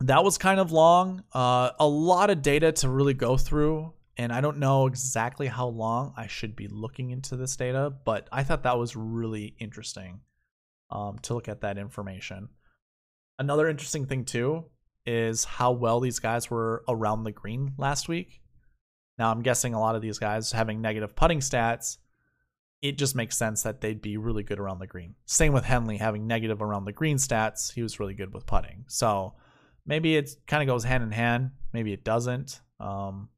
that 0.00 0.24
was 0.24 0.36
kind 0.36 0.58
of 0.58 0.72
long. 0.72 1.22
Uh, 1.32 1.70
a 1.78 1.86
lot 1.86 2.30
of 2.30 2.42
data 2.42 2.72
to 2.72 2.88
really 2.88 3.14
go 3.14 3.36
through 3.36 3.92
and 4.16 4.32
I 4.32 4.40
don't 4.40 4.58
know 4.58 4.86
exactly 4.86 5.46
how 5.46 5.68
long 5.68 6.14
I 6.16 6.26
should 6.26 6.56
be 6.56 6.68
looking 6.68 7.10
into 7.10 7.36
this 7.36 7.56
data, 7.56 7.92
but 8.04 8.28
I 8.32 8.44
thought 8.44 8.62
that 8.62 8.78
was 8.78 8.96
really 8.96 9.54
interesting 9.58 10.20
um, 10.90 11.18
to 11.22 11.34
look 11.34 11.48
at 11.48 11.60
that 11.60 11.78
information. 11.78 12.48
Another 13.38 13.68
interesting 13.68 14.06
thing 14.06 14.24
too 14.24 14.64
is 15.04 15.44
how 15.44 15.72
well 15.72 16.00
these 16.00 16.18
guys 16.18 16.50
were 16.50 16.82
around 16.88 17.24
the 17.24 17.32
green 17.32 17.74
last 17.76 18.08
week. 18.08 18.40
Now 19.18 19.30
I'm 19.30 19.42
guessing 19.42 19.74
a 19.74 19.80
lot 19.80 19.96
of 19.96 20.02
these 20.02 20.18
guys 20.18 20.52
having 20.52 20.80
negative 20.80 21.14
putting 21.14 21.40
stats, 21.40 21.98
it 22.82 22.98
just 22.98 23.14
makes 23.14 23.36
sense 23.36 23.62
that 23.62 23.80
they'd 23.80 24.02
be 24.02 24.16
really 24.16 24.42
good 24.42 24.58
around 24.58 24.78
the 24.78 24.86
green. 24.86 25.14
Same 25.26 25.52
with 25.52 25.64
Henley 25.64 25.98
having 25.98 26.26
negative 26.26 26.62
around 26.62 26.84
the 26.84 26.92
green 26.92 27.16
stats, 27.16 27.72
he 27.72 27.82
was 27.82 28.00
really 28.00 28.14
good 28.14 28.32
with 28.32 28.46
putting. 28.46 28.84
So 28.88 29.34
maybe 29.84 30.16
it 30.16 30.30
kind 30.46 30.62
of 30.62 30.72
goes 30.72 30.84
hand 30.84 31.02
in 31.02 31.12
hand, 31.12 31.50
maybe 31.72 31.92
it 31.92 32.04
doesn't. 32.04 32.60
Um, 32.80 33.28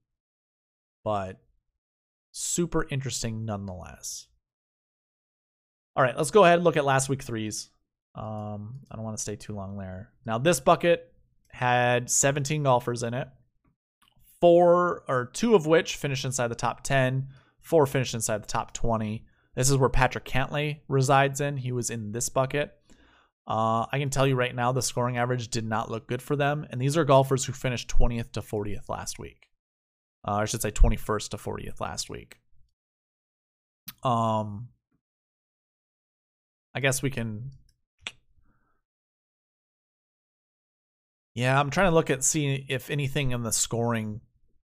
but 1.05 1.41
super 2.31 2.87
interesting 2.91 3.45
nonetheless. 3.45 4.27
All 5.97 6.03
right, 6.03 6.17
let's 6.17 6.31
go 6.31 6.45
ahead 6.45 6.57
and 6.57 6.65
look 6.65 6.77
at 6.77 6.85
last 6.85 7.09
week 7.09 7.23
threes. 7.23 7.71
Um, 8.15 8.81
I 8.91 8.97
don't 8.97 9.05
want 9.05 9.17
to 9.17 9.23
stay 9.23 9.37
too 9.37 9.55
long 9.55 9.77
there. 9.77 10.13
Now, 10.25 10.39
this 10.39 10.61
bucket 10.61 11.13
had 11.51 12.11
17 12.11 12.63
golfers 12.63 13.03
in 13.03 13.15
it, 13.15 13.29
four 14.41 15.03
or 15.09 15.31
two 15.33 15.55
of 15.55 15.67
which 15.67 15.97
finished 15.97 16.25
inside 16.25 16.49
the 16.49 16.55
top 16.55 16.83
10, 16.83 17.29
four 17.61 17.87
finished 17.87 18.15
inside 18.15 18.43
the 18.43 18.49
top 18.49 18.73
20. 18.73 19.25
This 19.55 19.71
is 19.71 19.77
where 19.77 19.89
Patrick 19.89 20.25
Cantlay 20.25 20.81
resides 20.89 21.41
in. 21.41 21.57
He 21.57 21.73
was 21.73 21.91
in 21.91 22.13
this 22.13 22.29
bucket. 22.29 22.75
Uh, 23.47 23.87
I 23.91 23.99
can 23.99 24.11
tell 24.11 24.27
you 24.27 24.37
right 24.37 24.55
now, 24.55 24.73
the 24.73 24.83
scoring 24.83 25.17
average 25.17 25.49
did 25.49 25.65
not 25.65 25.91
look 25.91 26.07
good 26.07 26.23
for 26.23 26.37
them. 26.37 26.67
And 26.71 26.81
these 26.81 26.97
are 26.97 27.05
golfers 27.05 27.45
who 27.45 27.53
finished 27.53 27.89
20th 27.89 28.33
to 28.33 28.41
40th 28.41 28.89
last 28.89 29.19
week. 29.19 29.48
Uh, 30.29 30.35
I 30.35 30.45
should 30.45 30.61
say 30.61 30.71
21st 30.71 31.31
to 31.31 31.37
40th 31.39 31.81
last 31.81 32.11
week. 32.11 32.37
Um, 34.03 34.69
I 36.75 36.81
guess 36.81 37.01
we 37.01 37.09
can. 37.09 37.53
Yeah, 41.35 41.59
I'm 41.59 41.71
trying 41.71 41.91
to 41.91 41.95
look 41.95 42.11
at 42.11 42.23
see 42.25 42.67
if 42.69 42.91
anything 42.91 43.31
in 43.31 43.43
the 43.43 43.53
scoring 43.53 44.21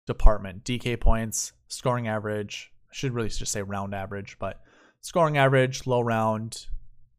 department, 0.08 0.64
DK 0.64 1.00
points, 1.00 1.52
scoring 1.68 2.08
average. 2.08 2.72
I 2.90 2.94
should 2.94 3.14
really 3.14 3.28
just 3.28 3.52
say 3.52 3.62
round 3.62 3.94
average, 3.94 4.38
but 4.40 4.60
scoring 5.00 5.38
average, 5.38 5.86
low 5.86 6.00
round, 6.00 6.66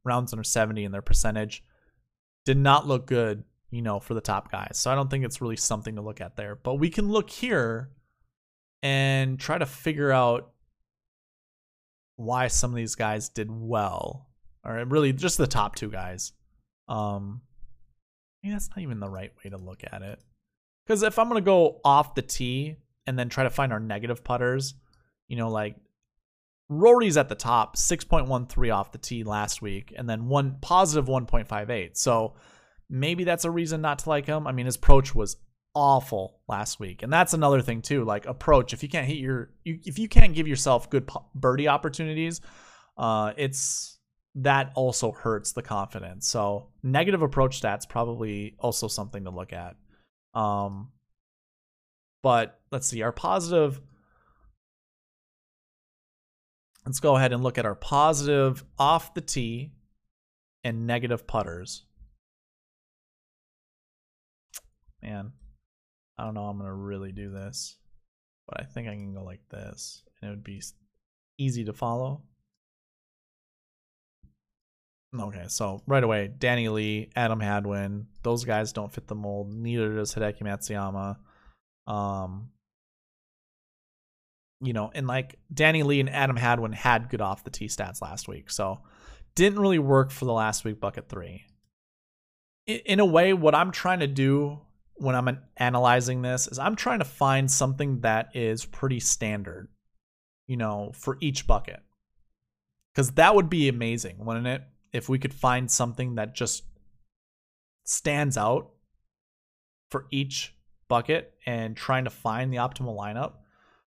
rounds 0.03 0.33
under 0.33 0.43
70 0.43 0.83
and 0.83 0.93
their 0.93 1.01
percentage 1.01 1.63
did 2.43 2.57
not 2.57 2.87
look 2.87 3.07
good, 3.07 3.45
you 3.71 3.81
know, 3.81 4.01
for 4.01 4.15
the 4.15 4.21
top 4.21 4.51
guys. 4.51 4.77
So 4.77 4.91
I 4.91 4.95
don't 4.95 5.09
think 5.09 5.23
it's 5.23 5.39
really 5.39 5.55
something 5.55 5.95
to 5.95 6.01
look 6.01 6.19
at 6.19 6.35
there. 6.35 6.57
But 6.57 6.75
we 6.75 6.89
can 6.89 7.07
look 7.07 7.29
here 7.29 7.89
and 8.83 9.39
try 9.39 9.57
to 9.57 9.65
figure 9.65 10.11
out 10.11 10.51
why 12.17 12.47
some 12.49 12.69
of 12.69 12.75
these 12.75 12.95
guys 12.95 13.29
did 13.29 13.49
well, 13.49 14.29
or 14.63 14.83
really 14.85 15.13
just 15.13 15.37
the 15.37 15.47
top 15.47 15.75
two 15.75 15.89
guys. 15.89 16.33
Um, 16.89 17.41
I 18.43 18.47
mean, 18.47 18.53
that's 18.53 18.69
not 18.69 18.79
even 18.79 18.99
the 18.99 19.09
right 19.09 19.31
way 19.43 19.49
to 19.49 19.57
look 19.57 19.83
at 19.89 20.01
it. 20.01 20.19
Because 20.85 21.01
if 21.01 21.17
I'm 21.17 21.29
gonna 21.29 21.41
go 21.41 21.79
off 21.85 22.13
the 22.13 22.21
tee 22.21 22.75
and 23.07 23.17
then 23.17 23.29
try 23.29 23.43
to 23.43 23.49
find 23.49 23.71
our 23.71 23.79
negative 23.79 24.23
putters, 24.23 24.75
you 25.29 25.37
know, 25.37 25.49
like 25.49 25.77
Rory's 26.67 27.15
at 27.15 27.29
the 27.29 27.35
top, 27.35 27.77
6.13 27.77 28.73
off 28.73 28.91
the 28.91 28.97
tee 28.97 29.23
last 29.23 29.61
week, 29.61 29.93
and 29.97 30.09
then 30.09 30.27
one 30.27 30.57
positive 30.61 31.07
1.58. 31.07 31.95
So 31.97 32.33
maybe 32.89 33.23
that's 33.23 33.45
a 33.45 33.51
reason 33.51 33.81
not 33.81 33.99
to 33.99 34.09
like 34.09 34.25
him. 34.25 34.45
I 34.45 34.51
mean, 34.51 34.65
his 34.65 34.75
approach 34.75 35.15
was 35.15 35.37
awful 35.75 36.39
last 36.47 36.79
week. 36.79 37.03
And 37.03 37.11
that's 37.11 37.33
another 37.33 37.61
thing 37.61 37.81
too, 37.81 38.03
like 38.03 38.25
approach. 38.25 38.73
If 38.73 38.83
you 38.83 38.89
can't 38.89 39.07
hit 39.07 39.17
your 39.17 39.49
you, 39.63 39.79
if 39.85 39.97
you 39.99 40.07
can't 40.07 40.33
give 40.33 40.47
yourself 40.47 40.89
good 40.89 41.09
birdie 41.35 41.67
opportunities, 41.67 42.41
uh 42.97 43.33
it's 43.37 43.97
that 44.35 44.71
also 44.75 45.11
hurts 45.11 45.51
the 45.53 45.61
confidence. 45.61 46.27
So, 46.27 46.69
negative 46.81 47.21
approach 47.21 47.61
stats 47.61 47.87
probably 47.87 48.55
also 48.59 48.87
something 48.87 49.25
to 49.25 49.29
look 49.29 49.53
at. 49.53 49.75
Um 50.33 50.91
but 52.21 52.59
let's 52.71 52.87
see, 52.87 53.01
our 53.01 53.11
positive 53.11 53.81
Let's 56.85 56.99
go 56.99 57.15
ahead 57.15 57.31
and 57.31 57.41
look 57.41 57.57
at 57.57 57.65
our 57.65 57.75
positive 57.75 58.63
off 58.77 59.13
the 59.13 59.21
tee 59.21 59.71
and 60.63 60.85
negative 60.85 61.25
putters. 61.25 61.85
Man, 65.01 65.31
I 66.17 66.25
don't 66.25 66.33
know 66.33 66.45
I'm 66.45 66.59
to 66.59 66.71
really 66.71 67.11
do 67.11 67.31
this, 67.31 67.77
but 68.47 68.59
I 68.59 68.65
think 68.65 68.87
I 68.87 68.91
can 68.91 69.13
go 69.13 69.23
like 69.23 69.41
this 69.49 70.03
and 70.21 70.29
it 70.29 70.31
would 70.31 70.43
be 70.43 70.61
easy 71.37 71.65
to 71.65 71.73
follow. 71.73 72.23
Okay, 75.19 75.45
so 75.47 75.81
right 75.85 76.03
away, 76.03 76.31
Danny 76.35 76.69
Lee, 76.69 77.09
Adam 77.15 77.39
Hadwin, 77.39 78.07
those 78.23 78.45
guys 78.45 78.73
don't 78.73 78.91
fit 78.91 79.07
the 79.07 79.15
mold. 79.15 79.53
Neither 79.53 79.95
does 79.95 80.13
Hideki 80.15 80.41
Matsuyama. 80.41 81.17
Um, 81.91 82.49
you 84.59 84.73
know, 84.73 84.91
and 84.95 85.05
like 85.05 85.37
Danny 85.53 85.83
Lee 85.83 85.99
and 85.99 86.09
Adam 86.09 86.35
Hadwin 86.35 86.71
had 86.71 87.09
good 87.09 87.21
off 87.21 87.43
the 87.43 87.51
tee 87.51 87.67
stats 87.67 88.01
last 88.01 88.27
week, 88.27 88.49
so 88.49 88.79
didn't 89.35 89.59
really 89.59 89.79
work 89.79 90.09
for 90.09 90.25
the 90.25 90.33
last 90.33 90.65
week 90.65 90.79
bucket 90.79 91.09
three. 91.09 91.43
In 92.65 92.99
a 92.99 93.05
way, 93.05 93.33
what 93.33 93.53
I'm 93.53 93.71
trying 93.71 93.99
to 93.99 94.07
do 94.07 94.61
when 94.95 95.15
I'm 95.15 95.39
analyzing 95.57 96.21
this 96.21 96.47
is 96.47 96.59
I'm 96.59 96.75
trying 96.75 96.99
to 96.99 97.05
find 97.05 97.49
something 97.49 98.01
that 98.01 98.29
is 98.33 98.65
pretty 98.65 98.99
standard, 98.99 99.69
you 100.47 100.57
know, 100.57 100.91
for 100.93 101.17
each 101.19 101.47
bucket. 101.47 101.81
Because 102.93 103.11
that 103.11 103.35
would 103.35 103.49
be 103.49 103.69
amazing, 103.69 104.23
wouldn't 104.23 104.47
it? 104.47 104.61
If 104.91 105.09
we 105.09 105.17
could 105.17 105.33
find 105.33 105.69
something 105.69 106.15
that 106.15 106.35
just 106.35 106.63
stands 107.83 108.37
out 108.37 108.69
for 109.89 110.05
each 110.11 110.55
bucket 110.87 111.33
and 111.45 111.75
trying 111.75 112.03
to 112.03 112.09
find 112.09 112.53
the 112.53 112.57
optimal 112.57 112.97
lineup. 112.97 113.33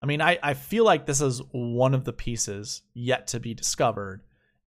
I 0.02 0.06
mean, 0.06 0.22
I, 0.22 0.38
I 0.42 0.54
feel 0.54 0.86
like 0.86 1.06
this 1.06 1.22
is 1.22 1.42
one 1.52 1.94
of 1.94 2.06
the 2.06 2.14
pieces 2.14 2.82
yet 2.94 3.28
to 3.28 3.40
be 3.40 3.54
discovered 3.54 4.22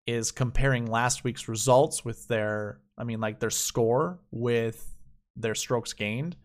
is 0.07 0.30
comparing 0.30 0.87
last 0.87 1.24
week's 1.24 1.49
results 1.49 2.05
with 2.05 2.26
their, 2.28 2.80
I 2.99 3.05
mean, 3.05 3.20
like 3.20 3.39
their 3.39 3.51
score 3.51 4.20
with 4.30 4.91
their 5.37 5.55
strokes 5.55 5.93
gained 5.93 6.37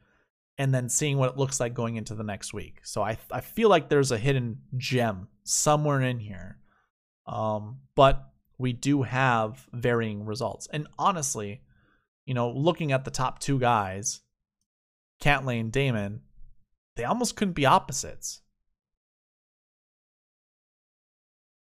and 0.58 0.74
then 0.74 0.90
seeing 0.90 1.18
what 1.18 1.32
it 1.32 1.38
looks 1.38 1.60
like 1.60 1.74
going 1.74 1.96
into 1.96 2.16
the 2.16 2.24
next 2.24 2.54
week. 2.54 2.80
So 2.84 3.02
I 3.04 3.18
I 3.32 3.42
feel 3.42 3.70
like 3.70 3.90
there's 3.90 4.12
a 4.12 4.18
hidden 4.18 4.60
gem 4.78 5.28
somewhere 5.44 6.02
in 6.02 6.20
here. 6.20 6.58
Um, 7.26 7.80
but 7.96 8.30
we 8.58 8.74
do 8.74 9.04
have 9.04 9.68
varying 9.74 10.26
results. 10.26 10.68
And 10.72 10.88
honestly, 10.98 11.62
you 12.26 12.34
know, 12.34 12.50
looking 12.50 12.92
at 12.92 13.06
the 13.06 13.12
top 13.12 13.40
two 13.40 13.60
guys, 13.60 14.22
Cantlay 15.22 15.60
and 15.60 15.72
Dahmen, 15.72 16.20
they 16.96 17.04
almost 17.04 17.36
couldn't 17.36 17.54
be 17.54 17.66
opposites. 17.66 18.42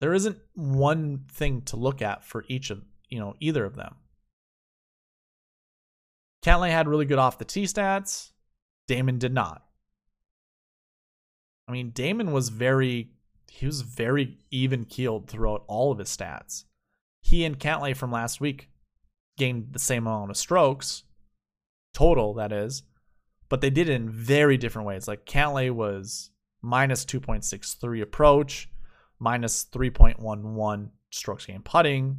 There 0.00 0.14
isn't 0.14 0.38
one 0.54 1.24
thing 1.30 1.62
to 1.62 1.76
look 1.76 2.02
at 2.02 2.24
for 2.24 2.44
each 2.48 2.70
of, 2.70 2.82
you 3.08 3.18
know, 3.18 3.34
either 3.40 3.64
of 3.64 3.74
them. 3.74 3.96
Cantlay 6.44 6.70
had 6.70 6.88
really 6.88 7.06
good 7.06 7.18
off 7.18 7.38
the 7.38 7.44
tee 7.44 7.64
stats. 7.64 8.32
Dahmen 8.86 9.18
did 9.18 9.32
not. 9.32 9.62
I 11.66 11.72
mean, 11.72 11.90
Dahmen 11.92 12.32
was 12.32 12.50
very 12.50 13.10
he 13.48 13.66
was 13.66 13.82
very 13.82 14.38
even 14.50 14.84
keeled 14.84 15.28
throughout 15.28 15.64
all 15.68 15.90
of 15.90 15.98
his 15.98 16.14
stats. 16.14 16.64
He 17.22 17.44
and 17.44 17.58
Cantlay 17.58 17.96
from 17.96 18.12
last 18.12 18.40
week 18.40 18.68
gained 19.38 19.68
the 19.72 19.78
same 19.78 20.06
amount 20.06 20.30
of 20.30 20.36
strokes, 20.36 21.04
total 21.94 22.34
that 22.34 22.52
is, 22.52 22.82
but 23.48 23.60
they 23.60 23.70
did 23.70 23.88
it 23.88 23.94
in 23.94 24.10
very 24.10 24.58
different 24.58 24.86
ways. 24.86 25.08
Like 25.08 25.24
Cantlay 25.24 25.70
was 25.70 26.30
minus 26.60 27.04
2.63 27.04 28.02
approach, 28.02 28.68
minus 29.18 29.64
3.11 29.64 30.90
strokes 31.10 31.46
gained 31.46 31.64
putting, 31.64 32.18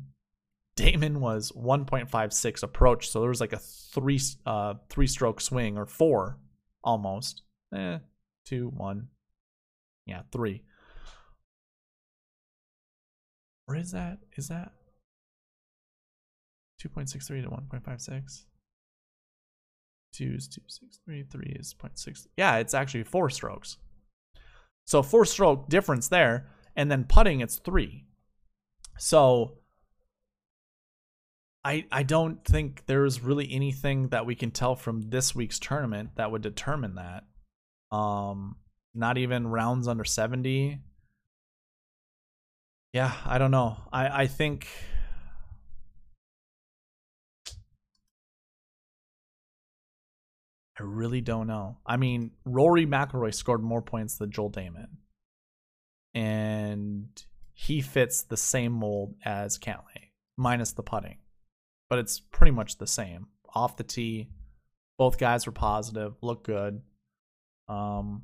Dahmen 0.77 1.17
was 1.17 1.51
1.56 1.53 2.63
approach, 2.63 3.09
so 3.09 3.21
there 3.21 3.29
was 3.29 3.41
like 3.41 3.53
a 3.53 3.57
three 3.59 4.19
uh 4.45 4.73
three 4.89 5.07
stroke 5.07 5.39
swing 5.39 5.77
or 5.77 5.85
four 5.85 6.37
almost. 6.83 7.43
Eh, 7.73 7.99
two, 8.45 8.69
one, 8.69 9.07
yeah, 10.05 10.21
three. 10.31 10.63
Where 13.65 13.77
is 13.77 13.91
that? 13.91 14.19
Is 14.37 14.49
that 14.49 14.73
2.63 16.83 17.43
to 17.43 17.49
1.56? 17.49 18.43
Two 20.13 20.33
is 20.35 20.47
2.63, 20.47 21.29
three 21.29 21.57
is 21.59 21.73
0.6. 21.73 22.27
Yeah, 22.37 22.57
it's 22.57 22.73
actually 22.73 23.03
four 23.03 23.29
strokes. 23.29 23.77
So 24.85 25.01
four 25.01 25.25
stroke 25.25 25.67
difference 25.67 26.07
there, 26.07 26.47
and 26.75 26.91
then 26.91 27.05
putting 27.05 27.41
it's 27.41 27.57
three. 27.57 28.05
So 28.97 29.57
I 31.65 31.85
I 31.91 32.03
don't 32.03 32.45
think 32.45 32.85
there's 32.85 33.21
really 33.21 33.51
anything 33.51 34.09
that 34.09 34.25
we 34.27 34.35
can 34.35 34.51
tell 34.51 34.75
from 34.75 35.01
this 35.09 35.33
week's 35.33 35.57
tournament 35.57 36.11
that 36.15 36.31
would 36.31 36.43
determine 36.43 36.95
that. 36.95 37.23
Um 37.95 38.57
not 38.93 39.17
even 39.17 39.47
rounds 39.47 39.87
under 39.87 40.05
70. 40.05 40.79
Yeah, 42.93 43.13
I 43.25 43.37
don't 43.39 43.51
know. 43.51 43.77
I 43.91 44.23
I 44.23 44.27
think 44.27 44.67
I 50.79 50.83
really 50.83 51.21
don't 51.21 51.47
know. 51.47 51.77
I 51.85 51.97
mean, 51.97 52.31
Rory 52.45 52.85
McIlroy 52.85 53.33
scored 53.33 53.63
more 53.63 53.81
points 53.81 54.17
than 54.17 54.29
Joel 54.31 54.51
Dahmen, 54.51 54.87
And 56.13 57.07
he 57.53 57.81
fits 57.81 58.23
the 58.23 58.37
same 58.37 58.73
mold 58.73 59.15
as 59.23 59.57
Cantlay, 59.57 60.11
minus 60.37 60.73
the 60.73 60.83
putting. 60.83 61.17
But 61.89 61.99
it's 61.99 62.19
pretty 62.19 62.51
much 62.51 62.77
the 62.77 62.87
same. 62.87 63.27
Off 63.53 63.77
the 63.77 63.83
tee, 63.83 64.29
both 64.97 65.17
guys 65.17 65.45
were 65.45 65.51
positive, 65.51 66.15
look 66.21 66.43
good. 66.43 66.81
Um, 67.67 68.23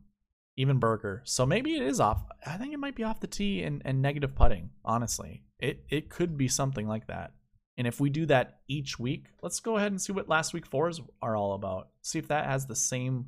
even 0.58 0.80
Berger. 0.80 1.22
So 1.26 1.46
maybe 1.46 1.76
it 1.76 1.82
is 1.82 2.00
off. 2.00 2.24
I 2.46 2.58
think 2.58 2.74
it 2.74 2.80
might 2.80 2.96
be 2.96 3.04
off 3.04 3.20
the 3.20 3.28
tee 3.28 3.64
and, 3.64 3.82
and 3.86 4.02
negative 4.02 4.36
putting, 4.36 4.70
honestly. 4.84 5.44
It 5.60 5.84
it 5.90 6.10
could 6.10 6.38
be 6.38 6.48
something 6.48 6.88
like 6.88 7.08
that. 7.08 7.34
And 7.78 7.88
if 7.88 8.00
we 8.00 8.10
do 8.10 8.26
that 8.28 8.60
each 8.68 9.00
week, 9.00 9.28
let's 9.42 9.60
go 9.60 9.78
ahead 9.78 9.92
and 9.92 10.02
see 10.02 10.14
what 10.14 10.30
last 10.30 10.54
week 10.54 10.66
fours 10.66 11.02
are 11.22 11.36
all 11.36 11.54
about. 11.54 11.90
See 12.02 12.20
if 12.20 12.28
that 12.28 12.46
has 12.46 12.66
the 12.66 12.76
same 12.76 13.28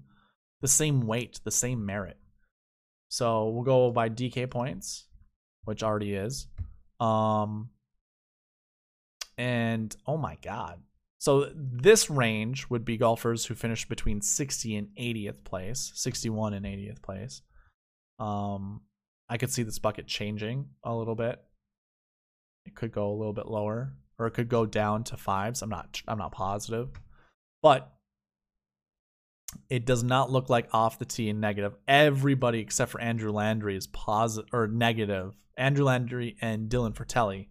the 0.61 0.67
same 0.67 1.01
weight, 1.01 1.39
the 1.43 1.51
same 1.51 1.85
merit. 1.85 2.17
So 3.09 3.49
we'll 3.49 3.63
go 3.63 3.91
by 3.91 4.09
DK 4.09 4.49
points, 4.49 5.05
which 5.63 5.83
already 5.83 6.13
is. 6.13 6.47
Um 6.99 7.69
and 9.37 9.95
oh 10.07 10.17
my 10.17 10.37
god. 10.41 10.81
So 11.19 11.49
this 11.55 12.09
range 12.09 12.69
would 12.69 12.83
be 12.83 12.97
golfers 12.97 13.45
who 13.45 13.55
finished 13.55 13.87
between 13.87 14.21
60 14.21 14.75
and 14.75 14.89
80th 14.99 15.43
place, 15.45 15.91
61 15.95 16.53
and 16.53 16.65
80th 16.65 17.01
place. 17.01 17.41
Um 18.19 18.81
I 19.29 19.37
could 19.37 19.51
see 19.51 19.63
this 19.63 19.79
bucket 19.79 20.05
changing 20.05 20.67
a 20.83 20.93
little 20.93 21.15
bit. 21.15 21.41
It 22.65 22.75
could 22.75 22.91
go 22.91 23.09
a 23.09 23.17
little 23.17 23.33
bit 23.33 23.47
lower 23.47 23.93
or 24.19 24.27
it 24.27 24.31
could 24.31 24.49
go 24.49 24.65
down 24.65 25.03
to 25.05 25.17
fives. 25.17 25.61
I'm 25.61 25.69
not 25.69 26.01
I'm 26.07 26.17
not 26.17 26.31
positive, 26.31 26.89
but 27.61 27.93
it 29.69 29.85
does 29.85 30.03
not 30.03 30.31
look 30.31 30.49
like 30.49 30.67
off 30.73 30.99
the 30.99 31.05
tee 31.05 31.29
and 31.29 31.41
negative. 31.41 31.75
Everybody 31.87 32.59
except 32.59 32.91
for 32.91 33.01
Andrew 33.01 33.31
Landry 33.31 33.75
is 33.75 33.87
positive 33.87 34.49
or 34.53 34.67
negative. 34.67 35.33
Andrew 35.57 35.85
Landry 35.85 36.35
and 36.41 36.69
Dylan 36.69 36.93
Frittelli. 36.93 37.47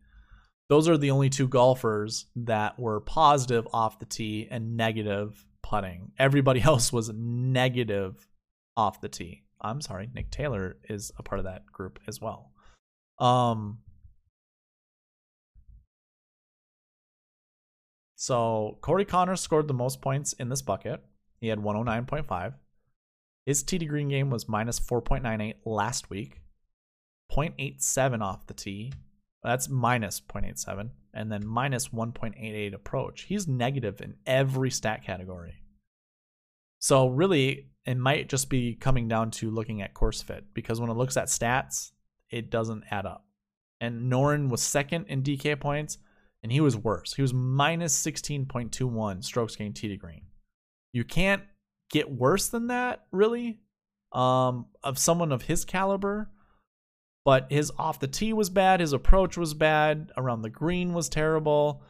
Those 0.72 0.88
are 0.88 0.96
the 0.96 1.10
only 1.10 1.28
two 1.28 1.48
golfers 1.48 2.24
that 2.34 2.78
were 2.78 3.00
positive 3.00 3.68
off 3.74 3.98
the 3.98 4.06
tee 4.06 4.48
and 4.50 4.74
negative 4.74 5.44
putting. 5.62 6.12
Everybody 6.18 6.62
else 6.64 6.90
was 6.90 7.10
negative 7.14 8.26
off 8.74 9.02
the 9.02 9.10
tee. 9.10 9.42
I'm 9.60 9.82
sorry, 9.82 10.08
Nick 10.14 10.30
Taylor 10.30 10.78
is 10.88 11.12
a 11.18 11.22
part 11.22 11.40
of 11.40 11.44
that 11.44 11.66
group 11.66 11.98
as 12.06 12.22
well. 12.22 12.52
Um, 13.18 13.80
So 18.14 18.78
Corey 18.80 19.04
Conners 19.04 19.42
scored 19.42 19.68
the 19.68 19.74
most 19.74 20.00
points 20.00 20.32
in 20.32 20.48
this 20.48 20.62
bucket. 20.62 21.04
He 21.38 21.48
had 21.48 21.58
109.5. 21.58 22.54
His 23.44 23.62
tee 23.62 23.78
to 23.78 23.84
green 23.84 24.08
game 24.08 24.30
was 24.30 24.48
minus 24.48 24.80
4.98 24.80 25.56
last 25.66 26.08
week. 26.08 26.40
0.87 27.30 28.22
off 28.22 28.46
the 28.46 28.54
tee. 28.54 28.90
That's 29.43 29.68
minus 29.68 30.20
0.87. 30.20 30.90
And 31.14 31.30
then 31.30 31.47
minus 31.47 31.88
1.88 31.88 32.74
approach. 32.74 33.22
He's 33.22 33.49
negative 33.49 34.01
in 34.01 34.14
every 34.26 34.70
stat 34.70 35.05
category. 35.05 35.55
So 36.78 37.09
really, 37.09 37.70
it 37.84 37.97
might 37.97 38.28
just 38.28 38.49
be 38.49 38.74
coming 38.74 39.09
down 39.09 39.30
to 39.32 39.51
looking 39.51 39.82
at 39.82 39.95
course 39.95 40.22
fit 40.22 40.45
because 40.55 40.80
when 40.80 40.90
it 40.90 40.97
looks 40.97 41.16
at 41.16 41.26
stats, 41.26 41.93
it 42.30 42.51
doesn't 42.51 42.84
add 42.90 43.07
up. 43.07 43.26
And 43.80 44.11
Noren 44.11 44.49
was 44.49 44.62
second 44.62 45.07
in 45.09 45.22
DK 45.22 45.59
points 45.59 45.99
and 46.43 46.51
he 46.51 46.61
was 46.61 46.76
worse. 46.76 47.14
He 47.14 47.22
was 47.22 47.34
minus 47.34 48.01
16.21 48.01 49.24
strokes 49.24 49.57
gained 49.57 49.76
tee 49.76 49.88
to 49.88 49.97
green. 49.97 50.22
You 50.93 51.05
can't 51.05 51.43
get 51.90 52.11
worse 52.11 52.49
than 52.49 52.68
that, 52.68 53.05
really, 53.12 53.61
um, 54.12 54.66
of 54.82 54.99
someone 54.99 55.32
of 55.32 55.43
his 55.43 55.64
caliber. 55.64 56.30
But 57.24 57.50
his 57.50 57.70
off 57.78 58.00
the 58.00 58.08
tee 58.08 58.32
was 58.32 58.50
bad. 58.50 58.80
His 58.80 58.92
approach 58.92 59.36
was 59.36 59.54
bad. 59.54 60.10
Around 60.16 60.42
the 60.42 60.50
green 60.50 60.92
was 60.92 61.08
terrible. 61.08 61.82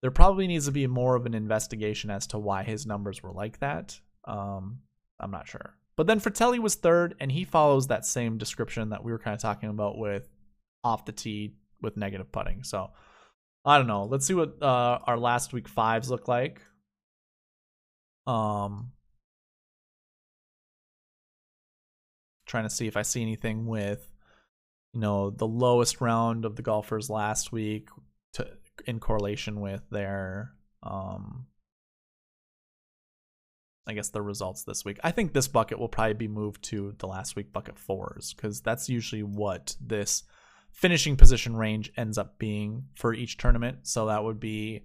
There 0.00 0.10
probably 0.10 0.46
needs 0.46 0.66
to 0.66 0.72
be 0.72 0.86
more 0.86 1.16
of 1.16 1.26
an 1.26 1.34
investigation 1.34 2.10
as 2.10 2.26
to 2.28 2.38
why 2.38 2.62
his 2.62 2.86
numbers 2.86 3.22
were 3.22 3.32
like 3.32 3.58
that. 3.58 3.98
Um, 4.24 4.80
I'm 5.20 5.30
not 5.30 5.48
sure. 5.48 5.74
But 5.96 6.06
then 6.06 6.20
Frittelli 6.20 6.60
was 6.60 6.76
third, 6.76 7.16
and 7.18 7.32
he 7.32 7.44
follows 7.44 7.88
that 7.88 8.06
same 8.06 8.38
description 8.38 8.90
that 8.90 9.02
we 9.02 9.10
were 9.10 9.18
kind 9.18 9.34
of 9.34 9.40
talking 9.40 9.68
about 9.68 9.98
with 9.98 10.28
off 10.84 11.04
the 11.04 11.12
tee 11.12 11.56
with 11.82 11.96
negative 11.96 12.30
putting. 12.30 12.62
So 12.62 12.90
I 13.64 13.78
don't 13.78 13.88
know. 13.88 14.04
Let's 14.04 14.26
see 14.26 14.34
what 14.34 14.62
uh, 14.62 15.00
our 15.04 15.18
last 15.18 15.52
week 15.52 15.68
fives 15.68 16.08
look 16.08 16.28
like. 16.28 16.62
Um, 18.26 18.92
trying 22.46 22.64
to 22.64 22.70
see 22.70 22.86
if 22.86 22.96
I 22.96 23.02
see 23.02 23.22
anything 23.22 23.66
with, 23.66 24.08
you 24.92 25.00
know, 25.00 25.30
the 25.30 25.46
lowest 25.46 26.00
round 26.00 26.44
of 26.44 26.56
the 26.56 26.62
golfers 26.62 27.10
last 27.10 27.52
week 27.52 27.88
to 28.34 28.48
in 28.86 29.00
correlation 29.00 29.60
with 29.60 29.82
their 29.90 30.52
um 30.82 31.46
I 33.86 33.94
guess 33.94 34.10
the 34.10 34.20
results 34.20 34.64
this 34.64 34.84
week. 34.84 34.98
I 35.02 35.10
think 35.12 35.32
this 35.32 35.48
bucket 35.48 35.78
will 35.78 35.88
probably 35.88 36.12
be 36.12 36.28
moved 36.28 36.62
to 36.64 36.94
the 36.98 37.06
last 37.06 37.36
week 37.36 37.54
bucket 37.54 37.78
fours 37.78 38.34
because 38.34 38.60
that's 38.60 38.90
usually 38.90 39.22
what 39.22 39.74
this 39.80 40.24
finishing 40.72 41.16
position 41.16 41.56
range 41.56 41.90
ends 41.96 42.18
up 42.18 42.38
being 42.38 42.84
for 42.96 43.14
each 43.14 43.38
tournament. 43.38 43.78
So 43.84 44.06
that 44.06 44.22
would 44.22 44.38
be 44.38 44.82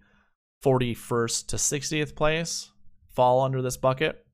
41st 0.64 1.48
to 1.48 1.56
60th 1.58 2.16
place 2.16 2.72
fall 3.14 3.42
under 3.42 3.62
this 3.62 3.78
bucket. 3.78 4.26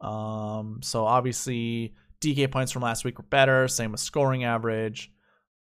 Um, 0.00 0.80
so 0.82 1.06
obviously 1.06 1.94
DK 2.20 2.50
points 2.50 2.72
from 2.72 2.82
last 2.82 3.04
week 3.04 3.18
were 3.18 3.24
better. 3.24 3.68
Same 3.68 3.92
with 3.92 4.00
scoring 4.00 4.44
average. 4.44 5.12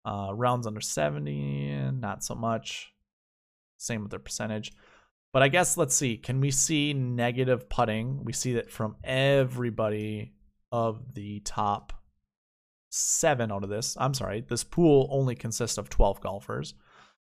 Uh, 0.06 0.32
rounds 0.34 0.68
under 0.68 0.82
70, 0.82 1.92
not 1.94 2.24
so 2.24 2.36
much. 2.36 2.94
Same 3.78 4.02
with 4.02 4.12
their 4.12 4.20
percentage. 4.20 4.74
But 5.32 5.44
I 5.44 5.48
guess 5.48 5.78
let's 5.78 5.96
see. 5.96 6.18
Can 6.18 6.40
we 6.40 6.52
see 6.52 6.94
negative 6.94 7.70
putting? 7.70 8.24
We 8.24 8.34
see 8.34 8.54
that 8.54 8.70
from 8.70 8.96
everybody 9.04 10.34
of 10.72 11.14
the 11.16 11.40
top 11.42 11.94
seven 12.90 13.52
out 13.52 13.64
of 13.64 13.70
this. 13.70 13.98
I'm 14.00 14.14
sorry, 14.14 14.42
this 14.48 14.64
pool 14.64 15.08
only 15.12 15.36
consists 15.36 15.80
of 15.80 15.90
12 15.90 16.22
golfers, 16.22 16.76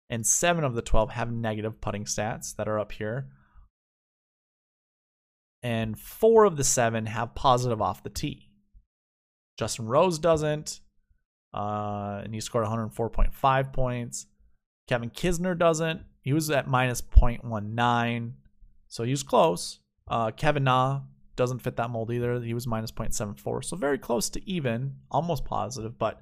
and 0.10 0.26
seven 0.26 0.64
of 0.64 0.76
the 0.76 0.84
12 0.84 1.10
have 1.12 1.32
negative 1.32 1.82
putting 1.82 2.06
stats 2.06 2.56
that 2.56 2.68
are 2.68 2.80
up 2.80 2.92
here. 2.92 3.30
And 5.64 6.00
four 6.00 6.46
of 6.46 6.58
the 6.58 6.64
seven 6.64 7.08
have 7.08 7.34
positive 7.34 7.82
off 7.82 8.04
the 8.04 8.12
tee. 8.12 8.52
Justin 9.58 9.88
Rose 9.88 10.20
doesn't, 10.20 10.82
uh, 11.56 12.22
and 12.24 12.34
he 12.34 12.42
scored 12.42 12.66
104.5 12.66 13.74
points. 13.74 14.28
Kevin 14.88 15.10
Kisner 15.10 15.58
doesn't. 15.58 16.02
He 16.22 16.34
was 16.34 16.52
at 16.52 16.68
minus 16.68 17.02
0.19, 17.02 18.34
so 18.88 19.04
he 19.04 19.12
was 19.12 19.24
close. 19.24 19.80
Uh, 20.08 20.32
Kevin 20.32 20.66
Na 20.66 21.02
doesn't 21.36 21.60
fit 21.60 21.78
that 21.78 21.90
mold 21.90 22.12
either. 22.12 22.42
He 22.42 22.54
was 22.54 22.68
minus 22.68 22.92
0.74. 22.92 23.64
So 23.64 23.78
very 23.78 23.98
close 23.98 24.30
to 24.32 24.50
even, 24.50 24.96
almost 25.10 25.46
positive. 25.46 25.98
But 25.98 26.22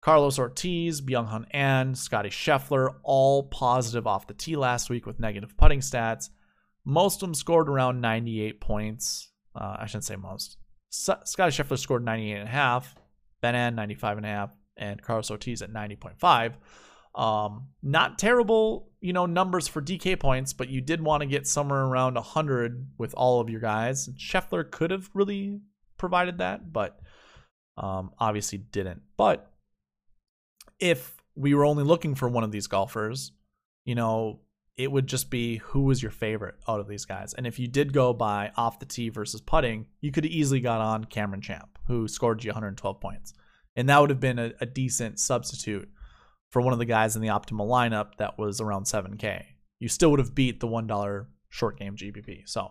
Carlos 0.00 0.38
Ortiz, 0.38 1.00
Byung 1.00 1.28
Hun 1.28 1.46
An, 1.52 1.94
Scotty 1.94 2.30
Scheffler, 2.30 2.96
all 3.04 3.44
positive 3.44 4.06
off 4.06 4.26
the 4.26 4.34
tee 4.34 4.56
last 4.56 4.90
week 4.90 5.06
with 5.06 5.20
negative 5.20 5.56
putting 5.56 5.80
stats. 5.80 6.30
Most 6.84 7.22
of 7.22 7.28
them 7.28 7.34
scored 7.34 7.68
around 7.68 8.00
98 8.00 8.60
points. 8.60 9.30
Uh, 9.54 9.76
I 9.78 9.86
shouldn't 9.86 10.04
say 10.04 10.16
most. 10.16 10.56
S- 10.92 11.30
Scotty 11.30 11.52
Scheffler 11.52 11.78
scored 11.78 12.04
98.5, 12.04 12.84
Ben 12.84 13.01
An 13.42 13.76
95.5, 13.76 14.50
and 14.76 15.02
Carlos 15.02 15.30
Ortiz 15.30 15.62
at 15.62 15.72
90.5. 15.72 16.54
Um, 17.14 17.68
not 17.82 18.18
terrible 18.18 18.92
you 19.02 19.12
know, 19.12 19.26
numbers 19.26 19.66
for 19.66 19.82
DK 19.82 20.18
points, 20.18 20.52
but 20.52 20.68
you 20.68 20.80
did 20.80 21.02
want 21.02 21.22
to 21.22 21.26
get 21.26 21.46
somewhere 21.46 21.82
around 21.82 22.14
100 22.14 22.86
with 22.96 23.12
all 23.14 23.40
of 23.40 23.50
your 23.50 23.60
guys. 23.60 24.08
Scheffler 24.16 24.70
could 24.70 24.92
have 24.92 25.10
really 25.12 25.60
provided 25.98 26.38
that, 26.38 26.72
but 26.72 27.00
um, 27.76 28.12
obviously 28.20 28.58
didn't. 28.58 29.02
But 29.16 29.50
if 30.78 31.16
we 31.34 31.52
were 31.52 31.64
only 31.64 31.82
looking 31.82 32.14
for 32.14 32.28
one 32.28 32.44
of 32.44 32.52
these 32.52 32.68
golfers, 32.68 33.32
you 33.84 33.96
know, 33.96 34.38
it 34.76 34.90
would 34.90 35.06
just 35.06 35.30
be 35.30 35.58
who 35.58 35.82
was 35.82 36.02
your 36.02 36.10
favorite 36.10 36.54
out 36.66 36.80
of 36.80 36.88
these 36.88 37.04
guys. 37.04 37.34
And 37.34 37.46
if 37.46 37.58
you 37.58 37.68
did 37.68 37.92
go 37.92 38.12
by 38.12 38.52
off 38.56 38.78
the 38.78 38.86
tee 38.86 39.10
versus 39.10 39.40
putting, 39.40 39.86
you 40.00 40.10
could 40.10 40.24
have 40.24 40.32
easily 40.32 40.60
got 40.60 40.80
on 40.80 41.04
Cameron 41.04 41.42
Champ, 41.42 41.78
who 41.86 42.08
scored 42.08 42.42
you 42.42 42.48
112 42.48 43.00
points. 43.00 43.34
And 43.76 43.88
that 43.88 44.00
would 44.00 44.10
have 44.10 44.20
been 44.20 44.38
a, 44.38 44.52
a 44.60 44.66
decent 44.66 45.18
substitute 45.18 45.88
for 46.50 46.62
one 46.62 46.72
of 46.72 46.78
the 46.78 46.84
guys 46.84 47.16
in 47.16 47.22
the 47.22 47.28
optimal 47.28 47.68
lineup 47.68 48.16
that 48.18 48.38
was 48.38 48.60
around 48.60 48.84
7K. 48.84 49.44
You 49.78 49.88
still 49.88 50.10
would 50.10 50.20
have 50.20 50.34
beat 50.34 50.60
the 50.60 50.68
$1 50.68 51.26
short 51.48 51.78
game 51.78 51.96
GPP. 51.96 52.48
So, 52.48 52.70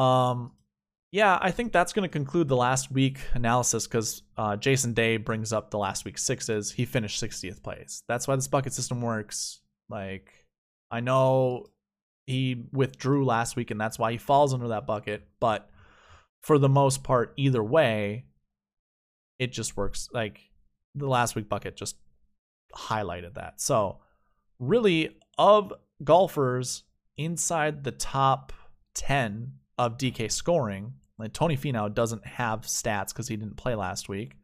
um, 0.00 0.52
yeah, 1.10 1.38
I 1.40 1.50
think 1.50 1.72
that's 1.72 1.92
going 1.92 2.02
to 2.02 2.12
conclude 2.12 2.48
the 2.48 2.56
last 2.56 2.92
week 2.92 3.20
analysis 3.34 3.86
because 3.86 4.22
uh, 4.36 4.56
Jason 4.56 4.92
Day 4.92 5.16
brings 5.16 5.52
up 5.52 5.70
the 5.70 5.78
last 5.78 6.04
week 6.04 6.18
sixes. 6.18 6.72
He 6.72 6.84
finished 6.84 7.22
60th 7.22 7.62
place. 7.62 8.02
That's 8.06 8.28
why 8.28 8.36
this 8.36 8.48
bucket 8.48 8.72
system 8.72 9.00
works. 9.00 9.60
Like, 9.88 10.45
I 10.90 11.00
know 11.00 11.66
he 12.26 12.64
withdrew 12.72 13.24
last 13.24 13.56
week 13.56 13.70
and 13.70 13.80
that's 13.80 13.98
why 13.98 14.12
he 14.12 14.18
falls 14.18 14.52
under 14.52 14.68
that 14.68 14.86
bucket. 14.86 15.26
But 15.40 15.70
for 16.42 16.58
the 16.58 16.68
most 16.68 17.02
part, 17.02 17.32
either 17.36 17.62
way, 17.62 18.24
it 19.38 19.52
just 19.52 19.76
works. 19.76 20.08
Like, 20.12 20.40
the 20.94 21.08
last 21.08 21.36
week 21.36 21.48
bucket 21.48 21.76
just 21.76 21.96
highlighted 22.74 23.34
that. 23.34 23.60
So, 23.60 24.00
really, 24.58 25.16
of 25.38 25.72
golfers 26.02 26.84
inside 27.16 27.84
the 27.84 27.92
top 27.92 28.52
10 28.94 29.52
of 29.78 29.98
DK 29.98 30.30
scoring, 30.30 30.94
like 31.18 31.32
Tony 31.32 31.56
Finau 31.56 31.92
doesn't 31.92 32.26
have 32.26 32.62
stats 32.62 33.08
because 33.08 33.28
he 33.28 33.36
didn't 33.36 33.56
play 33.56 33.74
last 33.74 34.08
week. 34.08 34.36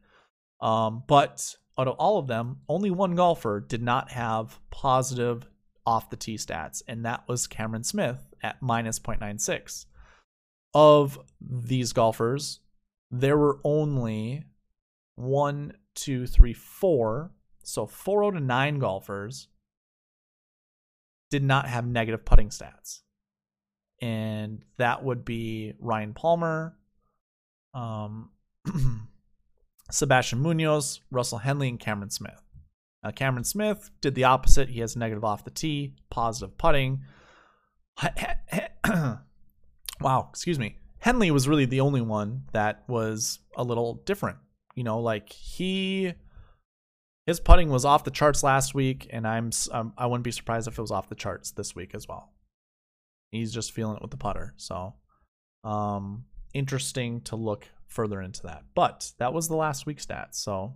Um, 0.61 1.03
but 1.07 1.55
out 1.77 1.87
of 1.87 1.95
all 1.95 2.19
of 2.19 2.27
them, 2.27 2.57
only 2.69 2.91
one 2.91 3.15
golfer 3.15 3.59
did 3.59 3.81
not 3.81 4.11
have 4.11 4.59
positive 4.71 5.47
off 5.85 6.09
the 6.09 6.17
tee 6.17 6.35
stats, 6.35 6.81
and 6.87 7.05
that 7.05 7.27
was 7.27 7.47
Cameron 7.47 7.83
Smith 7.83 8.33
at 8.41 8.61
minus 8.61 8.99
0.96. 8.99 9.85
Of 10.73 11.19
these 11.39 11.93
golfers, 11.93 12.59
there 13.11 13.37
were 13.37 13.59
only 13.63 14.45
one, 15.15 15.73
two, 15.93 16.25
three, 16.25 16.53
four. 16.53 17.31
So 17.63 17.85
four 17.85 18.25
out 18.25 18.35
of 18.35 18.41
nine 18.43 18.79
golfers 18.79 19.47
did 21.29 21.43
not 21.43 21.67
have 21.67 21.85
negative 21.85 22.25
putting 22.25 22.49
stats 22.49 23.03
and 24.03 24.61
that 24.75 25.01
would 25.01 25.23
be 25.23 25.75
Ryan 25.79 26.13
Palmer, 26.13 26.77
um, 27.73 28.31
Sebastian 29.91 30.39
Munoz, 30.39 30.99
Russell 31.09 31.37
Henley, 31.37 31.69
and 31.69 31.79
Cameron 31.79 32.09
Smith. 32.09 32.42
Now, 33.03 33.11
Cameron 33.11 33.43
Smith 33.43 33.89
did 34.01 34.15
the 34.15 34.23
opposite. 34.23 34.69
He 34.69 34.79
has 34.79 34.95
negative 34.95 35.23
off 35.23 35.43
the 35.43 35.51
tee, 35.51 35.95
positive 36.09 36.57
putting. 36.57 37.01
wow, 38.87 40.27
excuse 40.29 40.57
me. 40.57 40.77
Henley 40.99 41.31
was 41.31 41.47
really 41.49 41.65
the 41.65 41.81
only 41.81 42.01
one 42.01 42.43
that 42.53 42.83
was 42.87 43.39
a 43.57 43.63
little 43.63 43.95
different. 44.05 44.37
You 44.75 44.83
know, 44.83 44.99
like 44.99 45.31
he 45.31 46.13
his 47.25 47.39
putting 47.39 47.69
was 47.69 47.85
off 47.85 48.03
the 48.03 48.11
charts 48.11 48.43
last 48.43 48.73
week, 48.73 49.07
and 49.09 49.27
I'm 49.27 49.51
um, 49.71 49.93
I 49.97 50.05
wouldn't 50.05 50.23
be 50.23 50.31
surprised 50.31 50.67
if 50.67 50.77
it 50.77 50.81
was 50.81 50.91
off 50.91 51.09
the 51.09 51.15
charts 51.15 51.51
this 51.51 51.75
week 51.75 51.91
as 51.93 52.07
well. 52.07 52.31
He's 53.31 53.53
just 53.53 53.71
feeling 53.71 53.97
it 53.97 54.01
with 54.01 54.11
the 54.11 54.17
putter. 54.17 54.53
So, 54.57 54.95
um, 55.63 56.25
interesting 56.53 57.21
to 57.21 57.35
look 57.35 57.67
further 57.87 58.21
into 58.21 58.43
that. 58.43 58.63
But 58.75 59.11
that 59.19 59.33
was 59.33 59.47
the 59.47 59.55
last 59.55 59.85
week 59.85 59.99
stats. 59.99 60.35
So, 60.35 60.75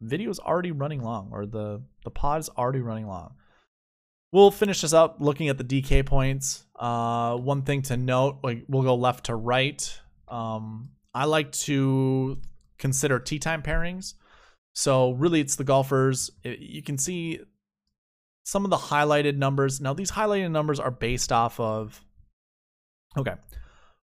video 0.00 0.30
is 0.30 0.38
already 0.38 0.72
running 0.72 1.02
long, 1.02 1.30
or 1.32 1.46
the 1.46 1.82
the 2.04 2.10
pod 2.10 2.40
is 2.40 2.48
already 2.50 2.80
running 2.80 3.06
long. 3.06 3.34
We'll 4.32 4.50
finish 4.50 4.80
this 4.80 4.92
up 4.92 5.16
looking 5.20 5.48
at 5.48 5.58
the 5.58 5.64
DK 5.64 6.04
points. 6.04 6.64
Uh, 6.76 7.36
one 7.36 7.62
thing 7.62 7.82
to 7.82 7.96
note, 7.96 8.40
like 8.42 8.64
we'll 8.68 8.82
go 8.82 8.96
left 8.96 9.26
to 9.26 9.34
right. 9.34 10.00
Um, 10.26 10.90
I 11.14 11.26
like 11.26 11.52
to 11.52 12.40
consider 12.78 13.18
tee 13.18 13.38
time 13.38 13.62
pairings. 13.62 14.14
So 14.74 15.12
really, 15.12 15.40
it's 15.40 15.56
the 15.56 15.64
golfers. 15.64 16.30
It, 16.42 16.58
you 16.58 16.82
can 16.82 16.98
see 16.98 17.40
some 18.44 18.64
of 18.64 18.70
the 18.70 18.76
highlighted 18.76 19.36
numbers. 19.36 19.80
Now, 19.80 19.94
these 19.94 20.10
highlighted 20.10 20.50
numbers 20.50 20.80
are 20.80 20.90
based 20.90 21.32
off 21.32 21.58
of. 21.58 22.02
Okay. 23.16 23.34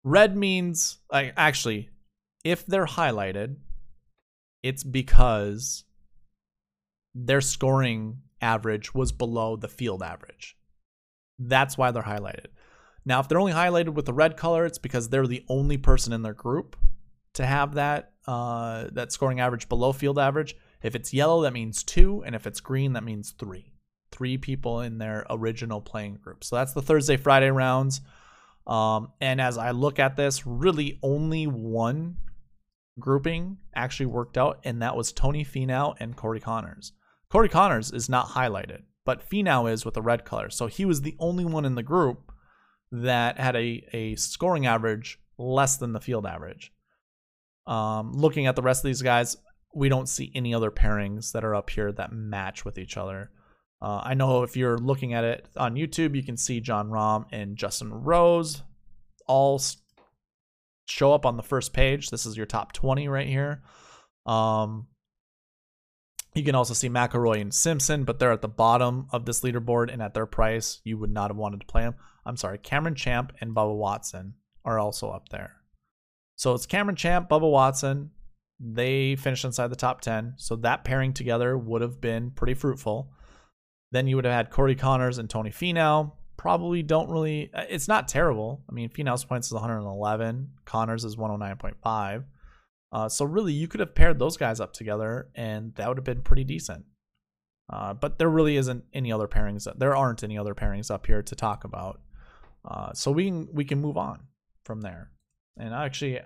Red 0.05 0.37
means, 0.37 0.99
like, 1.11 1.33
actually, 1.37 1.89
if 2.45 2.67
they're 2.67 2.87
highlighted, 2.87 3.57
it's 4.67 4.83
because 4.83 5.85
their 7.15 7.41
scoring 7.41 8.23
average 8.41 8.95
was 8.95 9.13
below 9.13 9.57
the 9.57 9.69
field 9.69 10.03
average. 10.03 10.57
That's 11.39 11.79
why 11.79 11.91
they're 11.91 12.03
highlighted. 12.03 12.47
Now, 13.05 13.21
if 13.21 13.29
they're 13.29 13.39
only 13.39 13.53
highlighted 13.53 13.91
with 13.91 14.07
the 14.07 14.13
red 14.13 14.37
color, 14.37 14.67
it's 14.67 14.79
because 14.79 15.09
they're 15.09 15.29
the 15.29 15.45
only 15.49 15.77
person 15.77 16.13
in 16.13 16.23
their 16.23 16.35
group 16.35 16.77
to 17.35 17.47
have 17.47 17.75
that 17.75 18.13
uh, 18.27 18.87
that 18.93 19.13
scoring 19.13 19.39
average 19.39 19.69
below 19.69 19.93
field 19.93 20.19
average. 20.19 20.57
If 20.83 20.97
it's 20.97 21.15
yellow, 21.15 21.43
that 21.43 21.53
means 21.53 21.85
two, 21.85 22.25
and 22.25 22.35
if 22.35 22.47
it's 22.47 22.61
green, 22.61 22.95
that 22.95 23.05
means 23.05 23.31
three 23.31 23.73
three 24.11 24.39
people 24.39 24.81
in 24.81 24.99
their 24.99 25.27
original 25.31 25.81
playing 25.81 26.15
group. 26.15 26.43
So 26.43 26.57
that's 26.57 26.73
the 26.73 26.83
Thursday, 26.83 27.17
Friday 27.17 27.51
rounds. 27.51 28.01
Um, 28.67 29.13
and 29.21 29.41
as 29.41 29.59
I 29.59 29.73
look 29.73 29.99
at 29.99 30.17
this, 30.17 30.47
really 30.47 30.99
only 31.03 31.47
one 31.47 32.17
grouping 32.99 33.59
actually 33.75 34.07
worked 34.07 34.39
out, 34.39 34.61
and 34.65 34.81
that 34.83 34.97
was 34.97 35.13
Tony 35.13 35.45
Finau 35.45 35.95
and 36.01 36.17
Corey 36.17 36.41
Conners. 36.41 36.93
Corey 37.31 37.49
Conners 37.49 37.93
is 37.93 38.09
not 38.09 38.29
highlighted, 38.29 38.83
but 39.05 39.29
Finau 39.29 39.71
is 39.71 39.85
with 39.85 39.95
the 39.95 40.03
red 40.03 40.25
color. 40.25 40.51
So 40.51 40.67
he 40.67 40.85
was 40.85 41.03
the 41.03 41.17
only 41.19 41.45
one 41.45 41.65
in 41.65 41.75
the 41.75 41.83
group 41.83 42.33
that 42.93 43.39
had 43.39 43.57
a, 43.57 43.87
a 43.93 44.15
scoring 44.17 44.67
average 44.67 45.19
less 45.39 45.77
than 45.77 45.93
the 45.93 46.01
field 46.01 46.27
average. 46.27 46.73
Um, 47.67 48.13
looking 48.13 48.47
at 48.47 48.57
the 48.57 48.63
rest 48.63 48.85
of 48.85 48.89
these 48.89 49.03
guys, 49.03 49.37
we 49.75 49.89
don't 49.89 50.09
see 50.09 50.33
any 50.35 50.55
other 50.55 50.71
pairings 50.71 51.33
that 51.33 51.45
are 51.45 51.55
up 51.55 51.69
here 51.69 51.93
that 51.93 52.13
match 52.13 52.65
with 52.65 52.79
each 52.79 52.97
other. 52.97 53.31
Uh, 53.83 54.01
I 54.03 54.15
know 54.15 54.43
if 54.43 54.57
you're 54.57 54.79
looking 54.79 55.13
at 55.13 55.25
it 55.25 55.49
on 55.57 55.75
YouTube, 55.75 56.17
you 56.17 56.23
can 56.23 56.37
see 56.37 56.61
Jon 56.61 56.89
Rahm 56.89 57.27
and 57.31 57.57
Justin 57.57 57.93
Rose 57.93 58.63
all 59.27 59.61
show 60.87 61.13
up 61.13 61.27
on 61.27 61.37
the 61.37 61.43
first 61.43 61.73
page. 61.73 62.11
This 62.11 62.27
is 62.27 62.37
your 62.37 62.47
top 62.47 62.73
20 62.73 63.09
right 63.09 63.27
here. 63.27 63.63
Um, 64.25 64.87
you 66.35 66.43
can 66.43 66.55
also 66.55 66.75
see 66.75 66.89
McIlroy 66.89 67.41
and 67.41 67.53
Simpson, 67.53 68.05
but 68.05 68.19
they're 68.19 68.33
at 68.33 68.43
the 68.43 68.49
bottom 68.49 69.07
of 69.11 69.25
this 69.25 69.41
leaderboard, 69.41 69.93
and 69.93 70.03
at 70.03 70.15
their 70.15 70.27
price, 70.27 70.81
you 70.85 70.99
would 70.99 71.11
not 71.11 71.31
have 71.31 71.37
wanted 71.37 71.61
to 71.61 71.67
play 71.67 71.83
them. 71.83 71.95
I'm 72.25 72.37
sorry, 72.37 72.59
Cameron 72.59 72.95
Champ 72.95 73.33
and 73.41 73.55
Bubba 73.55 73.75
Watson 73.75 74.35
are 74.65 74.79
also 74.79 75.11
up 75.11 75.29
there. 75.31 75.57
So 76.37 76.53
it's 76.55 76.67
Cameron 76.67 76.97
Champ, 76.97 77.29
Bubba 77.29 77.51
Watson. 77.51 78.11
They 78.61 79.17
finished 79.17 79.45
inside 79.45 79.69
the 79.69 79.77
top 79.77 80.01
10. 80.01 80.35
So 80.37 80.57
that 80.57 80.85
pairing 80.85 81.13
together 81.13 81.57
would 81.57 81.83
have 81.83 82.01
been 82.01 82.31
pretty 82.31 82.55
fruitful. 82.55 83.13
Then 83.93 84.07
you 84.07 84.17
would 84.17 84.25
have 84.25 84.35
had 84.35 84.51
Corey 84.51 84.75
Conners 84.75 85.19
and 85.19 85.31
Tony 85.31 85.51
Finau. 85.51 86.13
Probably 86.37 86.83
don't 86.83 87.09
really. 87.09 87.51
Uh, 87.53 87.65
it's 87.69 87.89
not 87.89 88.09
terrible. 88.09 88.63
I 88.69 88.73
mean, 88.73 88.89
Finau's 88.89 89.25
points 89.25 89.49
is 89.49 89.53
111. 89.55 90.51
Conners 90.65 91.05
is 91.05 91.17
109.5. 91.17 92.25
Uh, 92.93 93.09
so 93.09 93.25
really, 93.25 93.53
you 93.53 93.69
could 93.69 93.81
have 93.81 93.95
paired 93.95 94.19
those 94.19 94.37
guys 94.37 94.61
up 94.61 94.73
together, 94.73 95.29
and 95.35 95.75
that 95.75 95.89
would 95.89 95.99
have 95.99 96.05
been 96.05 96.23
pretty 96.23 96.45
decent. 96.45 96.85
Uh, 97.69 97.95
but 97.95 98.19
there 98.19 98.29
really 98.29 98.57
isn't 98.57 98.85
any 98.93 99.11
other 99.11 99.27
pairings. 99.27 99.67
There 99.77 99.97
aren't 99.97 100.23
any 100.23 100.39
other 100.39 100.55
pairings 100.55 100.91
up 100.91 101.07
here 101.07 101.23
to 101.23 101.35
talk 101.35 101.65
about. 101.65 102.01
Uh, 102.65 102.93
so 102.93 103.11
we 103.11 103.27
can 103.27 103.49
we 103.53 103.65
can 103.65 103.81
move 103.81 103.97
on 103.97 104.21
from 104.65 104.81
there. 104.81 105.11
And 105.57 105.75
I 105.75 105.85
actually, 105.85 106.21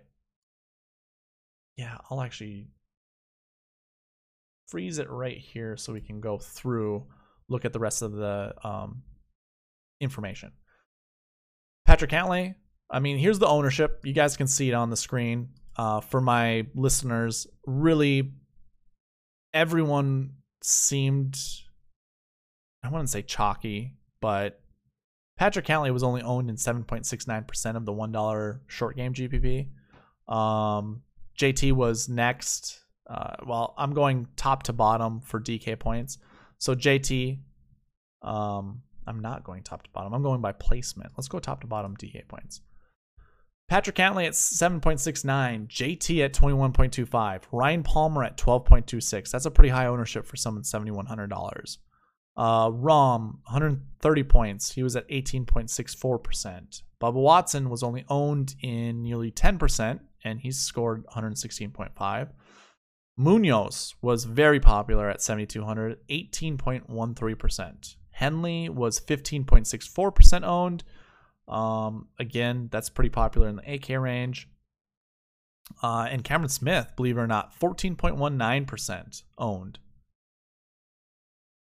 yeah, 1.76 1.98
I'll 2.10 2.20
actually 2.20 2.68
freeze 4.68 4.98
it 4.98 5.10
right 5.10 5.36
here 5.38 5.76
so 5.76 5.92
we 5.92 6.00
can 6.00 6.20
go 6.20 6.38
through 6.38 7.06
look 7.48 7.64
at 7.64 7.72
the 7.72 7.78
rest 7.78 8.00
of 8.00 8.12
the 8.12 8.54
um, 8.64 9.02
information. 10.00 10.52
Patrick 11.86 12.10
Cantlay, 12.10 12.54
I 12.90 13.00
mean, 13.00 13.18
here's 13.18 13.38
the 13.38 13.46
ownership. 13.46 14.00
You 14.04 14.12
guys 14.12 14.36
can 14.36 14.46
see 14.46 14.68
it 14.68 14.74
on 14.74 14.90
the 14.90 14.96
screen. 14.96 15.50
Uh, 15.76 16.00
for 16.00 16.20
my 16.20 16.66
listeners, 16.74 17.46
really, 17.66 18.32
everyone 19.54 20.34
seemed, 20.62 21.38
I 22.82 22.88
wouldn't 22.88 23.10
say 23.10 23.22
chalky, 23.22 23.94
but 24.20 24.60
Patrick 25.38 25.64
Cantlay 25.64 25.92
was 25.92 26.02
only 26.02 26.22
owned 26.22 26.50
in 26.50 26.56
7.69% 26.56 27.76
of 27.76 27.84
the 27.86 27.92
$1 27.92 28.60
short 28.66 28.96
game 28.96 29.14
GPP. 29.14 29.68
Um, 30.32 31.02
JT 31.38 31.72
was 31.72 32.08
next. 32.08 32.80
Uh, 33.08 33.36
well, 33.46 33.74
I'm 33.78 33.94
going 33.94 34.28
top 34.36 34.64
to 34.64 34.72
bottom 34.72 35.20
for 35.20 35.40
DK 35.40 35.78
points. 35.78 36.18
So 36.58 36.74
JT, 36.74 37.38
Um, 38.22 38.82
I'm 39.10 39.20
not 39.20 39.42
going 39.42 39.64
top 39.64 39.82
to 39.82 39.90
bottom. 39.90 40.14
I'm 40.14 40.22
going 40.22 40.40
by 40.40 40.52
placement. 40.52 41.12
Let's 41.16 41.28
go 41.28 41.40
top 41.40 41.60
to 41.62 41.66
bottom 41.66 41.96
DK 41.96 42.28
points. 42.28 42.60
Patrick 43.68 43.96
Cantlay 43.96 44.26
at 44.26 44.32
7.69, 44.32 45.68
JT 45.68 46.24
at 46.24 46.32
21.25, 46.32 47.42
Ryan 47.52 47.82
Palmer 47.82 48.24
at 48.24 48.36
12.26. 48.36 49.30
That's 49.30 49.46
a 49.46 49.50
pretty 49.50 49.68
high 49.68 49.86
ownership 49.86 50.26
for 50.26 50.36
someone 50.36 50.62
$7,100. 50.62 51.78
Uh, 52.36 52.70
Rahm, 52.70 53.38
130 53.44 54.22
points. 54.24 54.72
He 54.72 54.82
was 54.82 54.96
at 54.96 55.08
18.64%. 55.08 56.82
Bubba 57.00 57.14
Watson 57.14 57.68
was 57.70 57.82
only 57.82 58.04
owned 58.08 58.54
in 58.62 59.02
nearly 59.02 59.30
10%, 59.30 60.00
and 60.24 60.40
he 60.40 60.50
scored 60.52 61.04
116.5. 61.06 62.28
Munoz 63.16 63.94
was 64.02 64.24
very 64.24 64.60
popular 64.60 65.10
at 65.10 65.22
7,200, 65.22 65.98
18.13%. 66.08 67.96
Henley 68.20 68.68
was 68.68 69.00
15.64% 69.00 70.44
owned. 70.44 70.84
Um, 71.48 72.08
again, 72.18 72.68
that's 72.70 72.90
pretty 72.90 73.08
popular 73.08 73.48
in 73.48 73.56
the 73.56 73.74
AK 73.74 73.98
range. 73.98 74.46
Uh, 75.82 76.06
and 76.10 76.22
Cameron 76.22 76.50
Smith, 76.50 76.92
believe 76.96 77.16
it 77.16 77.20
or 77.20 77.26
not, 77.26 77.58
14.19% 77.58 79.22
owned 79.38 79.78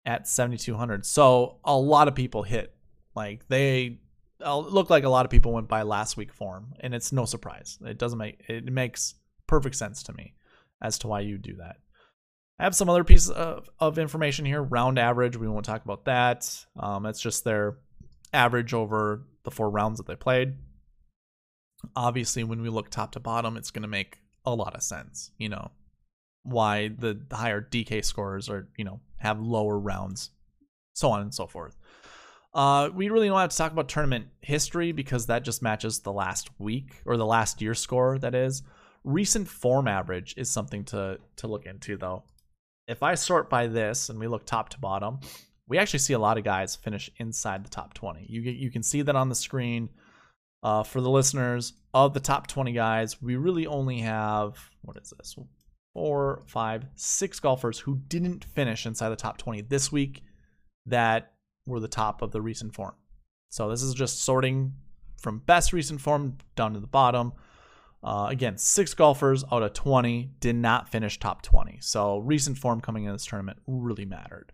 at 0.04 0.28
7,200. 0.28 1.06
So 1.06 1.56
a 1.64 1.74
lot 1.74 2.06
of 2.06 2.14
people 2.14 2.42
hit. 2.42 2.74
Like 3.14 3.48
they 3.48 4.00
look 4.40 4.90
like 4.90 5.04
a 5.04 5.08
lot 5.08 5.24
of 5.24 5.30
people 5.30 5.52
went 5.52 5.68
by 5.68 5.82
last 5.82 6.18
week 6.18 6.34
form, 6.34 6.74
and 6.80 6.94
it's 6.94 7.12
no 7.12 7.24
surprise. 7.24 7.78
It 7.82 7.98
doesn't 7.98 8.18
make 8.18 8.42
it 8.48 8.70
makes 8.70 9.14
perfect 9.46 9.76
sense 9.76 10.02
to 10.02 10.12
me 10.12 10.34
as 10.82 10.98
to 10.98 11.08
why 11.08 11.20
you 11.20 11.38
do 11.38 11.56
that. 11.56 11.76
I 12.62 12.64
have 12.64 12.76
some 12.76 12.88
other 12.88 13.02
pieces 13.02 13.28
of, 13.28 13.68
of 13.80 13.98
information 13.98 14.44
here. 14.44 14.62
Round 14.62 14.96
average, 14.96 15.36
we 15.36 15.48
won't 15.48 15.64
talk 15.64 15.84
about 15.84 16.04
that. 16.04 16.48
Um, 16.78 17.06
it's 17.06 17.20
just 17.20 17.42
their 17.42 17.78
average 18.32 18.72
over 18.72 19.24
the 19.42 19.50
four 19.50 19.68
rounds 19.68 19.98
that 19.98 20.06
they 20.06 20.14
played. 20.14 20.54
Obviously, 21.96 22.44
when 22.44 22.62
we 22.62 22.68
look 22.68 22.88
top 22.88 23.10
to 23.12 23.20
bottom, 23.20 23.56
it's 23.56 23.72
going 23.72 23.82
to 23.82 23.88
make 23.88 24.18
a 24.44 24.54
lot 24.54 24.76
of 24.76 24.82
sense. 24.84 25.32
You 25.38 25.48
know 25.48 25.72
why 26.44 26.86
the 26.96 27.20
higher 27.32 27.60
DK 27.60 28.04
scores 28.04 28.48
are 28.48 28.68
you 28.78 28.84
know 28.84 29.00
have 29.16 29.40
lower 29.40 29.76
rounds, 29.76 30.30
so 30.92 31.10
on 31.10 31.20
and 31.20 31.34
so 31.34 31.48
forth. 31.48 31.76
Uh, 32.54 32.90
we 32.94 33.08
really 33.08 33.26
don't 33.26 33.40
have 33.40 33.50
to 33.50 33.56
talk 33.56 33.72
about 33.72 33.88
tournament 33.88 34.26
history 34.40 34.92
because 34.92 35.26
that 35.26 35.42
just 35.42 35.62
matches 35.62 35.98
the 35.98 36.12
last 36.12 36.48
week 36.60 37.02
or 37.06 37.16
the 37.16 37.26
last 37.26 37.60
year 37.60 37.74
score. 37.74 38.20
That 38.20 38.36
is 38.36 38.62
recent 39.02 39.48
form 39.48 39.88
average 39.88 40.34
is 40.36 40.48
something 40.48 40.84
to 40.84 41.18
to 41.34 41.48
look 41.48 41.66
into 41.66 41.96
though. 41.96 42.22
If 42.88 43.02
I 43.02 43.14
sort 43.14 43.48
by 43.48 43.66
this 43.66 44.08
and 44.08 44.18
we 44.18 44.26
look 44.26 44.44
top 44.44 44.68
to 44.70 44.78
bottom, 44.78 45.20
we 45.68 45.78
actually 45.78 46.00
see 46.00 46.12
a 46.12 46.18
lot 46.18 46.38
of 46.38 46.44
guys 46.44 46.76
finish 46.76 47.10
inside 47.18 47.64
the 47.64 47.70
top 47.70 47.94
20. 47.94 48.26
You 48.28 48.40
you 48.40 48.70
can 48.70 48.82
see 48.82 49.02
that 49.02 49.16
on 49.16 49.28
the 49.28 49.34
screen. 49.34 49.88
Uh, 50.64 50.84
for 50.84 51.00
the 51.00 51.10
listeners 51.10 51.72
of 51.92 52.14
the 52.14 52.20
top 52.20 52.46
20 52.46 52.72
guys, 52.72 53.20
we 53.20 53.34
really 53.34 53.66
only 53.66 53.98
have 54.00 54.56
what 54.82 54.96
is 54.96 55.12
this? 55.16 55.36
Four, 55.92 56.42
five, 56.46 56.86
six 56.94 57.40
golfers 57.40 57.80
who 57.80 57.96
didn't 58.08 58.44
finish 58.44 58.86
inside 58.86 59.10
the 59.10 59.16
top 59.16 59.38
20 59.38 59.62
this 59.62 59.90
week 59.90 60.22
that 60.86 61.32
were 61.66 61.80
the 61.80 61.88
top 61.88 62.22
of 62.22 62.32
the 62.32 62.40
recent 62.40 62.74
form. 62.74 62.94
So 63.50 63.68
this 63.68 63.82
is 63.82 63.94
just 63.94 64.22
sorting 64.22 64.72
from 65.20 65.38
best 65.40 65.72
recent 65.72 66.00
form 66.00 66.38
down 66.56 66.74
to 66.74 66.80
the 66.80 66.86
bottom. 66.86 67.32
Uh, 68.04 68.26
again, 68.30 68.58
six 68.58 68.94
golfers 68.94 69.44
out 69.52 69.62
of 69.62 69.72
20 69.74 70.32
did 70.40 70.56
not 70.56 70.88
finish 70.88 71.18
top 71.18 71.42
20. 71.42 71.78
So 71.80 72.18
recent 72.18 72.58
form 72.58 72.80
coming 72.80 73.04
in 73.04 73.12
this 73.12 73.24
tournament 73.24 73.58
really 73.66 74.04
mattered. 74.04 74.52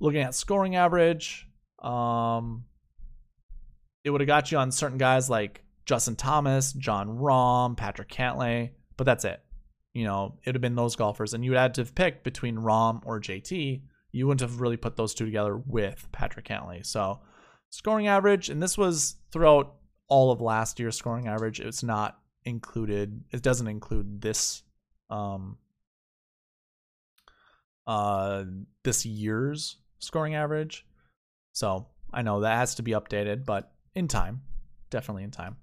Looking 0.00 0.22
at 0.22 0.34
scoring 0.34 0.74
average, 0.74 1.46
um, 1.80 2.64
it 4.02 4.10
would 4.10 4.20
have 4.20 4.26
got 4.26 4.50
you 4.50 4.58
on 4.58 4.72
certain 4.72 4.98
guys 4.98 5.30
like 5.30 5.62
Justin 5.86 6.16
Thomas, 6.16 6.72
Jon 6.72 7.08
Rahm, 7.08 7.76
Patrick 7.76 8.08
Cantlay, 8.08 8.70
but 8.96 9.04
that's 9.04 9.24
it. 9.24 9.40
You 9.92 10.04
know, 10.04 10.38
it 10.42 10.48
would 10.48 10.56
have 10.56 10.62
been 10.62 10.74
those 10.74 10.96
golfers, 10.96 11.34
and 11.34 11.44
you 11.44 11.52
had 11.52 11.74
to 11.74 11.82
have 11.82 11.94
picked 11.94 12.24
between 12.24 12.56
Rahm 12.56 13.00
or 13.04 13.20
JT. 13.20 13.82
You 14.10 14.26
wouldn't 14.26 14.40
have 14.40 14.60
really 14.60 14.76
put 14.76 14.96
those 14.96 15.14
two 15.14 15.24
together 15.24 15.56
with 15.56 16.08
Patrick 16.10 16.46
Cantlay. 16.46 16.84
So, 16.84 17.20
scoring 17.70 18.08
average, 18.08 18.48
and 18.48 18.60
this 18.60 18.76
was 18.76 19.16
throughout 19.30 19.74
all 20.08 20.32
of 20.32 20.40
last 20.40 20.80
year's 20.80 20.96
scoring 20.96 21.28
average. 21.28 21.60
It's 21.60 21.82
not 21.82 22.18
included. 22.44 23.24
It 23.32 23.42
doesn't 23.42 23.68
include 23.68 24.20
this 24.20 24.62
um 25.10 25.58
uh 27.86 28.44
this 28.82 29.04
year's 29.04 29.76
scoring 29.98 30.34
average. 30.34 30.86
So 31.52 31.86
I 32.12 32.22
know 32.22 32.40
that 32.40 32.56
has 32.56 32.76
to 32.76 32.82
be 32.82 32.92
updated, 32.92 33.44
but 33.44 33.72
in 33.94 34.08
time, 34.08 34.42
definitely 34.90 35.24
in 35.24 35.30
time. 35.30 35.56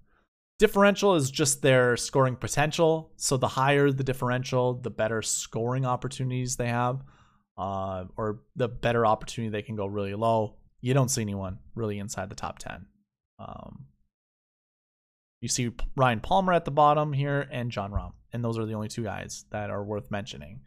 Differential 0.59 1.15
is 1.15 1.32
just 1.32 1.61
their 1.61 1.97
scoring 1.97 2.36
potential. 2.36 3.11
So 3.17 3.38
the 3.38 3.47
higher 3.47 3.91
the 3.91 4.03
differential, 4.03 4.75
the 4.75 4.91
better 4.91 5.21
scoring 5.21 5.86
opportunities 5.86 6.55
they 6.55 6.67
have, 6.67 7.01
uh, 7.57 8.05
or 8.15 8.41
the 8.55 8.67
better 8.67 9.05
opportunity 9.05 9.49
they 9.49 9.63
can 9.63 9.75
go 9.75 9.86
really 9.86 10.13
low. 10.13 10.57
You 10.82 10.93
don't 10.93 11.09
see 11.09 11.21
anyone 11.21 11.59
really 11.75 11.99
inside 11.99 12.29
the 12.29 12.36
top 12.36 12.59
10. 12.59 12.86
Um, 13.39 13.86
you 15.41 15.49
see 15.49 15.71
Ryan 15.95 16.19
Palmer 16.19 16.53
at 16.53 16.65
the 16.65 16.71
bottom 16.71 17.11
here 17.11 17.47
and 17.51 17.71
Jon 17.71 17.91
Rahm. 17.91 18.13
And 18.31 18.43
those 18.43 18.57
are 18.57 18.65
the 18.65 18.73
only 18.73 18.87
two 18.87 19.03
guys 19.03 19.45
that 19.51 19.69
are 19.69 19.83
worth 19.83 20.09
mentioning. 20.09 20.61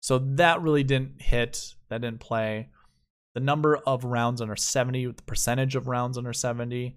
So 0.00 0.18
that 0.18 0.60
really 0.60 0.84
didn't 0.84 1.22
hit. 1.22 1.74
That 1.88 2.02
didn't 2.02 2.20
play. 2.20 2.68
The 3.34 3.40
number 3.40 3.76
of 3.76 4.04
rounds 4.04 4.40
under 4.40 4.56
70, 4.56 5.06
the 5.06 5.22
percentage 5.22 5.76
of 5.76 5.88
rounds 5.88 6.18
under 6.18 6.32
70, 6.32 6.96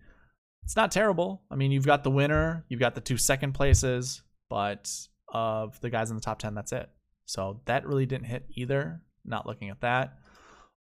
it's 0.63 0.75
not 0.75 0.91
terrible. 0.91 1.43
I 1.49 1.55
mean, 1.55 1.71
you've 1.71 1.85
got 1.85 2.03
the 2.03 2.11
winner, 2.11 2.65
you've 2.69 2.79
got 2.79 2.95
the 2.95 3.01
two 3.01 3.17
second 3.17 3.53
places, 3.53 4.21
but 4.49 4.91
of 5.27 5.79
the 5.81 5.89
guys 5.89 6.09
in 6.09 6.15
the 6.15 6.21
top 6.21 6.39
10, 6.39 6.55
that's 6.55 6.71
it. 6.71 6.89
So 7.25 7.61
that 7.65 7.85
really 7.85 8.05
didn't 8.05 8.27
hit 8.27 8.45
either. 8.55 9.01
Not 9.25 9.45
looking 9.45 9.69
at 9.69 9.81
that. 9.81 10.17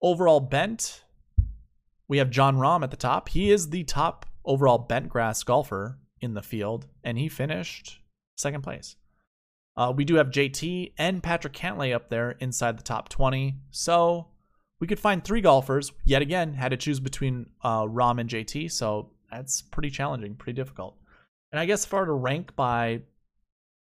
Overall 0.02 0.40
bent, 0.40 1.02
we 2.08 2.18
have 2.18 2.30
Jon 2.30 2.56
Rahm 2.56 2.82
at 2.82 2.90
the 2.90 2.96
top. 2.96 3.28
He 3.28 3.50
is 3.50 3.70
the 3.70 3.84
top 3.84 4.26
overall 4.44 4.78
bent 4.78 5.08
grass 5.08 5.42
golfer 5.42 5.98
in 6.20 6.34
the 6.34 6.42
field, 6.42 6.86
and 7.04 7.18
he 7.18 7.28
finished 7.28 8.00
second 8.36 8.62
place. 8.62 8.96
Uh, 9.76 9.92
we 9.94 10.04
do 10.04 10.14
have 10.14 10.30
JT 10.30 10.92
and 10.96 11.22
Patrick 11.22 11.52
Cantlay 11.52 11.94
up 11.94 12.08
there 12.08 12.32
inside 12.40 12.78
the 12.78 12.82
top 12.82 13.08
20. 13.08 13.56
So 13.70 14.28
we 14.80 14.86
could 14.86 14.98
find 14.98 15.22
three 15.22 15.42
golfers. 15.42 15.92
Yet 16.04 16.22
again, 16.22 16.54
had 16.54 16.70
to 16.70 16.76
choose 16.76 16.98
between 16.98 17.50
uh, 17.62 17.82
Rahm 17.82 18.20
and 18.20 18.30
JT. 18.30 18.72
So 18.72 19.10
that's 19.30 19.62
pretty 19.62 19.90
challenging, 19.90 20.34
pretty 20.34 20.56
difficult. 20.56 20.96
And 21.52 21.60
I 21.60 21.66
guess 21.66 21.84
if 21.84 21.92
I 21.92 22.00
were 22.00 22.06
to 22.06 22.12
rank 22.12 22.56
by, 22.56 23.02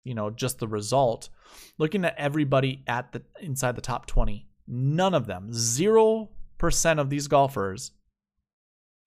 you 0.03 0.13
know, 0.13 0.29
just 0.29 0.59
the 0.59 0.67
result, 0.67 1.29
looking 1.77 2.03
at 2.03 2.15
everybody 2.17 2.83
at 2.87 3.11
the 3.11 3.21
inside 3.39 3.75
the 3.75 3.81
top 3.81 4.05
20, 4.05 4.47
none 4.67 5.13
of 5.13 5.27
them, 5.27 5.49
zero 5.53 6.29
percent 6.57 6.99
of 6.99 7.09
these 7.09 7.27
golfers 7.27 7.91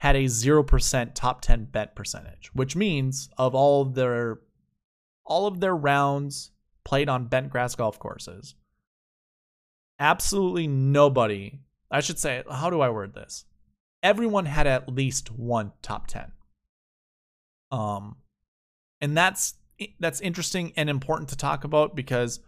had 0.00 0.16
a 0.16 0.24
0% 0.24 1.14
top 1.14 1.40
10 1.40 1.64
bet 1.66 1.94
percentage, 1.94 2.50
which 2.54 2.76
means 2.76 3.28
of 3.36 3.54
all 3.54 3.82
of 3.82 3.94
their 3.94 4.38
all 5.24 5.46
of 5.46 5.60
their 5.60 5.76
rounds 5.76 6.52
played 6.84 7.08
on 7.08 7.26
bent 7.26 7.50
grass 7.50 7.74
golf 7.74 7.98
courses, 7.98 8.54
absolutely 9.98 10.66
nobody, 10.66 11.58
I 11.90 12.00
should 12.00 12.18
say, 12.18 12.42
how 12.50 12.70
do 12.70 12.80
I 12.80 12.88
word 12.88 13.12
this? 13.14 13.44
Everyone 14.02 14.46
had 14.46 14.66
at 14.66 14.88
least 14.88 15.30
one 15.30 15.72
top 15.82 16.06
10. 16.06 16.32
Um 17.70 18.16
and 19.00 19.16
that's 19.16 19.54
that's 20.00 20.20
interesting 20.20 20.72
and 20.76 20.88
important 20.88 21.28
to 21.30 21.36
talk 21.36 21.64
about 21.64 21.94
because 21.94 22.40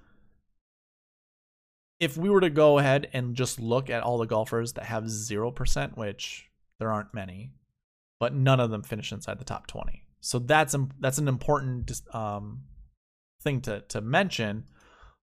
if 2.01 2.17
we 2.17 2.31
were 2.31 2.41
to 2.41 2.51
go 2.51 2.79
ahead 2.79 3.09
and 3.13 3.37
just 3.37 3.61
look 3.61 3.91
at 3.91 4.03
all 4.03 4.19
the 4.19 4.27
golfers 4.27 4.73
that 4.73 4.87
have 4.87 5.05
0%, 5.05 5.97
which 5.97 6.50
there 6.81 6.91
aren't 6.91 7.15
many, 7.15 7.53
but 8.19 8.35
none 8.35 8.59
of 8.59 8.71
them 8.71 8.83
finish 8.83 9.13
inside 9.13 9.39
the 9.39 9.45
top 9.45 9.69
20. 9.69 10.03
So 10.21 10.41
that's 10.41 10.75
that's 10.99 11.19
an 11.19 11.29
important 11.29 11.93
um, 12.13 12.63
thing 13.43 13.61
to 13.63 13.83
to 13.83 14.01
mention. 14.01 14.65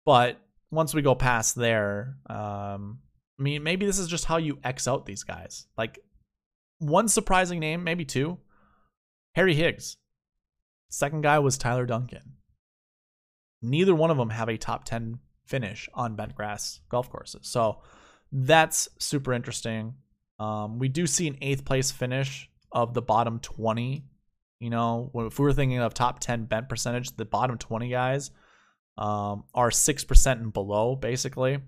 But 0.06 0.40
once 0.72 0.94
we 0.94 1.02
go 1.02 1.16
past 1.16 1.56
there, 1.56 2.18
um, 2.30 3.00
I 3.40 3.44
mean, 3.44 3.64
maybe 3.64 3.86
this 3.86 4.00
is 4.00 4.08
just 4.08 4.26
how 4.26 4.38
you 4.38 4.60
X 4.64 4.88
out 4.88 5.06
these 5.06 5.24
guys. 5.24 5.68
Like 5.78 6.00
one 6.80 7.08
surprising 7.08 7.60
name, 7.60 7.84
maybe 7.84 8.06
two. 8.06 8.38
Harry 9.36 9.56
Higgs. 9.56 9.98
Second 10.90 11.22
guy 11.22 11.40
was 11.40 11.58
Tyler 11.58 11.86
Duncan. 11.86 12.34
Neither 13.62 13.96
one 13.96 14.12
of 14.12 14.18
them 14.18 14.30
have 14.30 14.50
a 14.50 14.58
top 14.58 14.86
10 14.86 15.20
finish 15.46 15.90
on 15.94 16.16
bent 16.16 16.36
grass 16.36 16.80
golf 16.90 17.10
courses. 17.10 17.48
So 17.48 17.82
that's 18.32 18.88
super 19.00 19.34
interesting. 19.34 19.96
Um, 20.40 20.80
we 20.80 20.90
do 20.90 21.08
see 21.08 21.28
an 21.28 21.38
eighth 21.42 21.66
place 21.66 21.92
finish 21.92 22.50
of 22.72 22.94
the 22.94 23.02
bottom 23.02 23.40
20. 23.40 24.04
You 24.60 24.70
know, 24.70 25.12
if 25.16 25.40
we 25.40 25.44
were 25.44 25.54
thinking 25.54 25.80
of 25.80 25.94
top 25.94 26.20
10 26.20 26.46
bent 26.46 26.70
percentage, 26.70 27.16
the 27.16 27.26
bottom 27.26 27.58
20 27.58 27.90
guys 27.90 28.32
um, 28.98 29.44
are 29.54 29.70
6% 29.70 30.32
and 30.32 30.54
below, 30.54 30.96
basically. 30.96 31.60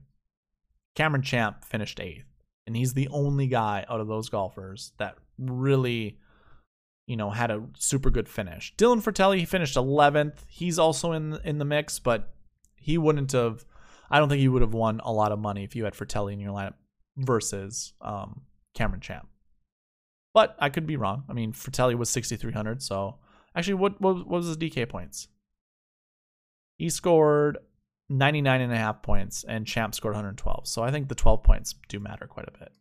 Cameron 0.95 1.21
Champ 1.21 1.63
finished 1.63 1.99
eighth. 1.99 2.25
And 2.65 2.75
he's 2.75 2.93
the 2.93 3.07
only 3.09 3.47
guy 3.47 3.85
out 3.89 4.01
of 4.01 4.07
those 4.07 4.29
golfers 4.29 4.91
that 4.97 5.15
really, 5.37 6.17
you 7.05 7.15
know, 7.15 7.29
had 7.29 7.49
a 7.49 7.63
super 7.77 8.09
good 8.09 8.27
finish. 8.27 8.73
Dylan 8.77 9.01
Frittelli, 9.01 9.39
he 9.39 9.45
finished 9.45 9.77
11th. 9.77 10.39
He's 10.49 10.77
also 10.77 11.13
in 11.13 11.39
in 11.45 11.59
the 11.59 11.65
mix, 11.65 11.99
but 11.99 12.33
he 12.75 12.97
wouldn't 12.97 13.31
have. 13.31 13.63
I 14.09 14.19
don't 14.19 14.27
think 14.27 14.41
he 14.41 14.49
would 14.49 14.61
have 14.61 14.73
won 14.73 14.99
a 15.03 15.13
lot 15.13 15.31
of 15.31 15.39
money 15.39 15.63
if 15.63 15.75
you 15.77 15.85
had 15.85 15.93
Frittelli 15.93 16.33
in 16.33 16.41
your 16.41 16.51
lineup 16.51 16.73
versus 17.15 17.93
um, 18.01 18.41
Cameron 18.77 19.01
Champ. 19.01 19.27
But 20.33 20.55
I 20.59 20.69
could 20.69 20.85
be 20.85 20.97
wrong. 20.97 21.23
I 21.29 21.33
mean, 21.33 21.51
Frittelli 21.51 21.95
was 21.95 22.09
6,300. 22.09 22.83
So 22.83 23.15
actually, 23.55 23.73
what, 23.75 23.99
what, 23.99 24.17
what 24.17 24.37
was 24.37 24.47
his 24.47 24.57
DK 24.57 24.87
points? 24.87 25.27
He 26.77 26.89
scored 26.89 27.57
99 28.09 28.61
and 28.61 28.71
a 28.71 28.77
half 28.77 29.01
points, 29.01 29.43
and 29.47 29.65
Champ 29.65 29.95
scored 29.95 30.13
112. 30.13 30.67
So 30.67 30.83
I 30.83 30.91
think 30.91 31.09
the 31.09 31.15
12 31.15 31.43
points 31.43 31.73
do 31.89 31.99
matter 31.99 32.27
quite 32.27 32.47
a 32.47 32.57
bit. 32.57 32.71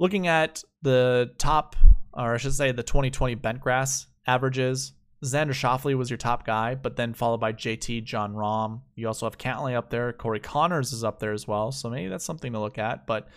Looking 0.00 0.26
at 0.26 0.64
the 0.82 1.32
top, 1.38 1.76
or 2.12 2.34
I 2.34 2.36
should 2.38 2.54
say 2.54 2.72
the 2.72 2.82
2020 2.82 3.36
Bentgrass 3.36 4.06
averages, 4.26 4.92
Xander 5.24 5.50
Schauffele 5.50 5.96
was 5.96 6.10
your 6.10 6.16
top 6.16 6.46
guy, 6.46 6.74
but 6.74 6.96
then 6.96 7.12
followed 7.12 7.40
by 7.40 7.52
JT, 7.52 8.04
Jon 8.04 8.34
Rahm. 8.34 8.82
You 8.94 9.08
also 9.08 9.26
have 9.26 9.38
Cantlay 9.38 9.74
up 9.74 9.90
there. 9.90 10.12
Corey 10.12 10.38
Conners 10.38 10.92
is 10.92 11.02
up 11.02 11.18
there 11.18 11.32
as 11.32 11.48
well. 11.48 11.72
So 11.72 11.90
maybe 11.90 12.08
that's 12.08 12.24
something 12.24 12.52
to 12.52 12.60
look 12.60 12.78
at. 12.78 13.06
But 13.06 13.28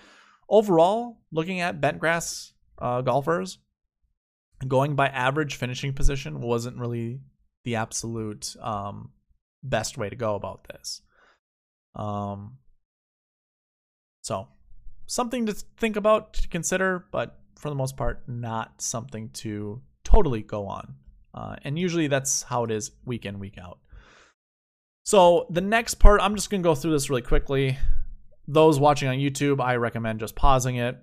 overall, 0.51 1.17
looking 1.31 1.61
at 1.61 1.81
Bentgrass 1.81 2.51
uh, 2.77 3.01
golfers, 3.01 3.57
going 4.67 4.95
by 4.95 5.07
average 5.07 5.55
finishing 5.55 5.93
position 5.93 6.41
wasn't 6.41 6.77
really 6.77 7.21
the 7.63 7.75
absolute 7.75 8.55
um, 8.61 9.09
best 9.63 9.97
way 9.97 10.09
to 10.09 10.15
go 10.15 10.35
about 10.35 10.67
this. 10.67 11.01
Um, 11.95 12.57
so 14.21 14.47
something 15.07 15.45
to 15.47 15.53
think 15.77 15.95
about, 15.95 16.33
to 16.33 16.47
consider, 16.47 17.05
but 17.11 17.39
for 17.57 17.69
the 17.69 17.75
most 17.75 17.97
part, 17.97 18.23
not 18.27 18.81
something 18.81 19.29
to 19.29 19.81
totally 20.03 20.41
go 20.41 20.67
on. 20.67 20.95
Uh, 21.33 21.55
and 21.63 21.79
usually 21.79 22.07
that's 22.07 22.43
how 22.43 22.63
it 22.63 22.71
is 22.71 22.91
week 23.05 23.25
in, 23.25 23.39
week 23.39 23.57
out. 23.57 23.79
So 25.03 25.47
the 25.49 25.61
next 25.61 25.95
part, 25.95 26.21
I'm 26.21 26.35
just 26.35 26.49
going 26.49 26.61
to 26.61 26.67
go 26.67 26.75
through 26.75 26.91
this 26.91 27.09
really 27.09 27.21
quickly. 27.21 27.77
Those 28.47 28.79
watching 28.79 29.07
on 29.07 29.17
YouTube, 29.17 29.61
I 29.61 29.75
recommend 29.75 30.19
just 30.19 30.35
pausing 30.35 30.77
it. 30.77 30.97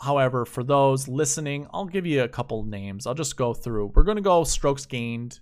However, 0.00 0.44
for 0.44 0.64
those 0.64 1.06
listening, 1.06 1.66
I'll 1.72 1.86
give 1.86 2.04
you 2.04 2.22
a 2.22 2.28
couple 2.28 2.64
names. 2.64 3.06
I'll 3.06 3.14
just 3.14 3.36
go 3.36 3.54
through. 3.54 3.92
We're 3.94 4.02
going 4.02 4.16
to 4.16 4.22
go 4.22 4.44
strokes 4.44 4.86
gained, 4.86 5.38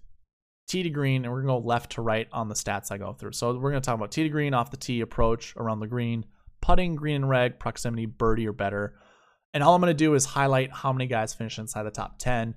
tee 0.68 0.83
to 0.83 0.91
green, 0.91 1.24
and 1.24 1.33
we're 1.33 1.43
going 1.43 1.57
to 1.57 1.62
go 1.62 1.66
left 1.66 1.93
to 1.93 2.03
right 2.03 2.28
on 2.33 2.49
the 2.49 2.55
stats 2.55 2.93
I 2.93 2.99
go 2.99 3.14
through. 3.14 3.33
So 3.33 3.55
we're 3.55 3.70
going 3.70 3.83
to 3.83 3.87
talk 3.87 3.95
about 3.95 4.12
tee 4.12 4.24
to 4.24 4.28
green, 4.28 4.53
off 4.53 4.70
the 4.70 4.76
tee, 4.76 5.01
approach, 5.01 5.55
around 5.57 5.80
the 5.80 5.87
green, 5.87 6.26
putting, 6.61 6.97
green 6.97 7.16
and 7.16 7.28
reg, 7.28 7.59
proximity, 7.59 8.07
birdie 8.07 8.47
or 8.47 8.53
better. 8.53 8.95
And 9.55 9.62
all 9.62 9.74
I'm 9.74 9.80
going 9.80 9.91
to 9.91 9.95
do 9.95 10.14
is 10.14 10.24
highlight 10.24 10.72
how 10.72 10.93
many 10.93 11.07
guys 11.07 11.35
finish 11.35 11.59
inside 11.59 11.85
the 11.85 11.91
top 11.91 12.18
10 12.18 12.55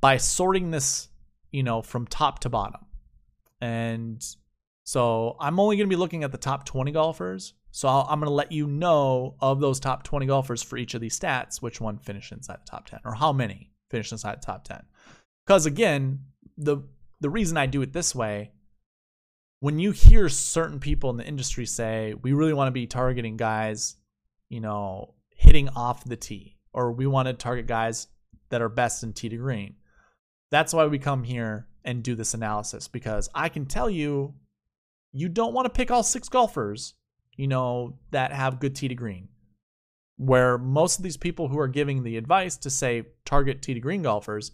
by 0.00 0.16
sorting 0.16 0.70
this, 0.70 1.08
you 1.50 1.62
know, 1.62 1.82
from 1.82 2.06
top 2.06 2.40
to 2.40 2.48
bottom. 2.48 2.80
And 3.60 4.24
so 4.84 5.36
I'm 5.40 5.58
only 5.58 5.76
going 5.76 5.88
to 5.88 5.94
be 5.94 5.98
looking 5.98 6.22
at 6.22 6.32
the 6.32 6.38
top 6.38 6.64
20 6.64 6.92
golfers 6.92 7.54
so 7.76 7.88
i 7.88 8.10
am 8.10 8.20
going 8.20 8.26
to 8.26 8.34
let 8.34 8.52
you 8.52 8.66
know 8.66 9.36
of 9.38 9.60
those 9.60 9.78
top 9.78 10.02
20 10.02 10.24
golfers 10.24 10.62
for 10.62 10.78
each 10.78 10.94
of 10.94 11.02
these 11.02 11.18
stats, 11.20 11.60
which 11.60 11.78
one 11.78 11.98
finished 11.98 12.32
inside 12.32 12.56
the 12.64 12.70
top 12.70 12.88
10 12.88 13.00
or 13.04 13.12
how 13.12 13.34
many 13.34 13.70
finished 13.90 14.12
inside 14.12 14.40
the 14.40 14.46
top 14.46 14.64
10. 14.64 14.82
Because 15.46 15.66
again, 15.66 16.20
the 16.56 16.78
the 17.20 17.28
reason 17.28 17.58
I 17.58 17.66
do 17.66 17.82
it 17.82 17.92
this 17.92 18.14
way, 18.14 18.52
when 19.60 19.78
you 19.78 19.90
hear 19.90 20.30
certain 20.30 20.80
people 20.80 21.10
in 21.10 21.18
the 21.18 21.26
industry 21.26 21.66
say, 21.66 22.14
we 22.22 22.32
really 22.32 22.54
want 22.54 22.68
to 22.68 22.72
be 22.72 22.86
targeting 22.86 23.36
guys, 23.36 23.96
you 24.48 24.60
know, 24.60 25.12
hitting 25.34 25.68
off 25.68 26.02
the 26.02 26.16
tee, 26.16 26.56
or 26.72 26.92
we 26.92 27.06
want 27.06 27.28
to 27.28 27.34
target 27.34 27.66
guys 27.66 28.08
that 28.48 28.62
are 28.62 28.70
best 28.70 29.02
in 29.02 29.12
tee 29.12 29.28
to 29.28 29.36
green. 29.36 29.74
That's 30.50 30.72
why 30.72 30.86
we 30.86 30.98
come 30.98 31.24
here 31.24 31.66
and 31.84 32.02
do 32.02 32.14
this 32.14 32.32
analysis 32.32 32.88
because 32.88 33.28
I 33.34 33.50
can 33.50 33.66
tell 33.66 33.90
you, 33.90 34.32
you 35.12 35.28
don't 35.28 35.52
want 35.52 35.66
to 35.66 35.70
pick 35.76 35.90
all 35.90 36.02
six 36.02 36.30
golfers 36.30 36.94
you 37.36 37.46
know, 37.46 37.98
that 38.10 38.32
have 38.32 38.60
good 38.60 38.74
tee 38.74 38.88
to 38.88 38.94
green. 38.94 39.28
Where 40.16 40.56
most 40.56 40.98
of 40.98 41.02
these 41.02 41.16
people 41.16 41.48
who 41.48 41.58
are 41.58 41.68
giving 41.68 42.02
the 42.02 42.16
advice 42.16 42.56
to 42.58 42.70
say 42.70 43.04
target 43.24 43.62
tee 43.62 43.74
to 43.74 43.80
green 43.80 44.02
golfers, 44.02 44.52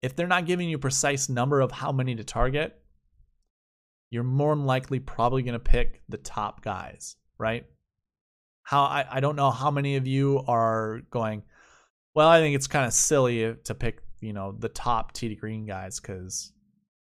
if 0.00 0.16
they're 0.16 0.26
not 0.26 0.46
giving 0.46 0.68
you 0.68 0.76
a 0.76 0.80
precise 0.80 1.28
number 1.28 1.60
of 1.60 1.70
how 1.70 1.92
many 1.92 2.14
to 2.16 2.24
target, 2.24 2.78
you're 4.10 4.24
more 4.24 4.54
than 4.54 4.66
likely 4.66 5.00
probably 5.00 5.42
going 5.42 5.52
to 5.54 5.58
pick 5.58 6.02
the 6.08 6.18
top 6.18 6.62
guys, 6.62 7.16
right? 7.38 7.64
How 8.62 8.82
I, 8.82 9.06
I 9.10 9.20
don't 9.20 9.36
know 9.36 9.50
how 9.50 9.70
many 9.70 9.96
of 9.96 10.06
you 10.06 10.42
are 10.46 11.00
going, 11.10 11.42
well, 12.14 12.28
I 12.28 12.40
think 12.40 12.54
it's 12.54 12.66
kind 12.66 12.86
of 12.86 12.92
silly 12.92 13.54
to 13.64 13.74
pick, 13.74 14.02
you 14.20 14.32
know, 14.32 14.52
the 14.58 14.68
top 14.68 15.12
tee 15.12 15.28
to 15.28 15.34
green 15.34 15.66
guys 15.66 16.00
because 16.00 16.52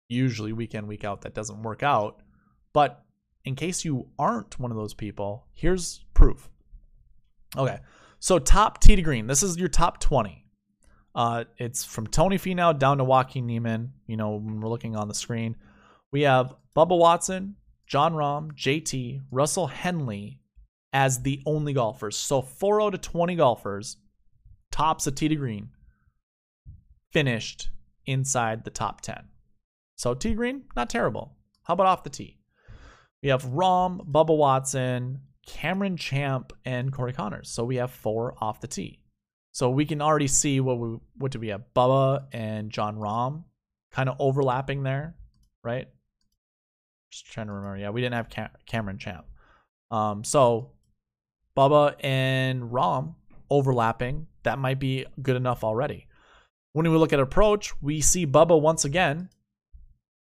usually 0.07 0.53
week 0.53 0.73
in, 0.73 0.87
week 0.87 1.03
out, 1.03 1.21
that 1.21 1.33
doesn't 1.33 1.63
work 1.63 1.83
out. 1.83 2.21
But 2.73 3.03
in 3.45 3.55
case 3.55 3.83
you 3.83 4.07
aren't 4.19 4.59
one 4.59 4.71
of 4.71 4.77
those 4.77 4.93
people, 4.93 5.47
here's 5.53 6.03
proof. 6.13 6.49
Okay, 7.57 7.79
so 8.19 8.39
top 8.39 8.79
tee 8.79 8.95
to 8.95 9.01
green. 9.01 9.27
This 9.27 9.43
is 9.43 9.57
your 9.57 9.67
top 9.67 9.99
20. 9.99 10.45
Uh, 11.13 11.43
it's 11.57 11.83
from 11.83 12.07
Tony 12.07 12.37
Finau 12.37 12.77
down 12.77 12.99
to 12.99 13.03
Joaquin 13.03 13.45
Niemann. 13.45 13.91
You 14.07 14.17
know, 14.17 14.35
when 14.35 14.61
we're 14.61 14.69
looking 14.69 14.95
on 14.95 15.07
the 15.07 15.13
screen, 15.13 15.57
we 16.11 16.21
have 16.21 16.55
Bubba 16.75 16.97
Watson, 16.97 17.55
Jon 17.85 18.13
Rahm, 18.13 18.53
JT, 18.53 19.21
Russell 19.31 19.67
Henley 19.67 20.39
as 20.93 21.21
the 21.21 21.41
only 21.45 21.73
golfers. 21.73 22.17
So 22.17 22.41
4 22.41 22.81
out 22.81 22.93
of 22.93 23.01
20 23.01 23.35
golfers, 23.35 23.97
tops 24.71 25.07
of 25.07 25.15
tee 25.15 25.27
to 25.27 25.35
green, 25.35 25.69
finished 27.11 27.69
inside 28.05 28.63
the 28.63 28.71
top 28.71 29.01
10. 29.01 29.23
So 29.95 30.13
tee 30.13 30.33
green, 30.33 30.63
not 30.75 30.89
terrible. 30.89 31.35
How 31.63 31.73
about 31.73 31.87
off 31.87 32.03
the 32.03 32.09
tee? 32.09 32.40
We 33.21 33.29
have 33.29 33.43
Rahm, 33.45 34.05
Bubba 34.11 34.35
Watson, 34.35 35.21
Cameron 35.45 35.97
Champ, 35.97 36.53
and 36.65 36.91
Corey 36.91 37.13
Conners. 37.13 37.49
So 37.49 37.63
we 37.63 37.75
have 37.75 37.91
four 37.91 38.35
off 38.41 38.61
the 38.61 38.67
tee. 38.67 38.99
So 39.51 39.69
we 39.69 39.85
can 39.85 40.01
already 40.01 40.27
see 40.27 40.59
what 40.59 40.79
we 40.79 40.97
what 41.17 41.31
do 41.31 41.39
we 41.39 41.49
have? 41.49 41.63
Bubba 41.75 42.25
and 42.31 42.71
Jon 42.71 42.97
Rahm 42.97 43.43
kind 43.91 44.07
of 44.09 44.15
overlapping 44.19 44.83
there, 44.83 45.15
right? 45.63 45.87
Just 47.11 47.25
trying 47.25 47.47
to 47.47 47.53
remember. 47.53 47.77
Yeah, 47.77 47.89
we 47.89 48.01
didn't 48.01 48.15
have 48.15 48.29
Cam- 48.29 48.51
Cameron 48.65 48.97
Champ. 48.97 49.25
Um, 49.91 50.23
so 50.23 50.71
Bubba 51.57 51.95
and 52.03 52.63
Rahm 52.63 53.15
overlapping. 53.49 54.27
That 54.43 54.57
might 54.57 54.79
be 54.79 55.05
good 55.21 55.35
enough 55.35 55.63
already. 55.63 56.07
When 56.73 56.89
we 56.89 56.97
look 56.97 57.11
at 57.11 57.19
approach, 57.19 57.73
we 57.81 57.99
see 57.99 58.25
Bubba 58.25 58.59
once 58.59 58.85
again, 58.85 59.29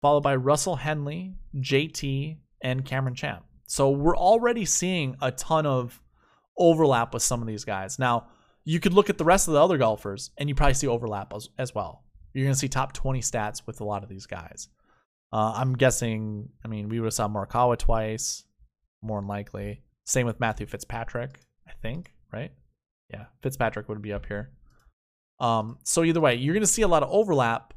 followed 0.03 0.23
by 0.23 0.37
Russell 0.37 0.77
Henley, 0.77 1.35
JT, 1.57 2.37
and 2.65 2.85
Cameron 2.85 3.15
Champ. 3.15 3.45
So 3.67 3.91
we're 3.91 4.17
already 4.17 4.65
seeing 4.65 5.17
a 5.23 5.31
ton 5.31 5.67
of 5.67 6.03
overlap 6.59 7.15
with 7.15 7.23
some 7.23 7.41
of 7.41 7.47
these 7.47 7.65
guys. 7.65 7.99
Now, 7.99 8.29
you 8.65 8.81
could 8.81 8.95
look 8.95 9.11
at 9.11 9.19
the 9.19 9.25
rest 9.25 9.47
of 9.47 9.55
the 9.55 9.63
other 9.63 9.79
golfers 9.79 10.31
and 10.39 10.49
you 10.49 10.55
probably 10.55 10.75
see 10.75 10.87
overlap 10.87 11.33
as, 11.35 11.49
as 11.59 11.75
well. 11.75 12.03
You're 12.33 12.45
going 12.45 12.55
to 12.55 12.59
see 12.59 12.69
top 12.69 12.93
20 12.93 13.21
stats 13.21 13.67
with 13.67 13.81
a 13.81 13.85
lot 13.85 14.03
of 14.03 14.09
these 14.09 14.27
guys. 14.27 14.69
Uh, 15.33 15.53
I'm 15.57 15.75
guessing, 15.75 16.49
I 16.65 16.69
mean, 16.69 16.89
we 16.89 16.99
would 16.99 17.07
have 17.07 17.15
saw 17.15 17.29
Morikawa 17.29 17.79
twice, 17.79 18.45
more 19.03 19.21
than 19.21 19.29
likely. 19.29 19.83
Same 20.05 20.27
with 20.27 20.41
Matthew 20.41 20.67
Fitzpatrick, 20.67 21.41
I 21.69 21.73
think, 21.83 22.13
right? 22.33 22.53
Yeah, 23.13 23.27
Fitzpatrick 23.43 23.89
would 23.89 24.03
be 24.03 24.13
up 24.13 24.27
here. 24.27 24.51
Um, 25.41 25.79
so 25.85 26.05
either 26.05 26.21
way, 26.21 26.37
you're 26.37 26.55
going 26.55 26.63
to 26.63 26.67
see 26.67 26.83
a 26.83 26.89
lot 26.89 27.03
of 27.03 27.11
overlap. 27.11 27.75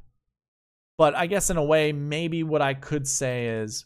But 0.97 1.15
I 1.15 1.27
guess 1.27 1.49
in 1.49 1.57
a 1.57 1.63
way, 1.63 1.91
maybe 1.91 2.43
what 2.43 2.61
I 2.61 2.73
could 2.73 3.07
say 3.07 3.47
is 3.47 3.85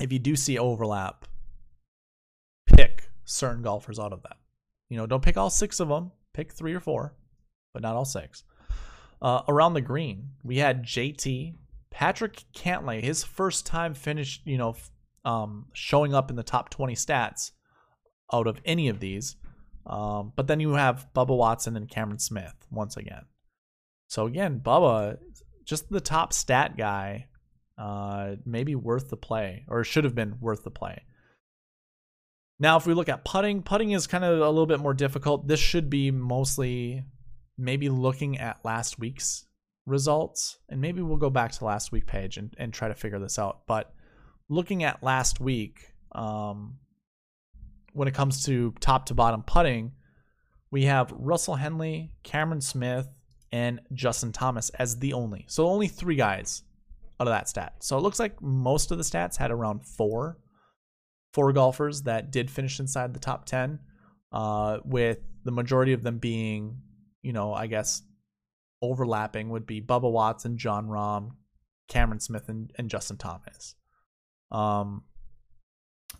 if 0.00 0.12
you 0.12 0.18
do 0.18 0.36
see 0.36 0.58
overlap, 0.58 1.26
pick 2.66 3.10
certain 3.24 3.62
golfers 3.62 3.98
out 3.98 4.12
of 4.12 4.22
that. 4.22 4.36
You 4.88 4.96
know, 4.96 5.06
don't 5.06 5.22
pick 5.22 5.36
all 5.36 5.50
six 5.50 5.80
of 5.80 5.88
them. 5.88 6.12
Pick 6.34 6.52
three 6.52 6.74
or 6.74 6.80
four, 6.80 7.14
but 7.72 7.82
not 7.82 7.96
all 7.96 8.04
six. 8.04 8.44
Uh, 9.22 9.42
around 9.48 9.74
the 9.74 9.80
green, 9.80 10.30
we 10.44 10.58
had 10.58 10.84
JT, 10.84 11.54
Patrick 11.90 12.44
Cantlay, 12.54 13.02
his 13.02 13.24
first 13.24 13.64
time 13.64 13.94
finished, 13.94 14.42
you 14.44 14.58
know, 14.58 14.76
um, 15.24 15.66
showing 15.72 16.14
up 16.14 16.30
in 16.30 16.36
the 16.36 16.42
top 16.42 16.68
20 16.68 16.94
stats 16.94 17.52
out 18.32 18.46
of 18.46 18.60
any 18.64 18.88
of 18.88 19.00
these. 19.00 19.36
Um, 19.86 20.32
but 20.36 20.46
then 20.46 20.60
you 20.60 20.74
have 20.74 21.08
Bubba 21.14 21.36
Watson 21.36 21.76
and 21.76 21.88
Cameron 21.88 22.18
Smith 22.18 22.54
once 22.70 22.96
again. 22.96 23.24
So 24.08 24.26
again, 24.26 24.60
Bubba, 24.60 25.18
just 25.64 25.90
the 25.90 26.00
top 26.00 26.32
stat 26.32 26.76
guy 26.76 27.26
uh, 27.78 28.36
maybe 28.44 28.74
worth 28.74 29.10
the 29.10 29.16
play, 29.16 29.64
or 29.68 29.84
should 29.84 30.04
have 30.04 30.14
been 30.14 30.36
worth 30.40 30.64
the 30.64 30.70
play. 30.70 31.02
Now, 32.58 32.76
if 32.76 32.86
we 32.86 32.94
look 32.94 33.08
at 33.08 33.24
putting, 33.24 33.62
putting 33.62 33.90
is 33.90 34.06
kind 34.06 34.24
of 34.24 34.40
a 34.40 34.48
little 34.48 34.66
bit 34.66 34.80
more 34.80 34.94
difficult. 34.94 35.46
This 35.46 35.60
should 35.60 35.90
be 35.90 36.10
mostly 36.10 37.04
maybe 37.58 37.88
looking 37.88 38.38
at 38.38 38.64
last 38.64 38.98
week's 38.98 39.44
results, 39.84 40.58
and 40.68 40.80
maybe 40.80 41.02
we'll 41.02 41.18
go 41.18 41.30
back 41.30 41.52
to 41.52 41.64
last 41.64 41.92
week 41.92 42.06
page 42.06 42.38
and, 42.38 42.54
and 42.58 42.72
try 42.72 42.88
to 42.88 42.94
figure 42.94 43.18
this 43.18 43.38
out. 43.38 43.66
But 43.66 43.92
looking 44.48 44.84
at 44.84 45.02
last 45.02 45.40
week, 45.40 45.92
um, 46.12 46.78
when 47.92 48.08
it 48.08 48.14
comes 48.14 48.44
to 48.46 48.74
top 48.80 49.06
to 49.06 49.14
bottom 49.14 49.42
putting, 49.42 49.92
we 50.70 50.84
have 50.84 51.12
Russell 51.12 51.54
Henley, 51.56 52.12
Cameron 52.22 52.60
Smith, 52.60 53.08
and 53.52 53.80
Justin 53.92 54.32
Thomas 54.32 54.70
as 54.70 54.98
the 54.98 55.12
only. 55.12 55.44
So 55.48 55.66
only 55.66 55.88
three 55.88 56.16
guys 56.16 56.62
out 57.20 57.26
of 57.26 57.32
that 57.32 57.48
stat. 57.48 57.74
So 57.80 57.96
it 57.96 58.02
looks 58.02 58.18
like 58.18 58.40
most 58.42 58.90
of 58.90 58.98
the 58.98 59.04
stats 59.04 59.36
had 59.36 59.50
around 59.50 59.86
four, 59.86 60.38
four 61.32 61.52
golfers 61.52 62.02
that 62.02 62.30
did 62.30 62.50
finish 62.50 62.80
inside 62.80 63.14
the 63.14 63.20
top 63.20 63.46
ten, 63.46 63.78
uh, 64.32 64.78
with 64.84 65.18
the 65.44 65.52
majority 65.52 65.92
of 65.92 66.02
them 66.02 66.18
being, 66.18 66.78
you 67.22 67.32
know, 67.32 67.54
I 67.54 67.66
guess 67.66 68.02
overlapping 68.82 69.50
would 69.50 69.66
be 69.66 69.80
Bubba 69.80 70.10
Watson, 70.10 70.58
Jon 70.58 70.86
Rahm, 70.88 71.30
Cameron 71.88 72.20
Smith, 72.20 72.48
and, 72.48 72.70
and 72.76 72.90
Justin 72.90 73.16
Thomas. 73.16 73.74
Um, 74.50 75.04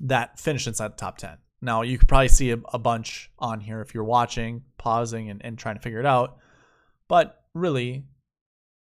that 0.00 0.38
finished 0.38 0.66
inside 0.66 0.92
the 0.92 0.96
top 0.96 1.18
10. 1.18 1.38
Now, 1.62 1.82
you 1.82 1.98
could 1.98 2.08
probably 2.08 2.28
see 2.28 2.50
a, 2.50 2.58
a 2.72 2.78
bunch 2.78 3.30
on 3.38 3.60
here 3.60 3.80
if 3.80 3.94
you're 3.94 4.04
watching, 4.04 4.62
pausing, 4.78 5.30
and, 5.30 5.44
and 5.44 5.58
trying 5.58 5.76
to 5.76 5.80
figure 5.80 6.00
it 6.00 6.06
out. 6.06 6.36
But 7.08 7.42
really, 7.54 8.04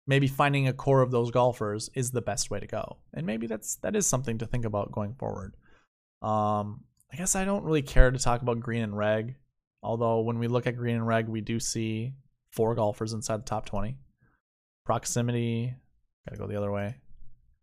maybe 0.07 0.27
finding 0.27 0.69
a 0.69 0.73
core 0.73 1.03
of 1.03 1.11
those 1.11 1.31
golfers 1.31 1.91
is 1.95 2.11
the 2.11 2.23
best 2.23 2.51
way 2.51 2.61
to 2.61 2.67
go. 2.67 2.99
And 3.13 3.27
maybe 3.27 3.47
that's 3.47 3.77
that 3.77 3.97
is 3.97 4.07
something 4.07 4.39
to 4.39 4.47
think 4.47 4.65
about 4.65 4.93
going 4.93 5.15
forward. 5.15 5.55
Um, 6.23 6.85
I 7.13 7.17
guess 7.17 7.37
I 7.37 7.45
don't 7.45 7.65
really 7.65 7.83
care 7.83 8.11
to 8.11 8.19
talk 8.19 8.43
about 8.43 8.61
green 8.61 8.83
and 8.83 8.97
reg, 8.97 9.37
although 9.83 10.21
when 10.21 10.39
we 10.39 10.49
look 10.49 10.67
at 10.67 10.77
green 10.77 10.97
and 10.97 11.07
reg, 11.07 11.29
we 11.29 11.41
do 11.41 11.61
see 11.61 12.15
four 12.51 12.75
golfers 12.75 13.13
inside 13.13 13.41
the 13.41 13.45
top 13.45 13.67
20. 13.67 13.97
Proximity, 14.85 15.75
gotta 16.29 16.41
go 16.41 16.47
the 16.47 16.57
other 16.57 16.73
way. 16.73 16.97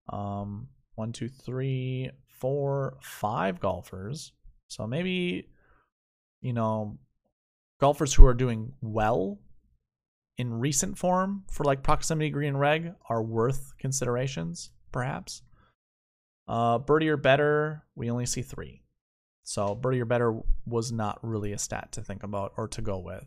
Um, 0.10 0.68
one, 0.96 1.12
two, 1.12 1.30
three, 1.30 2.10
four, 2.39 2.98
five 3.02 3.60
golfers. 3.60 4.34
So 4.68 4.88
maybe, 4.88 5.50
you 6.42 6.54
know, 6.54 6.98
golfers 7.80 8.14
who 8.14 8.26
are 8.26 8.34
doing 8.34 8.74
well 8.82 9.39
in 10.38 10.60
recent 10.60 10.98
form 10.98 11.44
for 11.52 11.64
like 11.64 11.84
proximity 11.84 12.30
green 12.30 12.58
reg 12.58 12.94
are 13.10 13.22
worth 13.22 13.74
considerations, 13.78 14.72
perhaps. 14.92 15.42
Uh, 16.48 16.78
birdie 16.80 17.10
or 17.10 17.18
better, 17.18 17.84
we 17.96 18.10
only 18.10 18.26
see 18.26 18.42
three. 18.42 18.84
So 19.44 19.76
birdie 19.76 20.02
or 20.02 20.06
better 20.06 20.40
was 20.66 20.92
not 20.92 21.20
really 21.22 21.54
a 21.54 21.58
stat 21.58 21.92
to 21.94 22.02
think 22.02 22.24
about 22.24 22.54
or 22.58 22.68
to 22.70 22.82
go 22.82 23.00
with. 23.00 23.26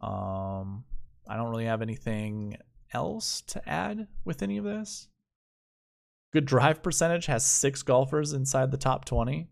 Um, 0.00 0.84
I 1.28 1.36
don't 1.36 1.50
really 1.50 1.66
have 1.66 1.82
anything 1.82 2.58
else 2.92 3.42
to 3.48 3.68
add 3.68 4.06
with 4.24 4.42
any 4.42 4.56
of 4.56 4.64
this. 4.64 5.08
Good 6.32 6.44
drive 6.46 6.82
percentage 6.82 7.26
has 7.26 7.44
six 7.44 7.82
golfers 7.82 8.32
inside 8.32 8.70
the 8.70 8.76
top 8.76 9.04
20. 9.04 9.48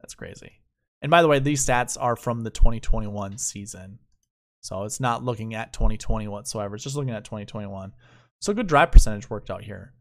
That's 0.00 0.14
crazy. 0.14 0.60
And 1.02 1.10
by 1.10 1.22
the 1.22 1.28
way, 1.28 1.38
these 1.38 1.64
stats 1.64 1.96
are 2.00 2.16
from 2.16 2.42
the 2.42 2.50
2021 2.50 3.36
season. 3.38 3.98
So 4.64 4.84
it's 4.84 4.98
not 4.98 5.22
looking 5.22 5.54
at 5.54 5.74
2020 5.74 6.26
whatsoever. 6.26 6.74
It's 6.74 6.84
just 6.84 6.96
looking 6.96 7.12
at 7.12 7.22
2021. 7.22 7.92
So 8.40 8.54
good 8.54 8.66
drive 8.66 8.90
percentage 8.90 9.28
worked 9.28 9.50
out 9.50 9.62
here. 9.62 9.92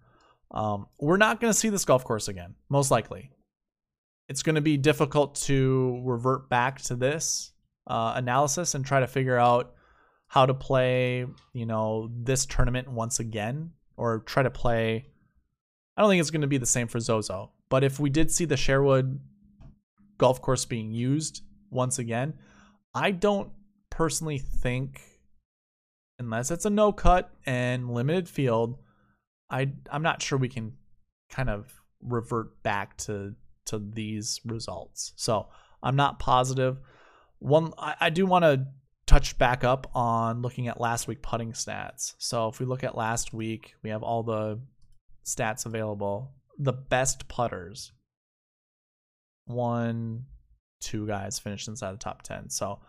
Um, 0.52 0.88
we're 0.98 1.18
not 1.18 1.42
going 1.42 1.52
to 1.52 1.60
see 1.60 1.68
this 1.68 1.84
golf 1.84 2.06
course 2.06 2.30
again, 2.30 2.56
most 2.70 2.90
likely. 2.90 3.32
It's 4.30 4.42
going 4.42 4.56
to 4.56 4.62
be 4.62 4.78
difficult 4.78 5.36
to 5.48 6.02
revert 6.06 6.50
back 6.50 6.80
to 6.84 6.96
this 6.96 7.52
uh, 7.88 8.14
analysis 8.16 8.74
and 8.74 8.86
try 8.86 9.02
to 9.02 9.08
figure 9.08 9.38
out 9.38 9.74
how 10.28 10.46
to 10.46 10.54
play, 10.54 11.26
you 11.52 11.66
know, 11.66 12.10
this 12.16 12.46
tournament 12.46 12.90
once 12.90 13.20
again 13.20 13.72
or 13.98 14.20
try 14.20 14.44
to 14.44 14.50
play. 14.50 15.08
I 15.98 16.02
don't 16.02 16.10
think 16.10 16.22
it's 16.22 16.32
going 16.32 16.40
to 16.40 16.48
be 16.48 16.58
the 16.58 16.66
same 16.66 16.88
for 16.88 17.02
Zozo, 17.02 17.52
but 17.68 17.84
if 17.84 18.00
we 18.00 18.10
did 18.10 18.32
see 18.32 18.46
the 18.46 18.56
Sherwood 18.56 19.20
golf 20.18 20.42
course 20.42 20.64
being 20.64 20.94
used 20.94 21.42
once 21.70 22.00
again, 22.00 22.36
I 22.96 23.12
don't 23.12 23.50
personally 23.94 24.40
think, 24.40 25.04
unless 26.18 26.50
it's 26.50 26.66
a 26.66 26.70
no 26.70 26.92
cut 26.92 27.32
and 27.46 27.94
limited 27.94 28.28
field, 28.28 28.80
I 29.52 29.72
I'm 29.92 30.02
not 30.02 30.22
sure 30.22 30.38
we 30.38 30.50
can 30.50 30.74
kind 31.30 31.50
of 31.50 31.72
revert 32.02 32.64
back 32.64 32.98
to 32.98 33.36
to 33.68 33.78
these 33.80 34.42
results. 34.46 35.14
So 35.16 35.48
I'm 35.84 35.96
not 35.96 36.18
positive. 36.18 36.80
One 37.38 37.72
I, 37.78 37.96
I 38.02 38.10
do 38.10 38.26
want 38.26 38.44
to 38.44 38.66
touch 39.06 39.38
back 39.38 39.64
up 39.64 39.92
on 39.94 40.42
looking 40.42 40.68
at 40.68 40.82
last 40.82 41.08
week 41.08 41.22
putting 41.22 41.52
stats. 41.52 42.16
So 42.18 42.48
if 42.48 42.60
we 42.60 42.66
look 42.66 42.84
at 42.84 42.98
last 42.98 43.32
week, 43.32 43.76
we 43.84 43.92
have 43.92 44.02
all 44.02 44.24
the 44.24 44.60
stats 45.24 45.68
available. 45.68 46.32
The 46.58 46.74
best 46.74 47.28
putters, 47.28 47.92
one, 49.46 50.26
two 50.82 51.06
guys 51.06 51.38
finished 51.38 51.68
inside 51.68 51.94
the 51.94 51.98
top 51.98 52.24
10. 52.24 52.50
So 52.50 52.80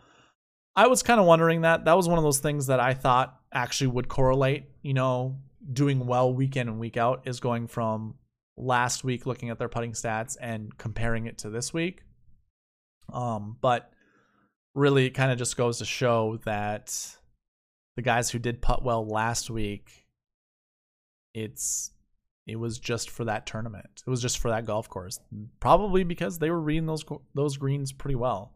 I 0.76 0.86
was 0.88 1.02
kind 1.02 1.20
of 1.20 1.26
wondering 1.26 1.62
that. 1.62 1.84
That 1.84 1.96
was 1.96 2.08
one 2.08 2.18
of 2.18 2.24
those 2.24 2.40
things 2.40 2.66
that 2.66 2.80
I 2.80 2.94
thought 2.94 3.38
actually 3.52 3.88
would 3.88 4.08
correlate. 4.08 4.64
You 4.82 4.94
know, 4.94 5.38
doing 5.72 6.06
well 6.06 6.32
week 6.32 6.56
in 6.56 6.68
and 6.68 6.78
week 6.78 6.96
out 6.96 7.22
is 7.26 7.40
going 7.40 7.68
from 7.68 8.14
last 8.56 9.04
week 9.04 9.26
looking 9.26 9.50
at 9.50 9.58
their 9.58 9.68
putting 9.68 9.92
stats 9.92 10.36
and 10.40 10.76
comparing 10.78 11.26
it 11.26 11.38
to 11.38 11.50
this 11.50 11.72
week. 11.72 12.02
Um, 13.12 13.56
but 13.60 13.90
really 14.74 15.06
it 15.06 15.10
kind 15.10 15.30
of 15.30 15.38
just 15.38 15.56
goes 15.56 15.78
to 15.78 15.84
show 15.84 16.38
that 16.44 17.16
the 17.96 18.02
guys 18.02 18.30
who 18.30 18.38
did 18.38 18.60
putt 18.60 18.84
well 18.84 19.06
last 19.06 19.50
week, 19.50 20.06
it's 21.32 21.90
it 22.46 22.56
was 22.56 22.78
just 22.78 23.10
for 23.10 23.24
that 23.24 23.46
tournament. 23.46 24.02
It 24.06 24.10
was 24.10 24.20
just 24.20 24.38
for 24.38 24.50
that 24.50 24.66
golf 24.66 24.88
course. 24.88 25.18
Probably 25.60 26.04
because 26.04 26.38
they 26.38 26.50
were 26.50 26.60
reading 26.60 26.86
those 26.86 27.04
those 27.34 27.56
greens 27.56 27.92
pretty 27.92 28.16
well. 28.16 28.52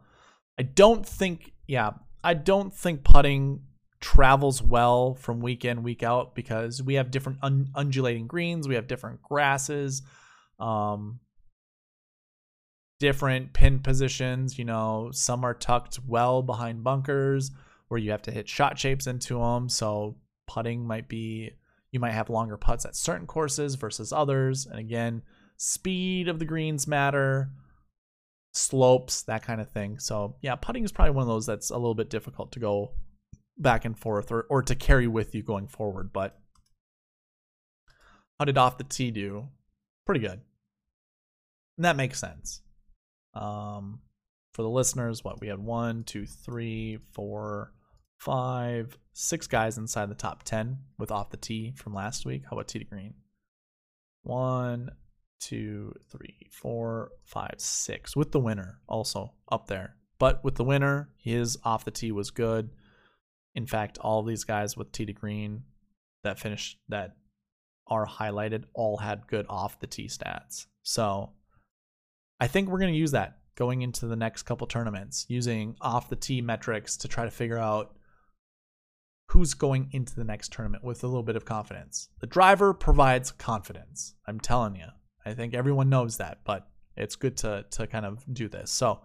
I 0.59 0.65
don't 0.65 1.07
think, 1.07 1.53
yeah, 1.69 1.93
I 2.29 2.35
don't 2.35 2.75
think 2.75 3.05
putting 3.05 3.63
travels 4.01 4.63
well 4.63 5.15
from 5.15 5.41
week 5.41 5.65
in 5.65 5.83
week 5.83 6.03
out 6.03 6.35
because 6.35 6.83
we 6.83 6.95
have 6.95 7.11
different 7.11 7.39
un- 7.43 7.71
undulating 7.75 8.27
greens, 8.27 8.69
we 8.69 8.75
have 8.75 8.87
different 8.87 9.23
grasses. 9.23 10.03
Um, 10.59 11.21
different 13.01 13.55
pin 13.55 13.79
positions. 13.79 14.59
You 14.59 14.67
know, 14.67 15.09
some 15.13 15.43
are 15.43 15.55
tucked 15.55 16.01
well 16.07 16.43
behind 16.43 16.85
bunkers 16.85 17.51
where 17.89 17.99
you 17.99 18.11
have 18.11 18.23
to 18.23 18.31
hit 18.31 18.47
shot 18.47 18.79
shapes 18.79 19.07
into 19.07 19.39
them. 19.39 19.71
So 19.71 20.17
putting 20.47 20.87
might 20.87 21.09
be, 21.09 21.53
you 21.93 21.99
might 21.99 22.13
have 22.13 22.29
longer 22.29 22.59
putts 22.59 22.85
at 22.85 22.95
certain 22.95 23.27
courses 23.27 23.77
versus 23.77 24.13
others. 24.13 24.67
And 24.67 24.79
again, 24.79 25.23
speed 25.57 26.29
of 26.29 26.41
the 26.41 26.45
greens 26.45 26.87
matter, 26.87 27.51
slopes, 28.59 29.23
that 29.23 29.43
kind 29.43 29.61
of 29.61 29.71
thing. 29.71 29.99
So 29.99 30.37
yeah, 30.43 30.55
putting 30.57 30.85
is 30.85 30.93
probably 30.93 31.15
one 31.15 31.23
of 31.23 31.29
those 31.29 31.47
that's 31.47 31.71
a 31.71 31.77
little 31.77 31.95
bit 31.95 32.11
difficult 32.11 32.53
to 32.53 32.61
go 32.61 32.93
back 33.57 33.85
and 33.85 33.99
forth 33.99 34.31
or, 34.31 34.47
or 34.51 34.63
to 34.63 34.75
carry 34.75 35.07
with 35.07 35.35
you 35.35 35.43
going 35.43 35.69
forward. 35.69 36.13
But 36.13 36.39
how 38.39 38.45
did 38.45 38.59
off 38.59 38.79
the 38.79 38.85
tee 38.85 39.11
do? 39.11 39.49
Pretty 40.07 40.21
good. 40.21 40.41
And 41.77 41.85
that 41.85 41.97
makes 41.97 42.21
sense. 42.21 42.63
Um, 43.35 44.01
for 44.53 44.63
the 44.63 44.69
listeners, 44.69 45.23
what 45.23 45.41
we 45.41 45.49
had 45.49 45.59
one, 45.59 46.05
two, 46.05 46.27
three, 46.27 46.99
four, 47.13 47.73
five, 48.19 48.97
six 49.13 49.47
guys 49.47 49.79
inside 49.79 50.11
the 50.11 50.15
top 50.15 50.43
10 50.43 50.79
with 50.99 51.11
off 51.11 51.31
the 51.31 51.37
tee 51.37 51.73
from 51.77 51.95
last 51.95 52.27
week. 52.27 52.43
How 52.45 52.57
about 52.57 52.69
tee 52.69 52.81
to 52.81 52.85
green? 52.85 53.15
One, 54.23 54.91
two, 55.41 55.95
three, 56.11 56.49
four, 56.51 57.11
five, 57.25 57.55
six 57.59 58.17
with 58.17 58.33
the 58.33 58.41
winner 58.41 58.81
also 58.89 59.33
up 59.51 59.67
there. 59.67 59.97
But 60.19 60.43
with 60.43 60.57
the 60.57 60.65
winner, 60.65 61.11
his 61.17 61.59
off 61.65 61.85
the 61.85 61.91
tee 61.91 62.13
was 62.13 62.31
good. 62.31 62.71
In 63.55 63.67
fact, 63.67 63.99
all 63.99 64.23
these 64.23 64.45
guys 64.45 64.77
with 64.77 64.93
tee 64.93 65.07
to 65.07 65.13
green 65.13 65.63
that 66.25 66.39
finished 66.39 66.79
that 66.89 67.17
are 67.87 68.07
highlighted 68.07 68.65
all 68.75 68.99
had 68.99 69.27
good 69.27 69.47
off 69.49 69.81
the 69.81 69.87
tee 69.87 70.09
stats. 70.09 70.67
So 70.83 71.31
I 72.41 72.47
think 72.47 72.69
we're 72.69 72.81
going 72.81 72.93
to 72.93 72.99
use 72.99 73.13
that 73.13 73.39
going 73.57 73.83
into 73.83 74.07
the 74.07 74.17
next 74.17 74.43
couple 74.43 74.67
tournaments, 74.67 75.27
using 75.29 75.75
off 75.81 76.09
the 76.09 76.17
tee 76.17 76.41
metrics 76.41 76.97
to 76.99 77.09
try 77.09 77.25
to 77.25 77.31
figure 77.31 77.59
out 77.59 77.97
who's 79.31 79.55
going 79.55 79.89
into 79.93 80.15
the 80.15 80.25
next 80.25 80.53
tournament 80.53 80.85
with 80.85 81.03
a 81.03 81.07
little 81.07 81.23
bit 81.23 81.37
of 81.37 81.45
confidence. 81.45 82.09
The 82.21 82.27
driver 82.27 82.73
provides 82.73 83.31
confidence. 83.33 84.15
I'm 84.27 84.41
telling 84.41 84.77
you. 84.77 84.87
I 85.29 85.35
think 85.35 85.55
everyone 85.55 85.89
knows 85.89 86.17
that, 86.17 86.39
but 86.45 86.67
it's 86.97 87.17
good 87.17 87.37
to 87.39 87.65
to 87.71 87.87
kind 87.87 88.07
of 88.07 88.25
do 88.33 88.49
this. 88.49 88.71
So 88.71 89.01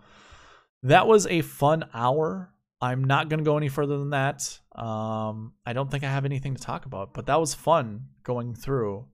that 0.83 1.07
was 1.07 1.27
a 1.27 1.41
fun 1.41 1.85
hour. 1.93 2.49
I'm 2.81 3.03
not 3.05 3.29
going 3.29 3.37
to 3.37 3.45
go 3.45 3.55
any 3.55 3.69
further 3.69 3.97
than 3.97 4.09
that. 4.09 4.59
Um, 4.75 5.53
I 5.65 5.71
don't 5.71 5.89
think 5.89 6.03
I 6.03 6.09
have 6.11 6.25
anything 6.25 6.55
to 6.55 6.61
talk 6.61 6.85
about, 6.85 7.13
but 7.13 7.27
that 7.27 7.39
was 7.39 7.53
fun 7.53 8.07
going 8.23 8.53
through. 8.55 9.05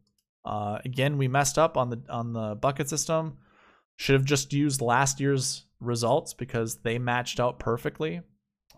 Uh, 0.44 0.80
again, 0.84 1.18
we 1.18 1.28
messed 1.28 1.60
up 1.60 1.78
on 1.78 1.90
the 1.90 2.02
on 2.10 2.34
the 2.34 2.56
bucket 2.56 2.90
system. 2.90 3.38
Should 3.98 4.14
have 4.14 4.26
just 4.26 4.54
used 4.54 4.82
last 4.82 5.20
year's 5.20 5.66
results 5.80 6.34
because 6.34 6.78
they 6.78 6.98
matched 6.98 7.40
out 7.40 7.60
perfectly. 7.60 8.22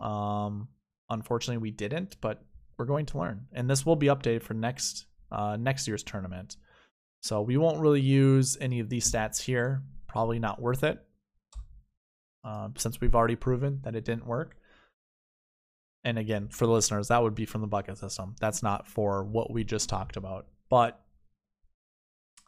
Um, 0.00 0.68
unfortunately, 1.08 1.62
we 1.62 1.70
didn't, 1.70 2.16
but 2.20 2.42
we're 2.76 2.86
going 2.86 3.06
to 3.06 3.18
learn, 3.18 3.46
and 3.52 3.70
this 3.70 3.86
will 3.86 3.96
be 3.96 4.08
updated 4.08 4.42
for 4.42 4.54
next 4.54 5.06
uh, 5.30 5.56
next 5.56 5.86
year's 5.86 6.02
tournament. 6.02 6.56
So 7.22 7.40
we 7.42 7.56
won't 7.56 7.80
really 7.80 8.00
use 8.00 8.58
any 8.60 8.80
of 8.80 8.88
these 8.90 9.10
stats 9.10 9.40
here. 9.40 9.82
Probably 10.08 10.38
not 10.38 10.60
worth 10.60 10.84
it. 10.84 11.00
uh, 12.44 12.68
since 12.76 13.00
we've 13.00 13.14
already 13.14 13.36
proven 13.36 13.80
that 13.84 13.94
it 13.94 14.04
didn't 14.04 14.26
work. 14.26 14.56
And 16.04 16.18
again, 16.18 16.48
for 16.48 16.66
the 16.66 16.72
listeners, 16.72 17.08
that 17.08 17.22
would 17.22 17.34
be 17.36 17.46
from 17.46 17.60
the 17.60 17.68
bucket 17.68 17.98
system. 17.98 18.34
That's 18.40 18.62
not 18.62 18.88
for 18.88 19.24
what 19.24 19.52
we 19.52 19.62
just 19.64 19.88
talked 19.88 20.16
about. 20.16 20.46
But 20.68 21.00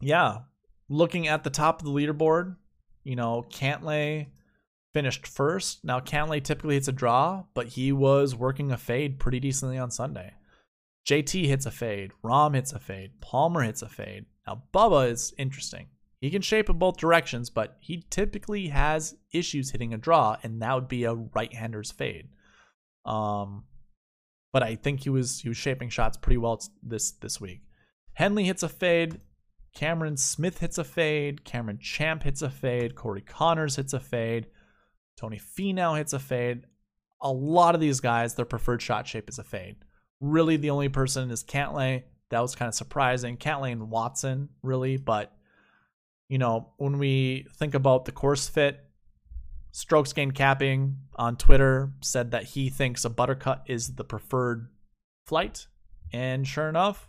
yeah, 0.01 0.39
looking 0.89 1.29
at 1.29 1.45
the 1.45 1.51
top 1.51 1.81
of 1.81 1.87
the 1.87 1.93
leaderboard, 1.93 2.57
you 3.05 3.14
know, 3.16 3.45
Cantlay 3.51 4.29
finished 4.93 5.27
first. 5.29 5.85
Now, 5.85 6.01
Cantlay 6.01 6.43
typically 6.43 6.75
hits 6.75 6.89
a 6.89 6.93
draw, 6.93 7.45
but 7.55 7.68
he 7.68 7.93
was 7.93 8.35
working 8.35 8.72
a 8.72 8.77
fade 8.77 9.20
pretty 9.20 9.39
decently 9.41 9.79
on 9.79 9.91
Sunday. 9.93 10.35
JT 11.09 11.47
hits 11.47 11.66
a 11.66 11.70
fade. 11.70 12.11
Rahm 12.25 12.55
hits 12.55 12.72
a 12.72 12.81
fade. 12.81 13.20
Palmer 13.20 13.62
hits 13.62 13.83
a 13.83 13.89
fade. 13.89 14.25
Now, 14.47 14.63
Bubba 14.73 15.11
is 15.11 15.33
interesting. 15.39 15.89
He 16.21 16.31
can 16.31 16.43
shape 16.43 16.71
in 16.71 16.79
both 16.79 16.97
directions, 16.97 17.51
but 17.51 17.77
he 17.81 18.05
typically 18.11 18.69
has 18.69 19.15
issues 19.33 19.71
hitting 19.71 19.93
a 19.93 19.99
draw, 19.99 20.37
and 20.43 20.61
that 20.63 20.75
would 20.75 20.89
be 20.89 21.05
a 21.05 21.15
right-hander's 21.15 21.91
fade. 21.91 22.29
Um, 23.05 23.65
but 24.53 24.63
I 24.63 24.77
think 24.77 25.01
he 25.01 25.11
was 25.11 25.41
he 25.41 25.49
was 25.49 25.59
shaping 25.59 25.91
shots 25.91 26.17
pretty 26.17 26.39
well 26.39 26.63
this 26.83 27.11
this 27.11 27.41
week. 27.41 27.63
Henley 28.15 28.45
hits 28.45 28.63
a 28.63 28.69
fade. 28.69 29.21
Cameron 29.75 30.17
Smith 30.17 30.61
hits 30.61 30.79
a 30.79 30.85
fade. 30.85 31.45
Cameron 31.45 31.79
Champ 31.79 32.23
hits 32.23 32.41
a 32.41 32.49
fade. 32.49 32.95
Corey 32.95 33.21
Conners 33.21 33.77
hits 33.77 33.93
a 33.93 34.01
fade. 34.01 34.47
Tony 35.19 35.39
Finau 35.41 35.97
hits 35.97 36.13
a 36.13 36.19
fade. 36.19 36.63
A 37.21 37.33
lot 37.33 37.75
of 37.75 37.81
these 37.81 38.01
guys, 38.01 38.35
their 38.35 38.45
preferred 38.45 38.81
shot 38.81 39.07
shape 39.07 39.29
is 39.29 39.39
a 39.39 39.45
fade. 39.45 39.77
Really, 40.21 40.57
the 40.57 40.71
only 40.71 40.89
person 40.89 41.31
is 41.31 41.43
Cantlay. 41.43 42.05
That 42.35 42.43
was 42.43 42.57
kind 42.57 42.68
of 42.68 42.74
surprising. 42.74 43.37
Cantlay 43.37 43.70
and 43.70 43.91
Watson, 43.91 44.49
really, 44.62 44.97
but 44.97 45.32
you 46.28 46.39
know, 46.39 46.72
when 46.78 46.99
we 46.99 47.47
think 47.57 47.74
about 47.74 48.07
the 48.07 48.12
course 48.12 48.49
fit, 48.49 48.80
Strokes 49.70 50.12
Gain 50.12 50.32
Capping 50.32 50.97
on 51.14 51.37
Twitter 51.37 51.93
said 52.01 52.32
that 52.32 52.43
he 52.43 52.70
thinks 52.70 53.05
a 53.05 53.11
buttercut 53.11 53.61
is 53.66 53.95
the 53.95 54.03
preferred 54.03 54.68
flight. 55.26 55.68
And 56.12 56.47
sure 56.47 56.68
enough, 56.68 57.09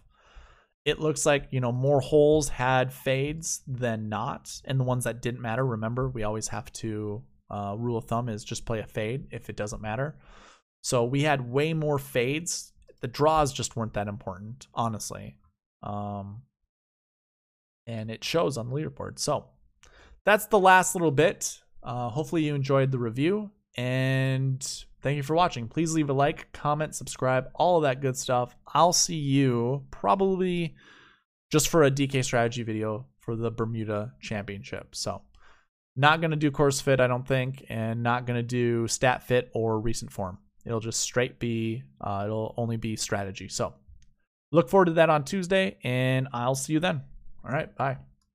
it 0.83 0.99
looks 0.99 1.25
like, 1.25 1.47
you 1.49 1.59
know, 1.59 1.71
more 1.71 2.01
holes 2.01 2.49
had 2.49 2.93
fades 2.93 3.61
than 3.65 4.09
not. 4.09 4.61
And 4.65 4.79
the 4.79 4.83
ones 4.83 5.05
that 5.05 5.23
didn't 5.23 5.41
matter, 5.41 5.65
remember, 5.65 6.07
we 6.07 6.23
always 6.23 6.49
have 6.49 6.71
to, 6.73 7.23
uh, 7.49 7.75
rule 7.77 7.97
of 7.97 8.05
thumb 8.05 8.29
is 8.29 8.43
just 8.43 8.65
play 8.65 8.79
a 8.79 8.85
fade 8.85 9.27
if 9.31 9.49
it 9.49 9.55
doesn't 9.55 9.81
matter. 9.81 10.17
So 10.83 11.03
we 11.03 11.23
had 11.23 11.51
way 11.51 11.73
more 11.73 11.97
fades. 11.97 12.73
The 13.05 13.11
draws 13.11 13.53
just 13.53 13.75
weren't 13.75 13.93
that 13.93 14.07
important, 14.07 14.65
honestly. 14.73 15.35
Um, 15.83 16.41
and 17.85 18.09
it 18.09 18.23
shows 18.23 18.57
on 18.57 18.67
the 18.67 18.75
leaderboard. 18.75 19.19
So 19.19 19.45
that's 20.23 20.47
the 20.47 20.57
last 20.57 20.95
little 20.95 21.11
bit. 21.11 21.59
Uh, 21.83 22.09
hopefully, 22.09 22.45
you 22.45 22.55
enjoyed 22.55 22.91
the 22.91 22.97
review. 22.97 23.51
And 23.77 24.59
thank 25.03 25.17
you 25.17 25.21
for 25.21 25.35
watching. 25.35 25.67
Please 25.67 25.93
leave 25.93 26.09
a 26.09 26.13
like, 26.13 26.51
comment, 26.51 26.95
subscribe, 26.95 27.51
all 27.53 27.77
of 27.77 27.83
that 27.83 28.01
good 28.01 28.17
stuff. 28.17 28.55
I'll 28.73 28.91
see 28.91 29.17
you 29.17 29.83
probably 29.91 30.73
just 31.51 31.67
for 31.67 31.83
a 31.83 31.91
DK 31.91 32.23
strategy 32.23 32.63
video 32.63 33.05
for 33.19 33.35
the 33.35 33.51
Bermuda 33.51 34.13
Championship. 34.19 34.95
So, 34.95 35.21
not 35.95 36.21
going 36.21 36.31
to 36.31 36.37
do 36.37 36.49
course 36.49 36.81
fit, 36.81 36.99
I 36.99 37.05
don't 37.05 37.27
think, 37.27 37.67
and 37.69 38.01
not 38.01 38.25
going 38.25 38.37
to 38.37 38.41
do 38.41 38.87
stat 38.87 39.21
fit 39.21 39.51
or 39.53 39.79
recent 39.79 40.11
form. 40.11 40.39
It'll 40.65 40.79
just 40.79 41.01
straight 41.01 41.39
be, 41.39 41.83
uh, 42.01 42.23
it'll 42.25 42.53
only 42.57 42.77
be 42.77 42.95
strategy. 42.95 43.47
So, 43.47 43.73
look 44.51 44.69
forward 44.69 44.85
to 44.85 44.93
that 44.93 45.09
on 45.09 45.23
Tuesday, 45.23 45.77
and 45.83 46.27
I'll 46.33 46.55
see 46.55 46.73
you 46.73 46.79
then. 46.79 47.01
All 47.43 47.51
right. 47.51 47.73
Bye. 47.75 47.97